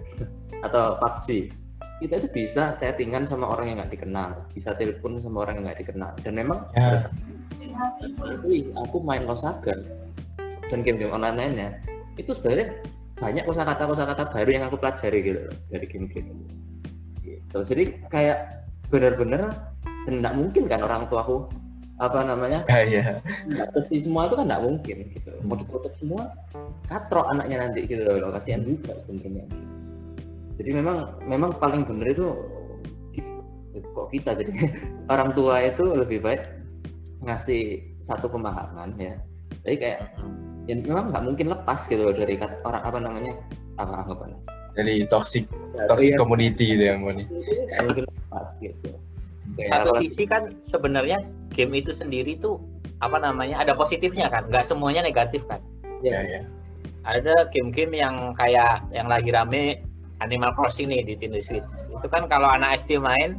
atau 0.66 0.98
PUBG 0.98 1.54
kita 2.02 2.18
itu 2.20 2.28
bisa 2.34 2.74
chattingan 2.76 3.24
sama 3.24 3.46
orang 3.46 3.70
yang 3.70 3.76
nggak 3.78 3.94
dikenal, 3.94 4.34
bisa 4.50 4.74
telepon 4.74 5.22
sama 5.22 5.46
orang 5.46 5.62
yang 5.62 5.64
nggak 5.70 5.80
dikenal. 5.86 6.10
Dan 6.26 6.34
memang 6.34 6.66
Ya. 6.74 6.98
itu 8.42 8.74
aku 8.74 8.96
main 9.02 9.24
Losaga 9.26 9.74
dan 10.70 10.78
game-game 10.82 11.10
online 11.14 11.38
lainnya 11.38 11.68
itu 12.18 12.34
sebenarnya 12.34 12.74
banyak 13.18 13.46
kosakata 13.46 13.86
kosakata 13.86 14.22
baru 14.34 14.50
yang 14.50 14.64
aku 14.66 14.76
pelajari 14.78 15.18
gitu 15.22 15.40
loh, 15.46 15.56
dari 15.70 15.86
game-game 15.86 16.28
itu. 16.34 16.54
gitu. 17.22 17.58
Jadi 17.62 17.84
kayak 18.10 18.66
benar-benar 18.90 19.70
dan 20.04 20.14
nggak 20.20 20.34
mungkin 20.34 20.62
kan 20.66 20.82
orang 20.82 21.06
tuaku 21.08 21.46
apa 22.02 22.26
namanya? 22.26 22.66
Ah, 22.66 22.82
iya. 22.82 23.22
pasti 23.70 24.02
semua 24.02 24.26
itu 24.26 24.34
kan 24.34 24.46
nggak 24.50 24.64
mungkin 24.66 24.96
gitu. 25.14 25.30
Mau 25.46 25.54
ditutup 25.54 25.94
semua 25.98 26.34
katrok 26.90 27.30
anaknya 27.30 27.68
nanti 27.68 27.86
gitu 27.86 28.02
loh. 28.02 28.34
Kasihan 28.34 28.66
juga 28.66 28.98
sebenarnya. 29.06 29.46
Jadi 30.58 30.70
memang 30.70 31.18
memang 31.26 31.50
paling 31.58 31.86
bener 31.86 32.14
itu 32.14 32.26
kok 33.94 34.10
kita 34.10 34.38
jadi 34.38 34.52
orang 35.12 35.34
tua 35.34 35.62
itu 35.62 35.82
lebih 35.82 36.22
baik 36.22 36.42
ngasih 37.22 37.82
satu 38.02 38.26
pemahaman 38.26 38.94
ya. 38.98 39.14
Jadi 39.62 39.76
kayak 39.78 40.00
ya 40.66 40.74
memang 40.80 41.12
nggak 41.12 41.24
mungkin 41.24 41.46
lepas 41.52 41.84
gitu 41.86 42.08
loh 42.08 42.14
dari 42.16 42.40
orang 42.40 42.82
apa 42.82 42.98
namanya 42.98 43.32
apa 43.76 44.00
anggapan 44.06 44.32
Jadi 44.74 45.06
toxic 45.06 45.44
toxic 45.86 46.16
Iya, 46.16 46.18
community 46.18 46.74
itu 46.74 46.84
yang 46.90 47.06
mau 47.06 47.14
nih. 47.14 47.28
mungkin 47.84 48.04
lepas 48.10 48.48
gitu 48.58 48.90
Satu 49.68 49.94
sisi 50.00 50.24
kan 50.26 50.56
sebenarnya 50.64 51.22
game 51.54 51.78
itu 51.78 51.94
sendiri 51.94 52.36
tuh 52.40 52.58
apa 52.98 53.20
namanya 53.20 53.60
ada 53.60 53.76
positifnya 53.76 54.32
kan, 54.32 54.48
nggak 54.48 54.64
semuanya 54.64 55.04
negatif 55.04 55.44
kan. 55.46 55.60
Ya, 56.00 56.20
ya, 56.24 56.40
ya. 56.40 56.42
Ada 57.04 57.52
game-game 57.52 58.00
yang 58.00 58.32
kayak 58.32 58.88
yang 58.88 59.08
lagi 59.12 59.28
rame 59.28 59.84
Animal 60.24 60.56
Crossing 60.56 60.88
nih 60.88 61.04
di 61.04 61.12
Nintendo 61.20 61.40
Switch. 61.44 61.68
Itu 61.92 62.06
kan 62.08 62.24
kalau 62.32 62.48
anak 62.48 62.80
SD 62.80 62.96
main 62.96 63.36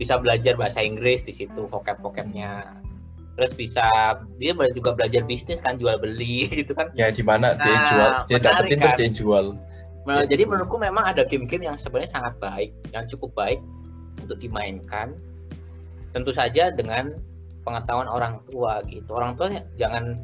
bisa 0.00 0.16
belajar 0.16 0.56
bahasa 0.56 0.80
Inggris 0.80 1.20
di 1.22 1.32
situ 1.36 1.68
vocab-vocabnya. 1.68 2.80
Terus 3.34 3.52
bisa 3.52 3.84
dia 4.40 4.54
juga 4.72 4.94
belajar 4.94 5.26
bisnis 5.26 5.60
kan 5.60 5.76
jual 5.76 6.00
beli 6.00 6.48
gitu 6.64 6.72
kan. 6.72 6.88
Ya 6.96 7.12
di 7.12 7.20
mana 7.20 7.58
dia 7.60 7.68
Nah, 7.76 7.84
jual, 7.90 8.10
dia 8.30 8.38
dapetin 8.40 8.78
terus 8.80 8.94
kan? 8.94 9.00
dia 9.04 9.10
jual. 9.12 9.46
Nah, 10.04 10.20
Iya. 10.22 10.36
jadi 10.36 10.42
menurutku 10.48 10.76
memang 10.76 11.04
ada 11.04 11.24
game-game 11.24 11.64
yang 11.68 11.76
sebenarnya 11.80 12.20
sangat 12.20 12.36
baik, 12.40 12.70
yang 12.92 13.04
cukup 13.08 13.32
baik 13.36 13.60
untuk 14.20 14.36
dimainkan. 14.40 15.16
Tentu 16.14 16.30
saja 16.30 16.70
dengan 16.70 17.10
pengetahuan 17.66 18.06
orang 18.06 18.38
tua 18.48 18.80
gitu. 18.86 19.10
Orang 19.10 19.34
tua 19.34 19.50
jangan 19.74 20.14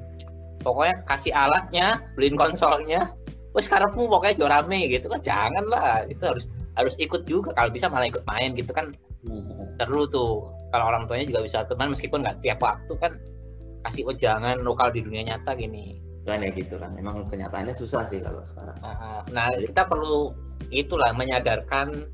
pokoknya 0.62 1.03
kasih 1.05 1.35
alatnya, 1.35 1.98
beliin 2.14 2.38
konsolnya. 2.38 3.11
Wes 3.50 3.66
karepmu 3.66 4.07
pokoknya 4.07 4.35
jual 4.38 4.50
rame 4.50 4.87
gitu 4.87 5.11
kan 5.11 5.20
jangan 5.20 5.64
lah. 5.66 6.07
Itu 6.07 6.22
harus 6.31 6.46
harus 6.79 6.94
ikut 7.03 7.26
juga 7.26 7.50
kalau 7.53 7.74
bisa 7.74 7.90
malah 7.90 8.07
ikut 8.07 8.22
main 8.24 8.55
gitu 8.55 8.70
kan 8.70 8.94
Hmm. 9.20 9.76
seru 9.76 10.09
tuh. 10.09 10.48
Kalau 10.72 10.88
orang 10.88 11.05
tuanya 11.05 11.29
juga 11.29 11.44
bisa 11.44 11.61
teman 11.68 11.92
meskipun 11.92 12.24
nggak 12.24 12.40
tiap 12.40 12.57
waktu 12.64 12.88
kan 12.96 13.12
kasih 13.85 14.09
wejangan 14.09 14.64
lokal 14.64 14.88
di 14.88 15.05
dunia 15.05 15.35
nyata 15.35 15.53
gini. 15.59 16.00
kan 16.24 16.44
ya 16.44 16.53
gitu 16.53 16.76
kan 16.76 16.92
memang 16.94 17.26
kenyataannya 17.33 17.72
susah 17.74 18.05
sih 18.07 18.20
kalau 18.20 18.44
sekarang 18.44 18.76
Nah, 18.85 19.24
Nah, 19.33 19.48
kita 19.57 19.88
perlu 19.88 20.31
itulah 20.68 21.11
menyadarkan 21.16 22.07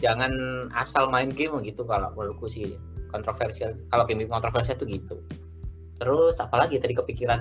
jangan 0.00 0.32
asal 0.74 1.12
main 1.12 1.30
game 1.30 1.60
gitu 1.62 1.84
kalau 1.84 2.10
menurutku 2.16 2.48
sih 2.48 2.74
kontroversial. 3.12 3.76
Kalau 3.92 4.04
game 4.08 4.24
kontroversial 4.26 4.74
itu 4.80 4.86
gitu. 4.98 5.16
Terus 6.00 6.40
apalagi 6.40 6.80
tadi 6.80 6.96
kepikiran. 6.96 7.40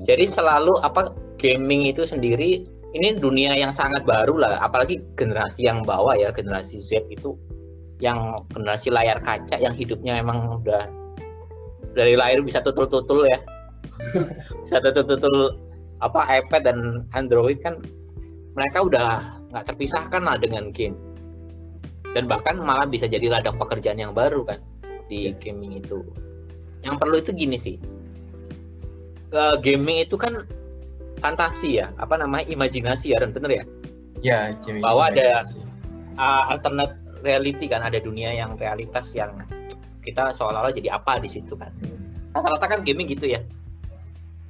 Jadi 0.00 0.24
selalu 0.24 0.80
apa 0.80 1.12
gaming 1.36 1.92
itu 1.92 2.08
sendiri 2.08 2.64
ini 2.90 3.14
dunia 3.20 3.54
yang 3.54 3.70
sangat 3.70 4.02
baru 4.02 4.40
lah, 4.40 4.58
apalagi 4.64 4.98
generasi 5.14 5.68
yang 5.68 5.84
bawah 5.86 6.16
ya, 6.16 6.34
generasi 6.34 6.80
Z 6.80 7.06
itu 7.12 7.36
yang 8.00 8.48
generasi 8.56 8.88
layar 8.88 9.20
kaca 9.20 9.60
yang 9.60 9.76
hidupnya 9.76 10.18
emang 10.18 10.64
udah 10.64 10.88
dari 11.92 12.16
lahir 12.16 12.40
bisa 12.40 12.64
tutul-tutul 12.64 13.28
ya. 13.28 13.38
bisa 14.64 14.80
tutul-tutul 14.80 15.60
apa 16.00 16.24
iPad 16.40 16.62
dan 16.64 16.78
Android 17.12 17.60
kan 17.60 17.76
mereka 18.56 18.80
udah 18.80 19.36
nggak 19.52 19.64
terpisahkan 19.68 20.24
lah 20.24 20.40
dengan 20.40 20.72
game 20.72 20.96
dan 22.14 22.26
bahkan 22.26 22.58
malah 22.58 22.86
bisa 22.86 23.06
jadi 23.06 23.30
ladang 23.30 23.56
pekerjaan 23.58 23.98
yang 23.98 24.12
baru 24.12 24.42
kan 24.46 24.58
di 25.06 25.30
gaming 25.38 25.78
itu. 25.78 26.02
Yang 26.82 26.94
perlu 26.96 27.16
itu 27.20 27.30
gini 27.34 27.56
sih. 27.58 27.76
Eh, 29.30 29.56
gaming 29.62 30.02
itu 30.02 30.18
kan 30.18 30.42
fantasi 31.22 31.78
ya 31.78 31.92
apa 32.00 32.18
namanya 32.18 32.48
imajinasi 32.50 33.14
ya 33.14 33.22
Ren 33.22 33.30
bener 33.30 33.50
ya? 33.62 33.64
Ya, 34.20 34.40
Jimmy. 34.64 34.82
Bahwa 34.82 35.08
ada- 35.12 35.46
uh, 36.20 36.52
alternate 36.52 36.96
reality 37.24 37.68
kan 37.68 37.84
ada 37.84 38.00
dunia 38.00 38.32
yang 38.32 38.56
realitas 38.56 39.12
yang 39.16 39.36
kita 40.00 40.32
seolah-olah 40.32 40.72
jadi 40.72 40.96
apa 40.96 41.20
di 41.20 41.28
situ 41.28 41.56
kan. 41.56 41.72
Rata-rata 42.32 42.66
kan 42.66 42.80
gaming 42.84 43.08
gitu 43.12 43.32
ya. 43.32 43.40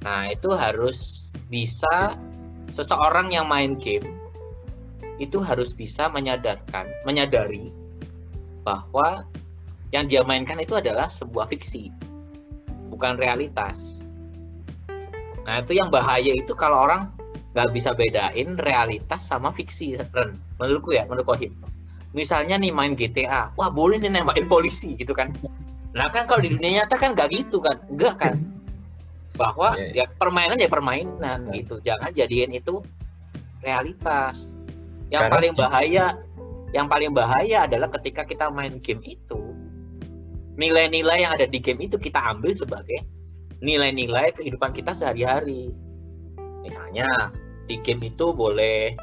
Nah 0.01 0.31
itu 0.31 0.49
harus 0.55 1.29
bisa 1.51 2.15
seseorang 2.71 3.31
yang 3.35 3.45
main 3.47 3.75
game 3.75 4.20
itu 5.21 5.37
harus 5.45 5.77
bisa 5.77 6.09
menyadarkan 6.09 6.89
menyadari 7.05 7.69
bahwa 8.65 9.29
yang 9.93 10.09
dia 10.09 10.25
mainkan 10.25 10.57
itu 10.57 10.73
adalah 10.73 11.05
sebuah 11.05 11.45
fiksi 11.45 11.93
bukan 12.89 13.21
realitas. 13.21 14.01
Nah 15.45 15.61
itu 15.61 15.77
yang 15.77 15.93
bahaya 15.93 16.33
itu 16.33 16.57
kalau 16.57 16.89
orang 16.89 17.13
nggak 17.53 17.69
bisa 17.75 17.91
bedain 17.93 18.55
realitas 18.57 19.27
sama 19.27 19.51
fiksi 19.51 19.99
Ren. 20.15 20.39
menurutku 20.57 20.95
ya 20.95 21.05
menurut 21.05 21.27
Kohim. 21.27 21.53
Misalnya 22.17 22.57
nih 22.57 22.73
main 22.73 22.97
GTA 22.97 23.53
wah 23.53 23.69
boleh 23.69 24.01
nih 24.01 24.09
nembakin 24.09 24.49
polisi 24.49 24.97
gitu 24.97 25.13
kan. 25.13 25.29
Nah 25.93 26.07
kan 26.09 26.25
kalau 26.25 26.41
di 26.41 26.55
dunia 26.55 26.81
nyata 26.81 26.95
kan 26.97 27.13
nggak 27.13 27.29
gitu 27.29 27.61
kan. 27.61 27.77
Enggak 27.91 28.15
kan. 28.17 28.35
Bahwa 29.35 29.73
Iya, 29.75 30.03
ya 30.03 30.05
permainan 30.17 30.57
ya 30.59 30.69
permainan 30.71 31.51
gitu. 31.55 31.79
Jangan 31.83 32.11
jadiin 32.15 32.55
itu 32.55 32.83
realitas 33.63 34.60
yang 35.11 35.27
Karena 35.27 35.35
paling 35.35 35.53
bahaya 35.53 36.05
yang 36.71 36.87
paling 36.87 37.11
bahaya 37.11 37.67
adalah 37.67 37.91
ketika 37.99 38.23
kita 38.23 38.47
main 38.47 38.79
game 38.79 39.03
itu 39.03 39.51
nilai-nilai 40.55 41.27
yang 41.27 41.35
ada 41.35 41.47
di 41.47 41.59
game 41.59 41.83
itu 41.83 41.99
kita 41.99 42.19
ambil 42.31 42.55
sebagai 42.55 43.03
nilai-nilai 43.59 44.33
kehidupan 44.35 44.71
kita 44.71 44.95
sehari-hari. 44.95 45.71
Misalnya 46.63 47.29
di 47.67 47.75
game 47.83 48.07
itu 48.07 48.31
boleh 48.31 48.95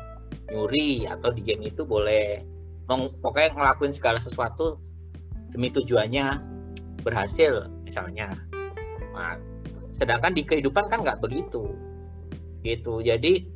nyuri 0.49 1.05
atau 1.05 1.29
di 1.29 1.45
game 1.45 1.69
itu 1.69 1.85
boleh 1.85 2.41
meng- 2.89 3.13
pokoknya 3.21 3.55
ngelakuin 3.55 3.93
segala 3.93 4.17
sesuatu 4.17 4.81
demi 5.53 5.69
tujuannya 5.73 6.41
berhasil 7.05 7.69
misalnya. 7.85 8.33
Nah, 9.13 9.37
sedangkan 9.93 10.33
di 10.33 10.43
kehidupan 10.45 10.89
kan 10.89 11.05
nggak 11.05 11.21
begitu. 11.21 11.73
Gitu. 12.65 13.01
Jadi 13.05 13.47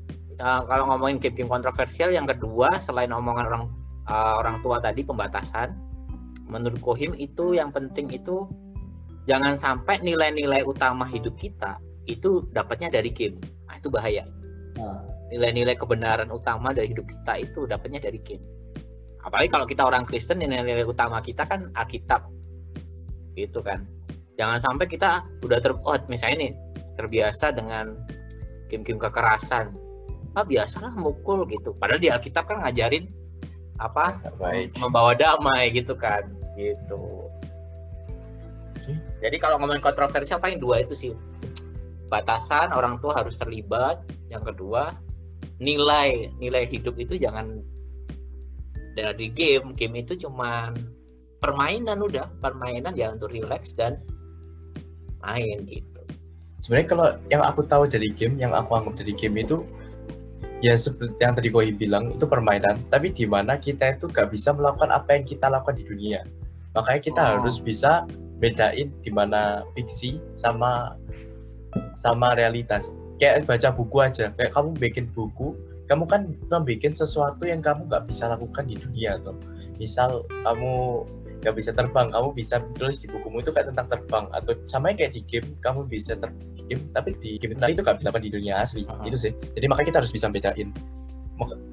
uh, 0.42 0.66
kalau 0.66 0.90
ngomongin 0.90 1.22
game-game 1.22 1.48
kontroversial 1.48 2.10
yang 2.10 2.26
kedua 2.26 2.82
selain 2.82 3.14
omongan 3.14 3.46
orang 3.46 3.64
uh, 4.10 4.42
orang 4.42 4.58
tua 4.60 4.82
tadi 4.82 5.06
pembatasan 5.06 5.72
menurut 6.50 6.82
Kohim 6.82 7.14
itu 7.14 7.54
yang 7.54 7.70
penting 7.70 8.10
itu 8.10 8.50
jangan 9.30 9.54
sampai 9.54 10.02
nilai-nilai 10.02 10.66
utama 10.66 11.06
hidup 11.06 11.38
kita 11.38 11.78
itu 12.10 12.42
dapatnya 12.50 12.90
dari 12.90 13.14
game 13.14 13.38
nah, 13.70 13.78
itu 13.78 13.86
bahaya 13.88 14.26
Nah, 14.76 15.04
nilai-nilai 15.28 15.76
kebenaran 15.76 16.28
utama 16.32 16.72
dari 16.72 16.92
hidup 16.92 17.04
kita 17.08 17.40
itu 17.40 17.68
dapatnya 17.68 18.00
dari 18.08 18.20
game. 18.24 18.44
Apalagi 19.22 19.48
kalau 19.52 19.66
kita 19.68 19.86
orang 19.86 20.08
Kristen 20.08 20.40
nilai-nilai 20.40 20.84
utama 20.88 21.20
kita 21.20 21.44
kan 21.46 21.70
Alkitab. 21.76 22.26
Gitu 23.36 23.60
kan. 23.60 23.84
Jangan 24.40 24.58
sampai 24.58 24.88
kita 24.88 25.22
udah 25.44 25.58
ter 25.60 25.72
oh, 25.76 25.96
misalnya 26.08 26.48
nih 26.48 26.52
terbiasa 26.96 27.52
dengan 27.52 27.94
game-game 28.72 28.98
kekerasan. 28.98 29.76
Ah 30.32 30.44
biasalah 30.46 30.96
mukul 30.96 31.44
gitu. 31.48 31.76
Padahal 31.76 32.00
di 32.00 32.08
Alkitab 32.08 32.48
kan 32.48 32.64
ngajarin 32.64 33.08
apa? 33.80 34.20
Baik. 34.38 34.76
membawa 34.78 35.12
damai 35.12 35.72
gitu 35.74 35.92
kan. 35.98 36.24
Gitu. 36.54 37.02
Jadi 39.22 39.36
kalau 39.38 39.62
ngomongin 39.62 39.82
kontroversial 39.84 40.42
paling 40.42 40.58
dua 40.58 40.82
itu 40.82 40.94
sih. 40.96 41.12
Batasan 42.10 42.74
orang 42.74 43.00
tua 43.00 43.22
harus 43.22 43.38
terlibat. 43.38 44.02
Yang 44.28 44.52
kedua, 44.52 44.96
nilai 45.62 46.32
nilai 46.40 46.64
hidup 46.66 46.98
itu 46.98 47.16
jangan 47.16 47.62
dari 48.98 49.32
game. 49.32 49.72
Game 49.78 49.96
itu 49.96 50.18
cuman 50.18 50.76
permainan 51.38 52.02
udah, 52.02 52.28
permainan 52.42 52.94
ya 52.94 53.14
untuk 53.14 53.32
relax 53.32 53.72
dan 53.74 54.02
main 55.22 55.64
gitu. 55.66 56.00
Sebenarnya 56.62 56.88
kalau 56.94 57.08
yang 57.26 57.42
aku 57.42 57.66
tahu 57.66 57.90
dari 57.90 58.14
game, 58.14 58.38
yang 58.38 58.54
aku 58.54 58.78
anggap 58.78 59.02
dari 59.02 59.14
game 59.18 59.42
itu 59.42 59.66
ya 60.62 60.78
seperti 60.78 61.18
yang 61.18 61.34
tadi 61.34 61.50
Koi 61.50 61.74
bilang 61.74 62.14
itu 62.14 62.24
permainan, 62.24 62.78
tapi 62.88 63.10
di 63.10 63.26
mana 63.26 63.58
kita 63.58 63.98
itu 63.98 64.06
gak 64.08 64.30
bisa 64.30 64.54
melakukan 64.54 64.94
apa 64.94 65.18
yang 65.18 65.24
kita 65.26 65.50
lakukan 65.50 65.76
di 65.76 65.84
dunia. 65.84 66.22
Makanya 66.78 67.00
kita 67.02 67.20
Oh. 67.20 67.30
harus 67.42 67.58
bisa 67.58 68.06
bedain 68.38 68.88
di 69.02 69.10
mana 69.10 69.66
fiksi 69.74 70.22
sama 70.32 70.96
sama 71.98 72.38
realitas. 72.38 72.94
Kayak 73.18 73.46
baca 73.46 73.68
buku 73.74 73.96
aja, 74.02 74.30
kayak 74.34 74.50
kamu 74.54 74.70
bikin 74.78 75.06
buku, 75.14 75.54
kamu 75.92 76.08
kan 76.08 76.32
membuat 76.48 76.94
sesuatu 76.94 77.44
yang 77.44 77.60
kamu 77.60 77.90
nggak 77.90 78.08
bisa 78.08 78.30
lakukan 78.32 78.64
di 78.64 78.80
dunia 78.80 79.20
tuh 79.20 79.36
misal 79.76 80.24
kamu 80.46 81.04
nggak 81.42 81.54
bisa 81.58 81.70
terbang 81.74 82.08
kamu 82.14 82.28
bisa 82.32 82.62
tulis 82.78 83.02
di 83.02 83.10
bukumu 83.10 83.42
itu 83.42 83.50
kayak 83.50 83.74
tentang 83.74 83.88
terbang 83.90 84.24
atau 84.30 84.54
sama 84.70 84.94
kayak 84.94 85.12
di 85.12 85.20
game 85.26 85.52
kamu 85.60 85.84
bisa 85.90 86.14
terbang 86.14 86.48
game 86.72 86.82
tapi 86.96 87.12
di 87.20 87.36
game 87.36 87.52
itu 87.60 87.80
nggak 87.84 88.00
bisa 88.00 88.08
dapat 88.08 88.22
di 88.24 88.30
dunia 88.32 88.64
asli 88.64 88.88
uh 88.88 88.96
-huh. 88.96 89.08
itu 89.08 89.16
sih. 89.28 89.32
Jadi 89.52 89.66
makanya 89.68 89.86
kita 89.92 89.98
harus 90.00 90.12
bisa 90.12 90.26
bedain. 90.32 90.72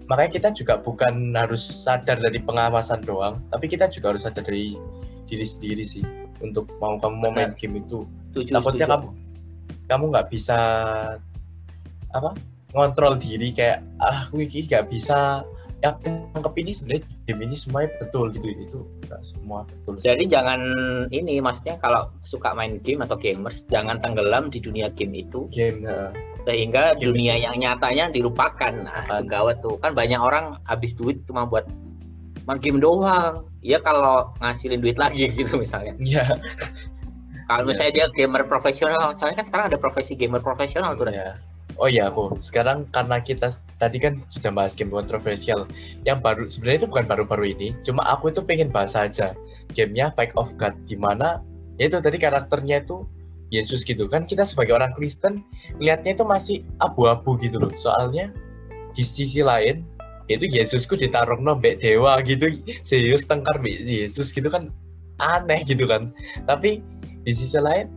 Makanya 0.09 0.31
kita 0.33 0.49
juga 0.57 0.81
bukan 0.81 1.31
harus 1.37 1.61
sadar 1.61 2.19
dari 2.19 2.41
pengawasan 2.43 3.05
doang 3.07 3.39
tapi 3.53 3.71
kita 3.71 3.87
juga 3.87 4.15
harus 4.15 4.27
sadar 4.27 4.43
dari 4.43 4.75
diri 5.29 5.45
sendiri 5.45 5.85
sih 5.85 6.03
untuk 6.43 6.67
mau 6.83 6.99
kamu 6.99 7.15
mau 7.21 7.31
main 7.31 7.55
game 7.55 7.79
itu. 7.79 8.03
Tujuh, 8.35 8.51
takutnya 8.51 8.85
kamu 8.85 9.07
kamu 9.89 10.03
nggak 10.13 10.27
bisa 10.29 10.57
apa 12.13 12.33
ngontrol 12.73 13.17
diri 13.17 13.49
kayak 13.53 13.81
ah 14.01 14.29
wiki 14.33 14.65
nggak 14.69 14.89
bisa 14.89 15.45
yang 15.79 15.95
tangkap 16.35 16.53
ini 16.59 16.71
sebenarnya 16.75 17.03
game 17.23 17.41
ini 17.47 17.55
semuanya 17.55 17.89
betul 18.03 18.25
gitu 18.35 18.47
itu 18.51 18.79
enggak 19.07 19.21
semua 19.23 19.63
betul 19.63 19.95
jadi 19.99 20.23
jangan 20.27 20.59
ini 21.11 21.39
maksudnya 21.39 21.79
kalau 21.79 22.11
suka 22.27 22.51
main 22.51 22.83
game 22.83 22.99
atau 22.99 23.15
gamers 23.15 23.63
jangan 23.71 23.99
tenggelam 24.03 24.51
di 24.51 24.59
dunia 24.59 24.91
game 24.91 25.15
itu. 25.15 25.47
Game 25.55 25.87
uh, 25.87 26.11
sehingga 26.43 26.95
game 26.99 27.11
dunia 27.11 27.39
itu. 27.39 27.45
yang 27.47 27.55
nyatanya 27.63 28.05
dilupakan. 28.11 28.73
Nah 28.75 29.07
itu 29.07 29.23
gawat 29.27 29.63
tuh. 29.63 29.79
Kan 29.79 29.95
banyak 29.95 30.19
orang 30.19 30.59
habis 30.67 30.91
duit 30.95 31.23
cuma 31.23 31.47
buat 31.47 31.63
main 32.43 32.59
game 32.59 32.83
doang. 32.83 33.47
Ya 33.63 33.79
kalau 33.79 34.35
ngasilin 34.43 34.83
duit 34.83 34.99
lagi 34.99 35.31
gitu 35.39 35.55
misalnya. 35.55 35.95
Iya. 35.99 36.25
Kalau 37.49 37.63
misalnya 37.65 37.91
yeah. 37.95 38.07
dia 38.11 38.15
gamer 38.27 38.45
profesional 38.45 39.15
soalnya 39.17 39.41
kan 39.41 39.47
sekarang 39.47 39.65
ada 39.73 39.79
profesi 39.81 40.13
gamer 40.13 40.43
profesional 40.43 40.93
tuh 40.93 41.09
yeah 41.09 41.39
oh 41.79 41.87
iya 41.87 42.11
aku. 42.11 42.37
Sekarang 42.43 42.85
karena 42.91 43.23
kita 43.23 43.55
tadi 43.79 43.97
kan 43.97 44.21
sudah 44.29 44.51
bahas 44.51 44.75
game 44.75 44.91
kontroversial. 44.91 45.65
Yang 46.03 46.19
baru 46.21 46.43
sebenarnya 46.51 46.79
itu 46.85 46.89
bukan 46.91 47.05
baru-baru 47.07 47.45
ini 47.55 47.67
cuma 47.87 48.03
aku 48.05 48.29
itu 48.29 48.43
pengen 48.43 48.69
bahas 48.69 48.93
aja 48.93 49.33
gamenya 49.73 50.11
Fight 50.13 50.35
of 50.35 50.51
God 50.59 50.75
di 50.85 50.99
mana 50.99 51.39
ya 51.79 51.87
itu 51.87 51.97
tadi 52.03 52.19
karakternya 52.19 52.83
itu 52.83 53.07
Yesus 53.49 53.81
gitu 53.87 54.05
kan. 54.05 54.27
Kita 54.27 54.45
sebagai 54.45 54.77
orang 54.77 54.93
Kristen 54.93 55.41
lihatnya 55.81 56.13
itu 56.13 56.25
masih 56.27 56.57
abu-abu 56.83 57.39
gitu 57.41 57.57
loh. 57.57 57.71
Soalnya 57.73 58.29
di 58.93 59.01
sisi 59.01 59.41
lain 59.41 59.87
yaitu 60.29 60.45
Yesusku 60.45 60.93
ditaruh 60.93 61.41
nombek 61.41 61.81
dewa 61.81 62.21
gitu 62.21 62.53
serius 62.85 63.25
tengkar 63.25 63.57
Yesus 63.65 64.29
gitu 64.29 64.51
kan 64.51 64.69
aneh 65.17 65.65
gitu 65.65 65.89
kan. 65.89 66.13
Tapi 66.45 66.83
di 67.25 67.33
sisi 67.33 67.57
lain 67.57 67.89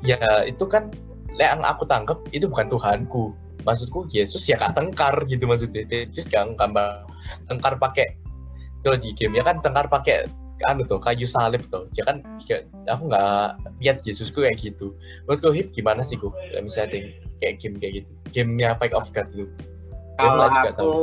ya 0.00 0.18
itu 0.48 0.64
kan 0.64 0.88
yang 1.36 1.60
aku 1.64 1.84
tangkap 1.88 2.20
itu 2.32 2.48
bukan 2.48 2.68
Tuhanku 2.68 3.32
maksudku 3.62 4.06
Yesus 4.10 4.44
ya 4.46 4.58
kak 4.60 4.76
tengkar 4.76 5.14
gitu 5.26 5.46
maksudnya. 5.46 5.86
Yesus 5.88 6.26
gak 6.28 6.54
gambar 6.58 7.06
tengkar 7.48 7.78
pakai 7.78 8.18
kalau 8.82 8.98
di 8.98 9.14
game 9.14 9.38
ya 9.38 9.46
kan 9.46 9.62
tengkar 9.62 9.86
pakai 9.86 10.26
anu 10.66 10.86
tuh 10.86 11.02
kayu 11.02 11.26
salib 11.26 11.62
tuh. 11.70 11.90
Ya 11.98 12.06
kan 12.06 12.22
ya, 12.46 12.62
aku 12.90 13.10
nggak 13.10 13.58
lihat 13.82 14.02
Yesusku 14.06 14.42
kayak 14.46 14.58
gitu. 14.62 14.94
Menurutku 15.26 15.50
hip 15.54 15.74
gimana 15.74 16.06
sih 16.06 16.18
kok 16.18 16.34
misalnya 16.62 17.02
kayak 17.42 17.58
game 17.62 17.78
kayak 17.78 18.02
gitu. 18.02 18.10
Gamenya 18.32 18.78
Fight 18.78 18.94
of 18.94 19.10
God 19.10 19.28
gitu 19.34 19.50
kalau 20.20 20.48
aku 20.48 20.68
tahu. 20.76 20.96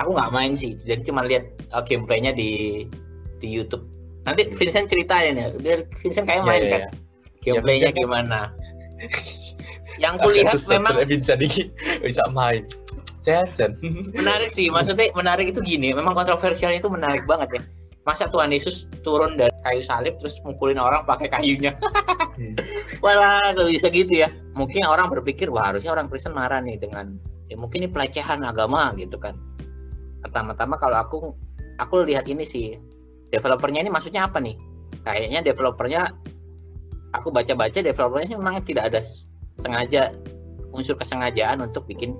aku 0.00 0.10
nggak 0.16 0.32
main 0.32 0.52
sih. 0.56 0.76
Jadi 0.82 1.02
cuma 1.08 1.24
lihat 1.24 1.44
uh, 1.72 1.82
gameplaynya 1.84 2.32
di 2.34 2.84
di 3.42 3.48
YouTube. 3.48 3.84
Nanti 4.24 4.48
hmm. 4.48 4.54
Vincent 4.56 4.86
ceritain 4.88 5.38
ya. 5.38 5.48
Biar 5.56 5.86
Vincent 6.00 6.26
kayak 6.28 6.42
ya, 6.44 6.48
main 6.48 6.62
ya, 6.62 6.70
kan. 6.70 6.80
ya. 6.80 6.90
gameplaynya 7.42 7.90
ya, 7.90 7.98
gimana 7.98 8.38
yang 10.02 10.18
kulihat 10.18 10.58
memang 10.66 11.06
jadi 11.06 11.46
bisa 12.04 12.26
main. 12.34 12.66
Jajan. 13.22 13.78
Menarik 14.18 14.50
sih 14.50 14.66
maksudnya 14.66 15.14
menarik 15.14 15.54
itu 15.54 15.62
gini 15.62 15.94
memang 15.94 16.18
kontroversialnya 16.18 16.82
itu 16.82 16.90
menarik 16.90 17.22
banget 17.24 17.48
ya. 17.54 17.62
Masa 18.02 18.26
Tuhan 18.26 18.50
Yesus 18.50 18.90
turun 19.06 19.38
dari 19.38 19.54
kayu 19.62 19.78
salib 19.78 20.18
terus 20.18 20.34
mukulin 20.42 20.82
orang 20.82 21.06
pakai 21.06 21.30
kayunya? 21.30 21.78
Hmm. 22.34 22.58
walah 23.04 23.54
kalau 23.54 23.70
bisa 23.70 23.86
gitu 23.94 24.26
ya. 24.26 24.28
Mungkin 24.58 24.82
orang 24.82 25.06
berpikir 25.06 25.46
wah 25.46 25.70
harusnya 25.70 25.94
orang 25.94 26.10
Kristen 26.10 26.34
marah 26.34 26.58
nih 26.58 26.82
dengan 26.82 27.14
ya 27.46 27.54
mungkin 27.54 27.86
ini 27.86 27.88
pelecehan 27.94 28.42
agama 28.42 28.90
gitu 28.98 29.14
kan. 29.22 29.38
Pertama-tama 30.26 30.82
kalau 30.82 30.98
aku 30.98 31.18
aku 31.78 32.02
lihat 32.02 32.26
ini 32.26 32.42
sih 32.42 32.74
developernya 33.30 33.86
ini 33.86 33.90
maksudnya 33.94 34.26
apa 34.26 34.42
nih? 34.42 34.58
Kayaknya 35.06 35.46
developernya 35.46 36.10
aku 37.14 37.30
baca-baca 37.30 37.78
developernya 37.78 38.34
memang 38.34 38.66
tidak 38.66 38.90
ada 38.90 38.98
sengaja 39.62 40.12
unsur 40.74 40.98
kesengajaan 40.98 41.62
untuk 41.62 41.86
bikin 41.86 42.18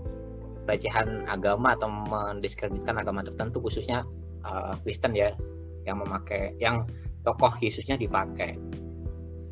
pelecehan 0.65 1.27
agama 1.27 1.75
atau 1.75 1.91
mendiskreditkan 1.91 2.95
agama 2.95 3.27
tertentu 3.27 3.59
khususnya 3.59 4.07
uh, 4.47 4.79
Kristen 4.87 5.13
ya 5.17 5.35
yang 5.83 5.99
memakai 5.99 6.55
yang 6.63 6.87
tokoh 7.27 7.51
Yesusnya 7.59 7.99
dipakai. 7.99 8.55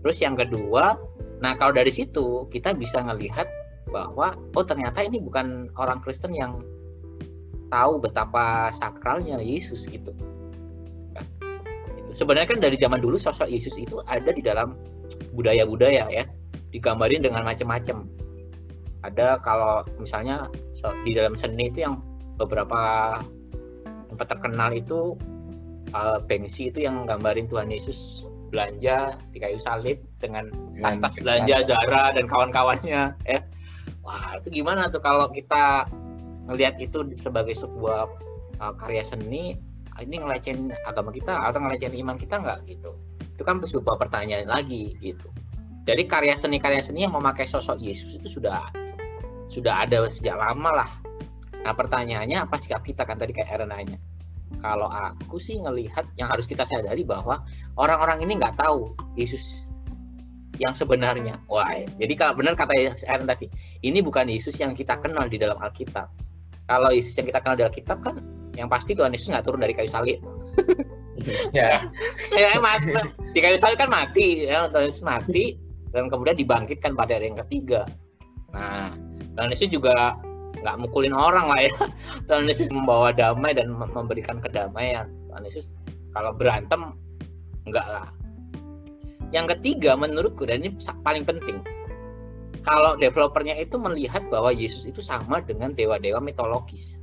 Terus 0.00 0.16
yang 0.22 0.38
kedua, 0.38 0.96
nah 1.42 1.58
kalau 1.58 1.76
dari 1.76 1.90
situ 1.90 2.46
kita 2.48 2.72
bisa 2.78 3.02
ngelihat 3.02 3.50
bahwa 3.90 4.38
oh 4.54 4.64
ternyata 4.64 5.02
ini 5.02 5.18
bukan 5.18 5.68
orang 5.76 5.98
Kristen 6.00 6.30
yang 6.32 6.54
tahu 7.74 7.98
betapa 7.98 8.70
sakralnya 8.70 9.42
Yesus 9.42 9.90
gitu. 9.90 10.14
Nah, 11.14 11.26
Sebenarnya 12.10 12.54
kan 12.54 12.58
dari 12.62 12.74
zaman 12.78 13.02
dulu 13.02 13.18
sosok 13.18 13.50
Yesus 13.50 13.78
itu 13.78 14.02
ada 14.06 14.30
di 14.30 14.42
dalam 14.42 14.74
budaya-budaya 15.34 16.06
ya 16.10 16.24
digambarin 16.70 17.22
dengan 17.22 17.42
macam-macam 17.42 18.06
ada 19.00 19.40
kalau 19.40 19.84
misalnya 19.96 20.48
di 21.04 21.16
dalam 21.16 21.32
seni 21.32 21.72
itu 21.72 21.88
yang 21.88 22.04
beberapa 22.36 23.16
tempat 24.12 24.26
terkenal 24.28 24.70
itu 24.76 25.16
uh, 25.96 26.20
Banksy 26.24 26.68
itu 26.72 26.84
yang 26.84 27.08
gambarin 27.08 27.48
Tuhan 27.48 27.72
Yesus 27.72 28.28
belanja 28.50 29.16
di 29.30 29.38
kayu 29.38 29.62
salib 29.62 30.02
dengan 30.18 30.50
tas-tas 30.82 31.16
belanja 31.22 31.62
Zara 31.64 32.12
dan 32.12 32.26
kawan-kawannya 32.26 33.14
ya. 33.24 33.40
Wah 34.04 34.40
itu 34.40 34.60
gimana 34.60 34.90
tuh 34.90 35.00
kalau 35.00 35.30
kita 35.30 35.86
melihat 36.50 36.76
itu 36.82 37.06
sebagai 37.14 37.54
sebuah 37.54 38.10
uh, 38.58 38.74
karya 38.76 39.06
seni 39.06 39.56
ini 40.00 40.16
ngelecehin 40.16 40.72
agama 40.88 41.12
kita 41.12 41.36
atau 41.36 41.60
ngelecehin 41.60 41.94
iman 42.04 42.16
kita 42.18 42.40
nggak 42.40 42.68
gitu? 42.68 42.96
Itu 43.36 43.42
kan 43.46 43.62
sebuah 43.64 43.96
pertanyaan 43.96 44.50
lagi 44.50 44.98
gitu 45.00 45.30
jadi 45.88 46.02
karya 46.08 46.34
seni 46.36 46.60
karya 46.60 46.84
seni 46.84 47.04
yang 47.08 47.14
memakai 47.16 47.48
sosok 47.48 47.80
Yesus 47.80 48.16
itu 48.20 48.40
sudah 48.40 48.68
sudah 49.50 49.84
ada 49.86 50.06
sejak 50.08 50.36
lama 50.36 50.84
lah 50.84 50.90
nah 51.60 51.76
pertanyaannya 51.76 52.48
apa 52.48 52.56
sikap 52.56 52.84
kita 52.84 53.04
kan 53.04 53.20
tadi 53.20 53.36
kayak 53.36 53.52
Aaron 53.52 53.72
nanya 53.72 53.98
kalau 54.58 54.90
aku 54.90 55.38
sih 55.38 55.62
ngelihat 55.62 56.04
yang 56.18 56.28
harus 56.28 56.44
kita 56.44 56.66
sadari 56.66 57.06
bahwa 57.06 57.46
orang-orang 57.78 58.26
ini 58.26 58.36
nggak 58.36 58.58
tahu 58.58 58.92
Yesus 59.14 59.70
yang 60.60 60.76
sebenarnya. 60.76 61.40
Wah, 61.48 61.70
jadi 61.96 62.12
kalau 62.18 62.36
benar 62.36 62.58
kata 62.58 62.76
Aaron 63.08 63.30
tadi, 63.30 63.48
ini 63.80 64.04
bukan 64.04 64.28
Yesus 64.28 64.60
yang 64.60 64.76
kita 64.76 65.00
kenal 65.00 65.30
di 65.30 65.40
dalam 65.40 65.56
Alkitab. 65.56 66.10
Kalau 66.68 66.90
Yesus 66.92 67.16
yang 67.16 67.30
kita 67.30 67.40
kenal 67.40 67.56
di 67.56 67.64
Alkitab 67.64 67.98
kan, 68.04 68.20
yang 68.58 68.68
pasti 68.68 68.92
Tuhan 68.92 69.14
Yesus 69.16 69.32
nggak 69.32 69.48
turun 69.48 69.64
dari 69.64 69.72
kayu 69.72 69.88
salib. 69.88 70.20
ya 71.52 71.84
ya 72.40 72.56
mati 72.56 72.96
di 73.36 73.44
kayu 73.44 73.60
salib 73.60 73.76
kan 73.76 73.92
mati 73.92 74.48
ya 74.48 74.72
Yesus 74.72 75.04
mati 75.04 75.60
dan 75.90 76.10
kemudian 76.10 76.38
dibangkitkan 76.38 76.94
pada 76.94 77.18
hari 77.18 77.34
yang 77.34 77.40
ketiga. 77.46 77.86
Nah 78.54 78.94
Tuhan 79.34 79.50
Yesus 79.54 79.70
juga 79.70 80.18
nggak 80.60 80.76
mukulin 80.86 81.14
orang 81.14 81.46
lah 81.50 81.60
ya. 81.66 81.72
Tuhan 82.28 82.46
Yesus 82.46 82.68
membawa 82.70 83.14
damai 83.14 83.54
dan 83.54 83.70
memberikan 83.74 84.38
kedamaian. 84.42 85.10
Tuhan 85.30 85.42
Yesus 85.46 85.66
kalau 86.14 86.34
berantem 86.34 86.94
enggak 87.66 87.86
lah. 87.86 88.08
Yang 89.30 89.58
ketiga 89.58 89.94
menurutku 89.94 90.42
dan 90.42 90.66
ini 90.66 90.74
paling 91.06 91.22
penting 91.22 91.62
kalau 92.60 92.98
developernya 92.98 93.56
itu 93.56 93.80
melihat 93.80 94.26
bahwa 94.28 94.52
Yesus 94.52 94.84
itu 94.84 95.00
sama 95.00 95.40
dengan 95.40 95.72
dewa-dewa 95.72 96.20
mitologis. 96.20 97.00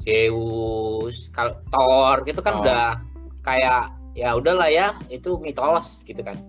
Zeus, 0.00 1.28
kalau 1.36 1.60
Thor 1.68 2.24
itu 2.24 2.40
kan 2.40 2.54
oh. 2.56 2.60
udah 2.64 2.84
kayak 3.44 3.92
ya 4.16 4.32
udahlah 4.32 4.68
ya 4.72 4.96
itu 5.12 5.36
mitos 5.36 6.00
gitu 6.08 6.24
kan. 6.24 6.40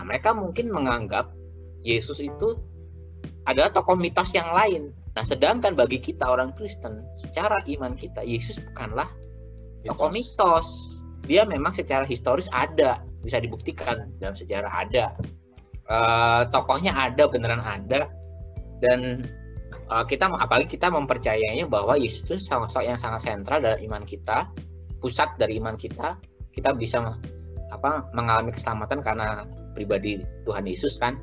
Nah 0.00 0.08
mereka 0.08 0.32
mungkin 0.32 0.72
menganggap 0.72 1.28
Yesus 1.84 2.24
itu 2.24 2.56
adalah 3.44 3.68
tokoh 3.68 4.00
mitos 4.00 4.32
yang 4.32 4.48
lain. 4.48 4.96
Nah 5.12 5.20
sedangkan 5.20 5.76
bagi 5.76 6.00
kita 6.00 6.24
orang 6.24 6.56
Kristen 6.56 7.04
secara 7.12 7.60
iman 7.68 7.92
kita 7.92 8.24
Yesus 8.24 8.64
bukanlah 8.72 9.12
tokoh 9.84 10.08
mitos. 10.08 10.96
Dia 11.28 11.44
memang 11.44 11.76
secara 11.76 12.08
historis 12.08 12.48
ada 12.48 13.04
bisa 13.20 13.44
dibuktikan 13.44 14.08
dalam 14.16 14.32
sejarah 14.32 14.72
ada. 14.72 15.12
Uh, 15.84 16.48
tokohnya 16.48 16.96
ada 16.96 17.28
beneran 17.28 17.60
ada 17.60 18.08
dan 18.80 19.28
uh, 19.92 20.06
kita 20.08 20.32
apalagi 20.32 20.80
kita 20.80 20.88
mempercayainya 20.88 21.68
bahwa 21.68 22.00
Yesus 22.00 22.24
itu 22.24 22.40
sosok 22.40 22.88
yang 22.88 22.96
sangat 22.96 23.28
sentral 23.28 23.60
dalam 23.60 23.84
iman 23.84 24.08
kita, 24.08 24.48
pusat 25.04 25.28
dari 25.36 25.60
iman 25.60 25.76
kita, 25.76 26.16
kita 26.56 26.72
bisa 26.72 27.04
apa 27.70 28.10
mengalami 28.12 28.50
keselamatan 28.52 29.00
karena 29.00 29.46
pribadi 29.72 30.20
Tuhan 30.44 30.66
Yesus 30.66 30.98
kan. 30.98 31.18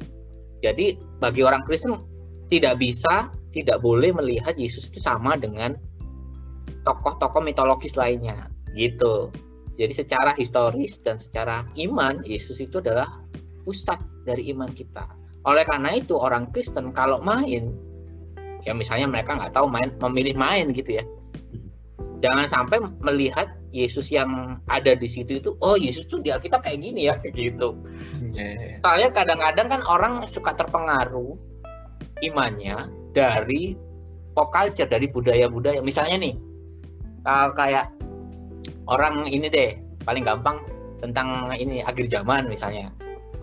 Jadi 0.63 0.97
bagi 1.21 1.45
orang 1.45 1.61
Kristen 1.67 2.01
tidak 2.47 2.81
bisa 2.81 3.29
tidak 3.51 3.83
boleh 3.83 4.15
melihat 4.15 4.55
Yesus 4.55 4.89
itu 4.89 4.99
sama 5.03 5.35
dengan 5.35 5.75
tokoh-tokoh 6.87 7.43
mitologis 7.43 7.99
lainnya 7.99 8.47
gitu. 8.73 9.29
Jadi 9.77 9.93
secara 9.93 10.33
historis 10.33 10.97
dan 11.05 11.21
secara 11.21 11.67
iman 11.77 12.25
Yesus 12.25 12.57
itu 12.63 12.81
adalah 12.81 13.21
pusat 13.61 14.01
dari 14.25 14.49
iman 14.55 14.71
kita. 14.73 15.05
Oleh 15.45 15.63
karena 15.67 15.93
itu 15.93 16.17
orang 16.17 16.49
Kristen 16.49 16.89
kalau 16.95 17.21
main 17.21 17.75
ya 18.65 18.73
misalnya 18.73 19.07
mereka 19.07 19.37
nggak 19.37 19.53
tahu 19.53 19.69
main 19.69 19.93
memilih 20.01 20.35
main 20.35 20.73
gitu 20.73 20.97
ya. 20.97 21.05
Jangan 22.17 22.49
sampai 22.49 22.81
melihat 23.05 23.56
Yesus 23.75 24.07
yang 24.09 24.61
ada 24.71 24.95
di 24.95 25.07
situ 25.07 25.43
itu 25.43 25.53
oh 25.59 25.75
Yesus 25.75 26.07
tuh 26.07 26.23
di 26.23 26.31
Alkitab 26.31 26.63
kayak 26.63 26.79
gini 26.81 27.11
ya 27.11 27.15
gitu. 27.37 27.75
Yeah. 28.31 28.71
Soalnya 28.79 29.11
kadang-kadang 29.11 29.67
kan 29.67 29.81
orang 29.85 30.23
suka 30.25 30.55
terpengaruh 30.55 31.35
imannya 32.23 32.87
dari 33.11 33.75
pop 34.33 34.53
culture 34.53 34.87
dari 34.87 35.09
budaya-budaya. 35.11 35.83
Misalnya 35.83 36.31
nih 36.31 36.35
uh, 37.27 37.51
kayak 37.53 37.91
orang 38.87 39.27
ini 39.27 39.51
deh 39.51 39.75
paling 40.07 40.23
gampang 40.23 40.63
tentang 41.03 41.51
ini 41.53 41.83
akhir 41.83 42.09
zaman 42.09 42.49
misalnya 42.49 42.89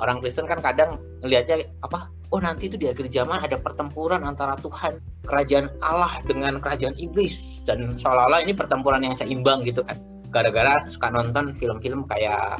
orang 0.03 0.19
Kristen 0.19 0.49
kan 0.49 0.59
kadang 0.59 0.99
ngelihatnya 1.23 1.71
apa 1.85 2.11
oh 2.35 2.41
nanti 2.43 2.67
itu 2.67 2.75
di 2.75 2.91
akhir 2.91 3.13
zaman 3.15 3.39
ada 3.45 3.61
pertempuran 3.61 4.27
antara 4.27 4.59
Tuhan 4.59 4.99
kerajaan 5.29 5.71
Allah 5.85 6.19
dengan 6.27 6.59
kerajaan 6.59 6.99
iblis 6.99 7.63
dan 7.69 7.95
seolah-olah 7.95 8.43
ini 8.43 8.57
pertempuran 8.57 9.07
yang 9.07 9.15
seimbang 9.15 9.63
gitu 9.63 9.87
kan 9.87 9.95
gara-gara 10.35 10.83
suka 10.91 11.09
nonton 11.15 11.55
film-film 11.63 12.03
kayak 12.11 12.59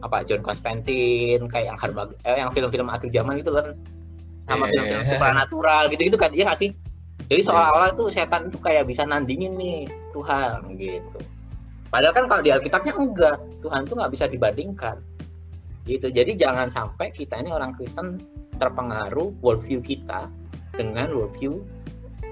apa 0.00 0.24
John 0.24 0.40
Constantine 0.40 1.44
kayak 1.48 1.74
yang 1.74 1.78
harba 1.78 2.08
eh, 2.24 2.40
yang 2.40 2.50
film-film 2.56 2.88
akhir 2.88 3.12
zaman 3.12 3.44
itu 3.44 3.52
kan. 3.52 3.76
Sama 4.46 4.70
Yeah. 4.70 4.72
film-film 4.78 5.04
supernatural 5.10 5.82
gitu-gitu 5.92 6.16
kan 6.16 6.30
iya 6.32 6.48
nggak 6.48 6.60
sih? 6.60 6.70
Jadi 7.26 7.42
seolah-olah 7.42 7.98
tuh 7.98 8.08
setan 8.14 8.48
itu 8.48 8.58
kayak 8.62 8.86
bisa 8.86 9.02
nandingin 9.02 9.58
nih 9.58 9.90
Tuhan 10.14 10.78
gitu. 10.78 11.18
Padahal 11.90 12.14
kan 12.14 12.24
kalau 12.30 12.42
di 12.46 12.54
Alkitabnya 12.54 12.94
enggak 12.94 13.36
Tuhan 13.60 13.82
tuh 13.90 13.94
nggak 13.98 14.12
bisa 14.14 14.24
dibandingkan. 14.30 14.96
Gitu 15.86 16.06
jadi 16.10 16.32
jangan 16.38 16.70
sampai 16.70 17.10
kita 17.10 17.42
ini 17.42 17.50
orang 17.50 17.74
Kristen 17.74 18.22
terpengaruh 18.62 19.34
worldview 19.42 19.82
kita 19.82 20.30
dengan 20.78 21.10
worldview 21.10 21.60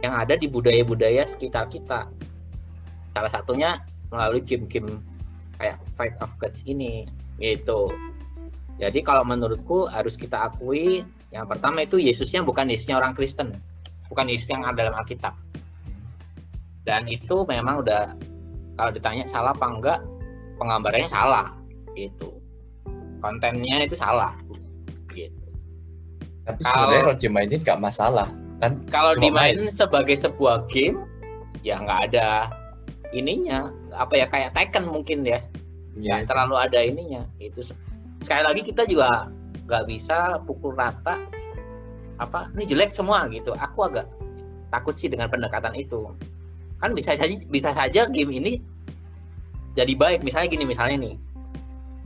yang 0.07 0.15
ada 0.15 0.39
di 0.39 0.47
budaya-budaya 0.47 1.27
sekitar 1.27 1.67
kita. 1.73 2.07
Salah 3.15 3.33
satunya 3.33 3.83
melalui 4.15 4.41
game-game 4.41 5.03
kayak 5.59 5.79
Fight 5.99 6.15
of 6.23 6.31
Gods 6.39 6.63
ini 6.65 7.05
gitu. 7.43 7.91
Jadi 8.79 9.03
kalau 9.03 9.23
menurutku 9.23 9.87
harus 9.91 10.15
kita 10.15 10.51
akui 10.51 11.03
yang 11.35 11.51
pertama 11.51 11.83
itu 11.83 11.99
Yesusnya 11.99 12.47
bukan 12.47 12.71
Yesusnya 12.71 12.99
orang 13.03 13.15
Kristen 13.19 13.55
bukan 14.11 14.31
Yesus 14.31 14.51
yang 14.51 14.63
ada 14.63 14.87
dalam 14.87 14.95
Alkitab. 14.95 15.35
Dan 16.87 17.11
itu 17.11 17.43
memang 17.49 17.83
udah 17.83 18.15
kalau 18.79 18.91
ditanya 18.95 19.25
salah 19.27 19.55
apa 19.55 19.67
enggak 19.67 19.99
penggambarannya 20.59 21.11
salah 21.11 21.55
gitu. 21.99 22.39
Kontennya 23.19 23.89
itu 23.89 23.97
salah 23.97 24.37
gitu. 25.11 25.45
Tapi 26.45 26.61
Kalau- 26.61 26.71
sebenarnya 26.93 27.05
kalau 27.09 27.19
dimainin 27.19 27.61
nggak 27.65 27.81
masalah 27.81 28.29
kan? 28.61 28.73
kalau 28.93 29.17
dimainin 29.17 29.73
sebagai 29.73 30.15
sebuah 30.15 30.69
game 30.69 31.01
ya 31.65 31.81
nggak 31.81 32.13
ada 32.13 32.53
ininya 33.17 33.73
apa 33.95 34.15
ya 34.19 34.27
kayak 34.29 34.53
Tekken 34.55 34.91
mungkin 34.91 35.25
ya. 35.25 35.41
Ya, 35.95 36.19
nggak 36.19 36.35
terlalu 36.35 36.55
ada 36.59 36.79
ininya 36.83 37.23
itu 37.39 37.63
se- 37.63 37.79
sekali 38.19 38.43
lagi 38.43 38.67
kita 38.67 38.83
juga 38.91 39.31
nggak 39.71 39.85
bisa 39.87 40.43
pukul 40.43 40.75
rata 40.75 41.23
apa 42.19 42.51
ini 42.59 42.67
jelek 42.67 42.95
semua 42.95 43.31
gitu. 43.31 43.55
Aku 43.55 43.87
agak 43.87 44.11
takut 44.75 44.99
sih 44.99 45.07
dengan 45.07 45.31
pendekatan 45.31 45.75
itu. 45.79 46.11
Kan 46.83 46.99
bisa 46.99 47.15
saja 47.15 47.39
bisa 47.47 47.71
saja 47.71 48.11
game 48.11 48.35
ini 48.35 48.53
jadi 49.79 49.95
baik. 49.95 50.27
Misalnya 50.27 50.51
gini 50.51 50.65
misalnya 50.67 50.97
nih 50.99 51.15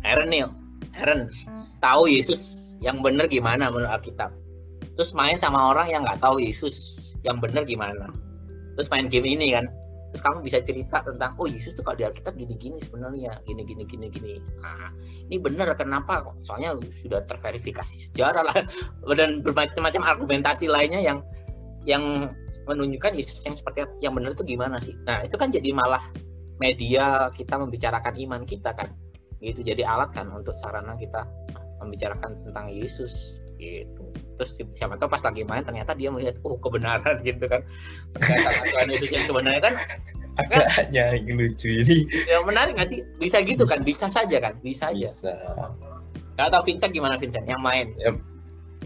Aaron 0.04 0.28
nih 0.28 0.44
Aaron 1.00 1.32
tahu 1.80 2.12
Yesus 2.12 2.74
yang 2.84 3.00
benar 3.00 3.26
gimana 3.32 3.72
menurut 3.72 3.88
Alkitab. 3.88 4.30
Terus 5.00 5.16
main 5.16 5.40
sama 5.40 5.72
orang 5.72 5.88
yang 5.88 6.02
nggak 6.04 6.20
tahu 6.20 6.44
Yesus 6.44 7.08
yang 7.24 7.40
benar 7.40 7.64
gimana. 7.64 8.12
Terus 8.76 8.88
main 8.92 9.10
game 9.10 9.26
ini 9.26 9.56
kan 9.56 9.66
terus 10.08 10.22
kamu 10.24 10.40
bisa 10.40 10.58
cerita 10.64 11.04
tentang 11.04 11.36
oh 11.36 11.44
Yesus 11.44 11.76
tuh 11.76 11.84
kalau 11.84 12.00
di 12.00 12.04
Alkitab 12.08 12.32
gini-gini 12.36 12.80
sebenarnya 12.80 13.44
gini 13.44 13.62
gini 13.64 13.84
gini 13.84 14.06
gini 14.08 14.34
nah 14.64 14.88
ini 15.28 15.36
benar 15.36 15.76
kenapa 15.76 16.24
soalnya 16.40 16.80
sudah 17.00 17.24
terverifikasi 17.28 18.10
sejarah 18.10 18.42
lah. 18.48 18.56
Dan 19.18 19.44
bermacam-macam 19.44 20.02
argumentasi 20.04 20.66
lainnya 20.66 21.04
yang 21.04 21.20
yang 21.84 22.32
menunjukkan 22.68 23.16
Yesus 23.16 23.40
yang 23.44 23.56
seperti 23.56 23.88
yang 24.00 24.16
benar 24.16 24.32
itu 24.36 24.44
gimana 24.44 24.76
sih? 24.80 24.96
Nah 25.04 25.24
itu 25.24 25.36
kan 25.36 25.52
jadi 25.52 25.72
malah 25.72 26.02
media 26.58 27.28
kita 27.32 27.60
membicarakan 27.60 28.16
iman 28.28 28.42
kita 28.48 28.72
kan. 28.72 28.92
Gitu 29.38 29.62
jadi 29.62 29.86
alat 29.86 30.10
kan 30.16 30.32
untuk 30.32 30.58
sarana 30.58 30.98
kita 30.98 31.22
membicarakan 31.78 32.42
tentang 32.42 32.66
Yesus 32.74 33.44
gitu. 33.58 34.02
Terus 34.38 34.50
siapa 34.78 34.94
tahu 34.96 35.10
pas 35.10 35.20
lagi 35.20 35.42
main 35.44 35.66
ternyata 35.66 35.92
dia 35.98 36.08
melihat 36.08 36.38
oh 36.46 36.56
kebenaran 36.62 37.18
gitu 37.28 37.44
kan. 37.50 37.60
Ternyata 38.16 38.50
Tuhan 38.64 38.88
Yesus 38.94 39.10
yang 39.12 39.24
sebenarnya 39.26 39.62
kan 39.62 39.74
ada 40.38 41.18
yang 41.18 41.34
lucu 41.34 41.66
ini. 41.82 42.06
Yang 42.30 42.44
menarik 42.46 42.72
nggak 42.78 42.88
sih? 42.88 43.02
Bisa 43.18 43.42
gitu 43.42 43.66
kan? 43.66 43.82
Bisa 43.82 44.06
saja 44.06 44.38
kan? 44.38 44.54
Bisa 44.62 44.94
aja. 44.94 45.02
Bisa. 45.04 45.32
nggak 46.38 46.54
tahu 46.54 46.62
Vincent 46.70 46.94
gimana 46.94 47.18
Vincent? 47.18 47.44
Yang 47.50 47.60
main. 47.60 47.86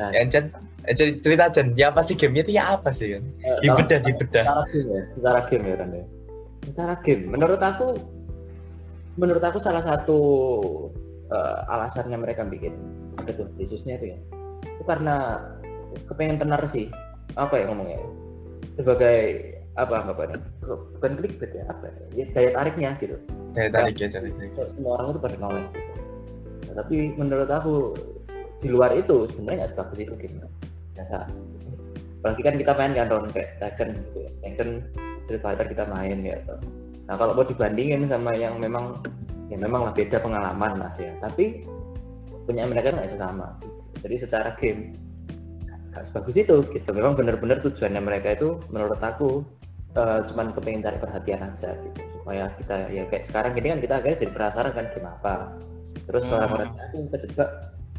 Nah, 0.00 0.08
Ya, 0.08 0.24
Jen, 0.24 0.48
eh, 0.88 0.96
Jen, 0.96 1.20
cerita 1.20 1.52
Jen, 1.52 1.76
ya 1.76 1.92
apa 1.92 2.00
sih 2.00 2.16
gamenya 2.16 2.48
itu 2.48 2.52
ya 2.56 2.80
apa 2.80 2.88
sih 2.88 3.12
kan? 3.12 3.22
eh, 3.44 3.58
Dibedah, 3.60 4.00
dibedah. 4.00 4.44
Secara 4.48 4.64
game 4.72 4.88
ya, 4.88 5.02
secara 5.12 5.40
game 5.52 5.64
ya 5.68 5.74
Ran 5.76 5.90
ya. 5.92 6.04
Secara 6.64 6.94
game, 7.04 7.22
menurut 7.28 7.60
aku, 7.60 7.86
menurut 9.20 9.44
aku 9.44 9.60
salah 9.60 9.84
satu 9.84 10.18
eh, 11.28 11.58
alasannya 11.68 12.16
mereka 12.16 12.48
bikin 12.48 12.72
itu 13.28 13.44
Yesusnya 13.60 14.00
itu 14.00 14.16
ya, 14.16 14.18
itu 14.76 14.82
karena 14.88 15.40
kepengen 16.08 16.40
tenar 16.40 16.62
sih, 16.64 16.88
apa 17.36 17.54
ya 17.60 17.64
ngomongnya, 17.68 18.00
sebagai 18.76 19.50
apa? 19.76 20.04
Apa 20.08 20.36
bukan 20.96 21.12
clickbait 21.20 21.52
ya 21.52 21.64
apa 21.68 21.88
ya, 21.88 22.24
ya 22.24 22.24
daya 22.36 22.50
tariknya 22.56 22.90
gitu. 23.00 23.16
Saya 23.52 23.68
tarik 23.68 24.00
ya, 24.00 24.08
tarik. 24.08 24.32
semua 24.72 25.00
orang 25.00 25.16
itu 25.16 25.20
pada 25.20 25.36
noleh 25.36 25.66
gitu. 25.76 25.92
Nah, 26.68 26.74
tapi 26.80 26.96
menurut 27.20 27.50
aku 27.52 27.92
di 28.64 28.68
luar 28.70 28.96
itu 28.96 29.28
sebenarnya 29.28 29.66
nggak 29.66 29.70
sebagus 29.76 29.98
itu 30.00 30.14
game 30.16 30.46
biasa 30.94 31.26
apalagi 32.22 32.42
kan 32.46 32.54
kita 32.54 32.72
main 32.78 32.92
kan 32.94 33.10
Ron 33.10 33.26
kayak 33.34 33.58
Tekken 33.58 33.98
gitu 33.98 34.18
ya. 34.22 34.30
Tekken 34.46 34.70
Street 35.26 35.42
Fighter 35.42 35.66
kita 35.66 35.84
main 35.90 36.22
ya 36.22 36.38
toh. 36.46 36.62
nah 37.10 37.18
kalau 37.18 37.34
mau 37.34 37.42
dibandingin 37.42 38.06
sama 38.06 38.30
yang 38.30 38.62
memang 38.62 39.02
ya 39.50 39.58
memang 39.58 39.90
lah 39.90 39.92
beda 39.92 40.22
pengalaman 40.22 40.78
lah 40.78 40.94
ya. 41.02 41.10
Tapi 41.18 41.66
punya 42.46 42.62
mereka 42.70 42.94
nggak 42.94 43.10
sesama 43.10 43.58
jadi 44.03 44.16
secara 44.18 44.50
game 44.59 44.98
nggak 45.92 46.05
sebagus 46.05 46.36
itu 46.36 46.57
gitu 46.72 46.90
memang 46.92 47.14
benar-benar 47.14 47.61
tujuannya 47.61 48.00
mereka 48.00 48.34
itu 48.34 48.57
menurut 48.72 48.98
aku 48.98 49.44
eh, 49.94 50.20
cuman 50.26 50.57
kepengen 50.57 50.82
cari 50.82 50.98
perhatian 50.98 51.40
aja 51.53 51.76
gitu 51.76 52.00
supaya 52.22 52.55
kita 52.57 52.76
ya 52.88 53.03
kayak 53.11 53.24
sekarang 53.26 53.53
gini 53.53 53.74
kan 53.74 53.80
kita 53.82 53.94
akhirnya 53.98 54.18
jadi 54.24 54.32
penasaran 54.32 54.72
kan 54.72 54.86
game 54.94 55.09
apa 55.11 55.34
terus 56.09 56.24
Hmm. 56.30 56.38
orang-orang 56.40 56.70
aku 56.88 56.96
kejebak 57.12 57.50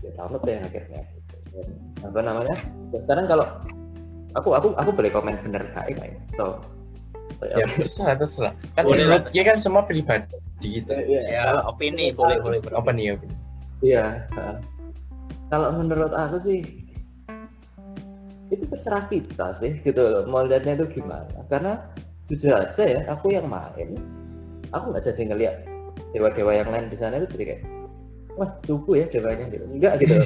ya 0.03 0.09
download 0.17 0.43
deh 0.43 0.57
akhirnya 0.59 1.01
gitu. 1.11 1.35
Dan, 1.53 1.67
apa 2.03 2.19
namanya 2.19 2.55
ya 2.91 2.99
sekarang 2.99 3.25
kalau 3.29 3.45
aku 4.33 4.49
aku 4.57 4.67
aku 4.73 4.89
boleh 4.91 5.11
komen 5.13 5.37
bener 5.45 5.63
gak 5.71 5.85
ya 5.91 5.95
kayak 6.01 6.17
so, 6.35 6.57
Ya 7.43 7.67
terserah, 7.67 8.15
terserah. 8.15 8.53
Kan 8.71 8.87
Boleh 8.87 9.03
lah. 9.03 9.19
dia 9.27 9.43
kan 9.43 9.59
semua 9.59 9.83
pribadi 9.83 10.31
gitu. 10.63 10.95
ya 11.27 11.59
opini 11.67 12.15
boleh 12.15 12.39
boleh 12.39 12.63
boleh. 12.63 12.75
Apa 12.79 12.91
nih? 12.95 13.05
Apa 13.19 13.23
nih? 13.27 13.37
Iya. 13.83 14.05
Kalau 15.53 15.69
menurut 15.69 16.09
aku 16.17 16.41
sih 16.41 16.65
itu 18.49 18.65
terserah 18.73 19.05
kita 19.05 19.53
sih 19.53 19.77
gitu 19.85 20.01
loh. 20.01 20.25
Mau 20.25 20.49
lihatnya 20.49 20.81
itu 20.81 20.97
gimana? 20.97 21.45
Karena 21.45 21.77
jujur 22.25 22.57
aja 22.57 22.81
ya, 22.81 23.05
aku 23.05 23.37
yang 23.37 23.45
main, 23.45 23.93
aku 24.73 24.89
nggak 24.89 25.05
jadi 25.13 25.21
ngeliat 25.29 25.55
dewa-dewa 26.17 26.57
yang 26.57 26.69
lain 26.73 26.89
di 26.89 26.97
sana 26.97 27.21
itu 27.21 27.37
jadi 27.37 27.45
kayak 27.53 27.61
wah 28.33 28.49
cupu 28.65 28.97
ya 28.97 29.05
dewanya 29.13 29.45
gitu. 29.53 29.61
Enggak 29.69 30.01
gitu. 30.01 30.17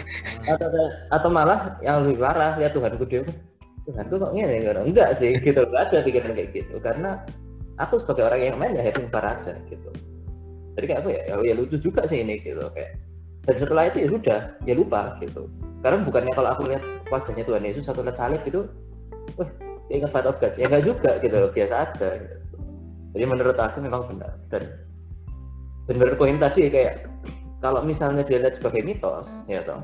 atau 0.52 0.68
atau 1.08 1.28
malah 1.32 1.80
yang 1.80 2.04
lebih 2.04 2.20
parah 2.20 2.60
lihat 2.60 2.76
Tuhanku 2.76 3.08
dewa. 3.08 3.32
Tuhanku 3.88 4.20
kok 4.20 4.32
ngene 4.36 4.68
gitu. 4.68 4.80
Enggak 4.84 5.16
sih 5.16 5.32
gitu. 5.40 5.64
Enggak 5.64 5.88
ada 5.88 6.04
pikiran 6.04 6.36
kayak 6.36 6.52
gitu. 6.52 6.76
Karena 6.84 7.24
aku 7.80 8.04
sebagai 8.04 8.28
orang 8.28 8.52
yang 8.52 8.56
main 8.60 8.76
ya 8.76 8.84
having 8.84 9.08
fun 9.08 9.24
aja 9.24 9.56
gitu. 9.72 9.88
Jadi 10.76 10.84
kayak 10.92 11.00
aku 11.00 11.08
ya, 11.08 11.20
ya, 11.24 11.34
ya 11.40 11.54
lucu 11.56 11.80
juga 11.80 12.04
sih 12.04 12.20
ini 12.20 12.36
gitu 12.44 12.68
kayak 12.76 13.00
dan 13.44 13.54
setelah 13.56 13.88
itu 13.92 13.96
ya 14.04 14.08
sudah 14.08 14.40
ya 14.64 14.74
lupa 14.76 15.16
gitu 15.20 15.48
sekarang 15.80 16.04
bukannya 16.08 16.32
kalau 16.32 16.50
aku 16.56 16.62
lihat 16.68 16.82
wajahnya 17.12 17.44
Tuhan 17.44 17.64
Yesus 17.64 17.84
satu 17.84 18.00
lihat 18.00 18.16
salib 18.16 18.42
itu 18.48 18.64
wah 19.36 19.48
ya 19.92 20.00
ingat 20.00 20.10
Fight 20.12 20.28
of 20.28 20.40
Gods 20.40 20.56
ya 20.56 20.68
enggak 20.68 20.84
juga 20.88 21.20
gitu 21.20 21.34
loh 21.36 21.50
biasa 21.52 21.74
aja 21.88 22.08
gitu. 22.18 22.36
jadi 23.12 23.24
menurut 23.28 23.56
aku 23.60 23.84
memang 23.84 24.08
benar 24.08 24.32
dan 24.48 24.64
benar 25.84 26.16
poin 26.16 26.40
tadi 26.40 26.72
kayak 26.72 27.04
kalau 27.60 27.84
misalnya 27.84 28.24
dia 28.24 28.40
lihat 28.40 28.56
sebagai 28.56 28.80
mitos 28.80 29.28
ya 29.48 29.60
toh 29.64 29.80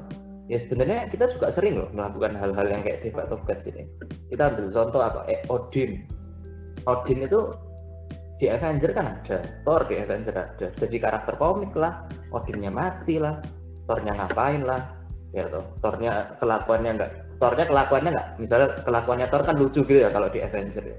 ya 0.51 0.59
sebenarnya 0.59 1.07
kita 1.07 1.31
juga 1.31 1.47
sering 1.55 1.79
loh 1.79 1.89
melakukan 1.95 2.35
hal-hal 2.35 2.67
yang 2.67 2.83
kayak 2.83 3.07
Debate 3.07 3.31
of 3.31 3.39
Gods 3.47 3.71
ini. 3.71 3.87
Kita 4.35 4.51
ambil 4.51 4.67
contoh 4.67 4.99
apa? 4.99 5.23
Eh, 5.31 5.39
Odin. 5.47 6.03
Odin 6.91 7.23
itu 7.23 7.55
di 8.43 8.51
Avenger 8.51 8.91
kan 8.91 9.15
ada, 9.15 9.47
Thor 9.63 9.87
di 9.87 9.95
Avenger 10.03 10.35
ada. 10.35 10.67
Jadi 10.75 10.99
karakter 10.99 11.39
komik 11.39 11.71
lah, 11.79 12.03
Odinnya 12.31 12.71
mati 12.71 13.19
lah, 13.19 13.43
Thornya 13.91 14.15
ngapain 14.15 14.63
lah, 14.63 14.95
ya 15.35 15.51
toh. 15.51 15.67
Thornya 15.83 16.39
kelakuannya 16.39 16.91
enggak, 16.97 17.13
Thornya 17.43 17.65
kelakuannya 17.67 18.11
enggak, 18.15 18.29
misalnya 18.39 18.69
kelakuannya 18.87 19.27
Thor 19.29 19.43
kan 19.43 19.57
lucu 19.59 19.83
gitu 19.83 20.01
ya 20.07 20.11
kalau 20.15 20.31
di 20.31 20.43
Avenger 20.43 20.85
ya. 20.87 20.99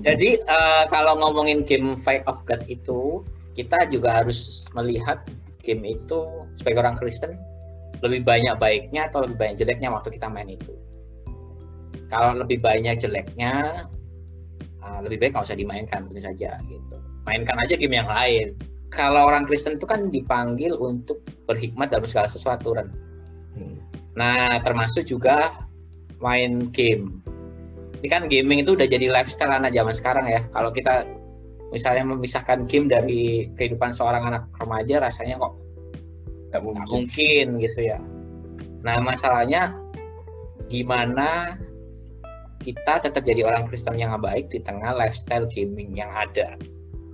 Jadi 0.00 0.38
uh, 0.46 0.86
kalau 0.88 1.18
ngomongin 1.18 1.66
game 1.66 1.98
Fight 1.98 2.22
of 2.30 2.38
God 2.46 2.62
itu, 2.70 3.26
kita 3.58 3.90
juga 3.90 4.22
harus 4.22 4.70
melihat 4.72 5.26
game 5.60 5.84
itu 5.84 6.46
sebagai 6.56 6.80
orang 6.80 6.96
Kristen 6.96 7.36
lebih 8.00 8.24
banyak 8.24 8.56
baiknya 8.56 9.12
atau 9.12 9.26
lebih 9.28 9.36
banyak 9.36 9.56
jeleknya 9.60 9.92
waktu 9.92 10.08
kita 10.16 10.30
main 10.30 10.48
itu. 10.48 10.72
Kalau 12.08 12.38
lebih 12.40 12.62
banyak 12.64 12.96
jeleknya, 12.96 13.84
uh, 14.80 15.00
lebih 15.04 15.20
baik 15.20 15.30
nggak 15.36 15.46
usah 15.46 15.58
dimainkan 15.58 16.08
tentu 16.08 16.22
saja 16.22 16.56
gitu. 16.64 16.96
Mainkan 17.28 17.60
aja 17.60 17.74
game 17.76 18.00
yang 18.00 18.08
lain. 18.08 18.56
Kalau 18.90 19.30
orang 19.30 19.46
Kristen 19.46 19.78
itu 19.78 19.86
kan 19.86 20.10
dipanggil 20.10 20.74
untuk 20.74 21.22
berhikmat 21.46 21.94
dalam 21.94 22.10
segala 22.10 22.26
sesuatu 22.26 22.74
kan. 22.74 22.90
Hmm. 23.54 23.78
Nah 24.18 24.58
termasuk 24.66 25.06
juga 25.06 25.66
main 26.18 26.68
game. 26.74 27.22
Ini 28.00 28.08
kan 28.08 28.26
gaming 28.26 28.66
itu 28.66 28.74
udah 28.74 28.88
jadi 28.88 29.12
lifestyle 29.12 29.54
anak 29.54 29.72
zaman 29.76 29.94
sekarang 29.94 30.26
ya. 30.26 30.42
Kalau 30.50 30.74
kita 30.74 31.06
misalnya 31.70 32.02
memisahkan 32.02 32.66
game 32.66 32.90
dari 32.90 33.46
kehidupan 33.54 33.94
seorang 33.94 34.26
anak 34.26 34.42
remaja 34.58 34.98
rasanya 34.98 35.38
kok 35.38 35.54
nggak 36.50 36.62
mungkin. 36.66 36.86
mungkin 36.90 37.46
gitu 37.62 37.80
ya 37.94 37.98
nah 38.82 38.98
masalahnya 38.98 39.74
gimana 40.66 41.54
kita 42.60 43.00
tetap 43.00 43.22
jadi 43.24 43.46
orang 43.46 43.70
Kristen 43.70 43.96
yang 43.96 44.12
baik 44.20 44.50
di 44.50 44.60
tengah 44.60 44.92
lifestyle 44.92 45.46
gaming 45.46 45.94
yang 45.94 46.10
ada 46.10 46.58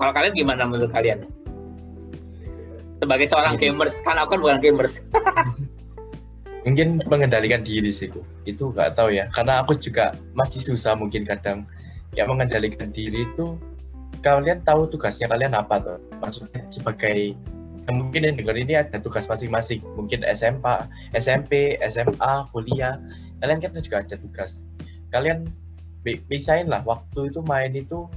kalau 0.01 0.13
kalian 0.17 0.35
gimana 0.35 0.65
menurut 0.65 0.91
kalian 0.91 1.21
sebagai 3.01 3.27
seorang 3.29 3.57
gamers. 3.61 3.97
Kan 4.03 4.17
aku 4.17 4.37
kan 4.37 4.41
bukan 4.43 4.59
gamers. 4.61 5.01
Mungkin 6.67 6.99
mengendalikan 7.07 7.63
diri 7.63 7.95
sih 7.95 8.11
itu 8.43 8.65
nggak 8.75 8.99
tahu 8.99 9.15
ya. 9.15 9.31
Karena 9.31 9.63
aku 9.63 9.79
juga 9.79 10.19
masih 10.35 10.59
susah 10.59 10.99
mungkin 10.99 11.23
kadang. 11.23 11.63
Ya 12.19 12.27
mengendalikan 12.27 12.91
diri 12.91 13.29
itu 13.29 13.55
kalian 14.25 14.67
tahu 14.67 14.91
tugasnya 14.91 15.31
kalian 15.31 15.55
apa 15.55 15.79
tuh? 15.79 15.99
Maksudnya 16.19 16.67
sebagai 16.67 17.39
mungkin 17.87 18.27
yang 18.27 18.35
dengar 18.35 18.59
ini 18.59 18.83
ada 18.83 18.99
tugas 18.99 19.31
masing-masing. 19.31 19.79
Mungkin 19.95 20.27
SMP 20.27 20.67
SMP 21.15 21.79
SMA 21.87 22.51
kuliah. 22.51 22.99
Kalian 23.39 23.63
kan 23.63 23.71
juga 23.79 24.03
ada 24.03 24.19
tugas. 24.19 24.67
Kalian 25.15 25.47
bisain 26.03 26.67
lah 26.67 26.83
waktu 26.83 27.31
itu 27.31 27.47
main 27.47 27.75
itu 27.79 28.11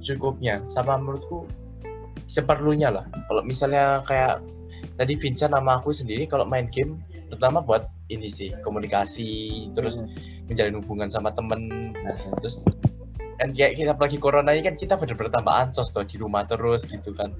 cukupnya 0.00 0.62
sama 0.64 0.96
menurutku 1.00 1.44
seperlunya 2.26 2.90
lah. 2.90 3.06
Kalau 3.30 3.42
misalnya 3.46 4.02
kayak 4.06 4.42
tadi 4.98 5.14
Vincent 5.18 5.54
nama 5.54 5.78
aku 5.78 5.94
sendiri 5.94 6.26
kalau 6.26 6.44
main 6.46 6.66
game 6.70 7.00
terutama 7.26 7.62
buat 7.62 7.90
ini 8.06 8.30
sih 8.30 8.54
komunikasi 8.62 9.66
terus 9.74 9.98
hmm. 9.98 10.50
menjalin 10.50 10.78
hubungan 10.82 11.08
sama 11.10 11.34
temen. 11.34 11.92
Nah, 11.94 12.18
terus 12.42 12.62
kan 13.36 13.52
kayak 13.52 13.76
kita 13.76 13.92
apalagi 13.92 14.16
corona 14.16 14.56
ini 14.56 14.64
kan 14.64 14.80
kita 14.80 14.96
bener-bener 14.96 15.28
tambah 15.28 15.52
ancos 15.52 15.92
tuh 15.92 16.06
di 16.06 16.16
rumah 16.16 16.46
terus 16.48 16.86
gitu 16.88 17.12
kan. 17.12 17.34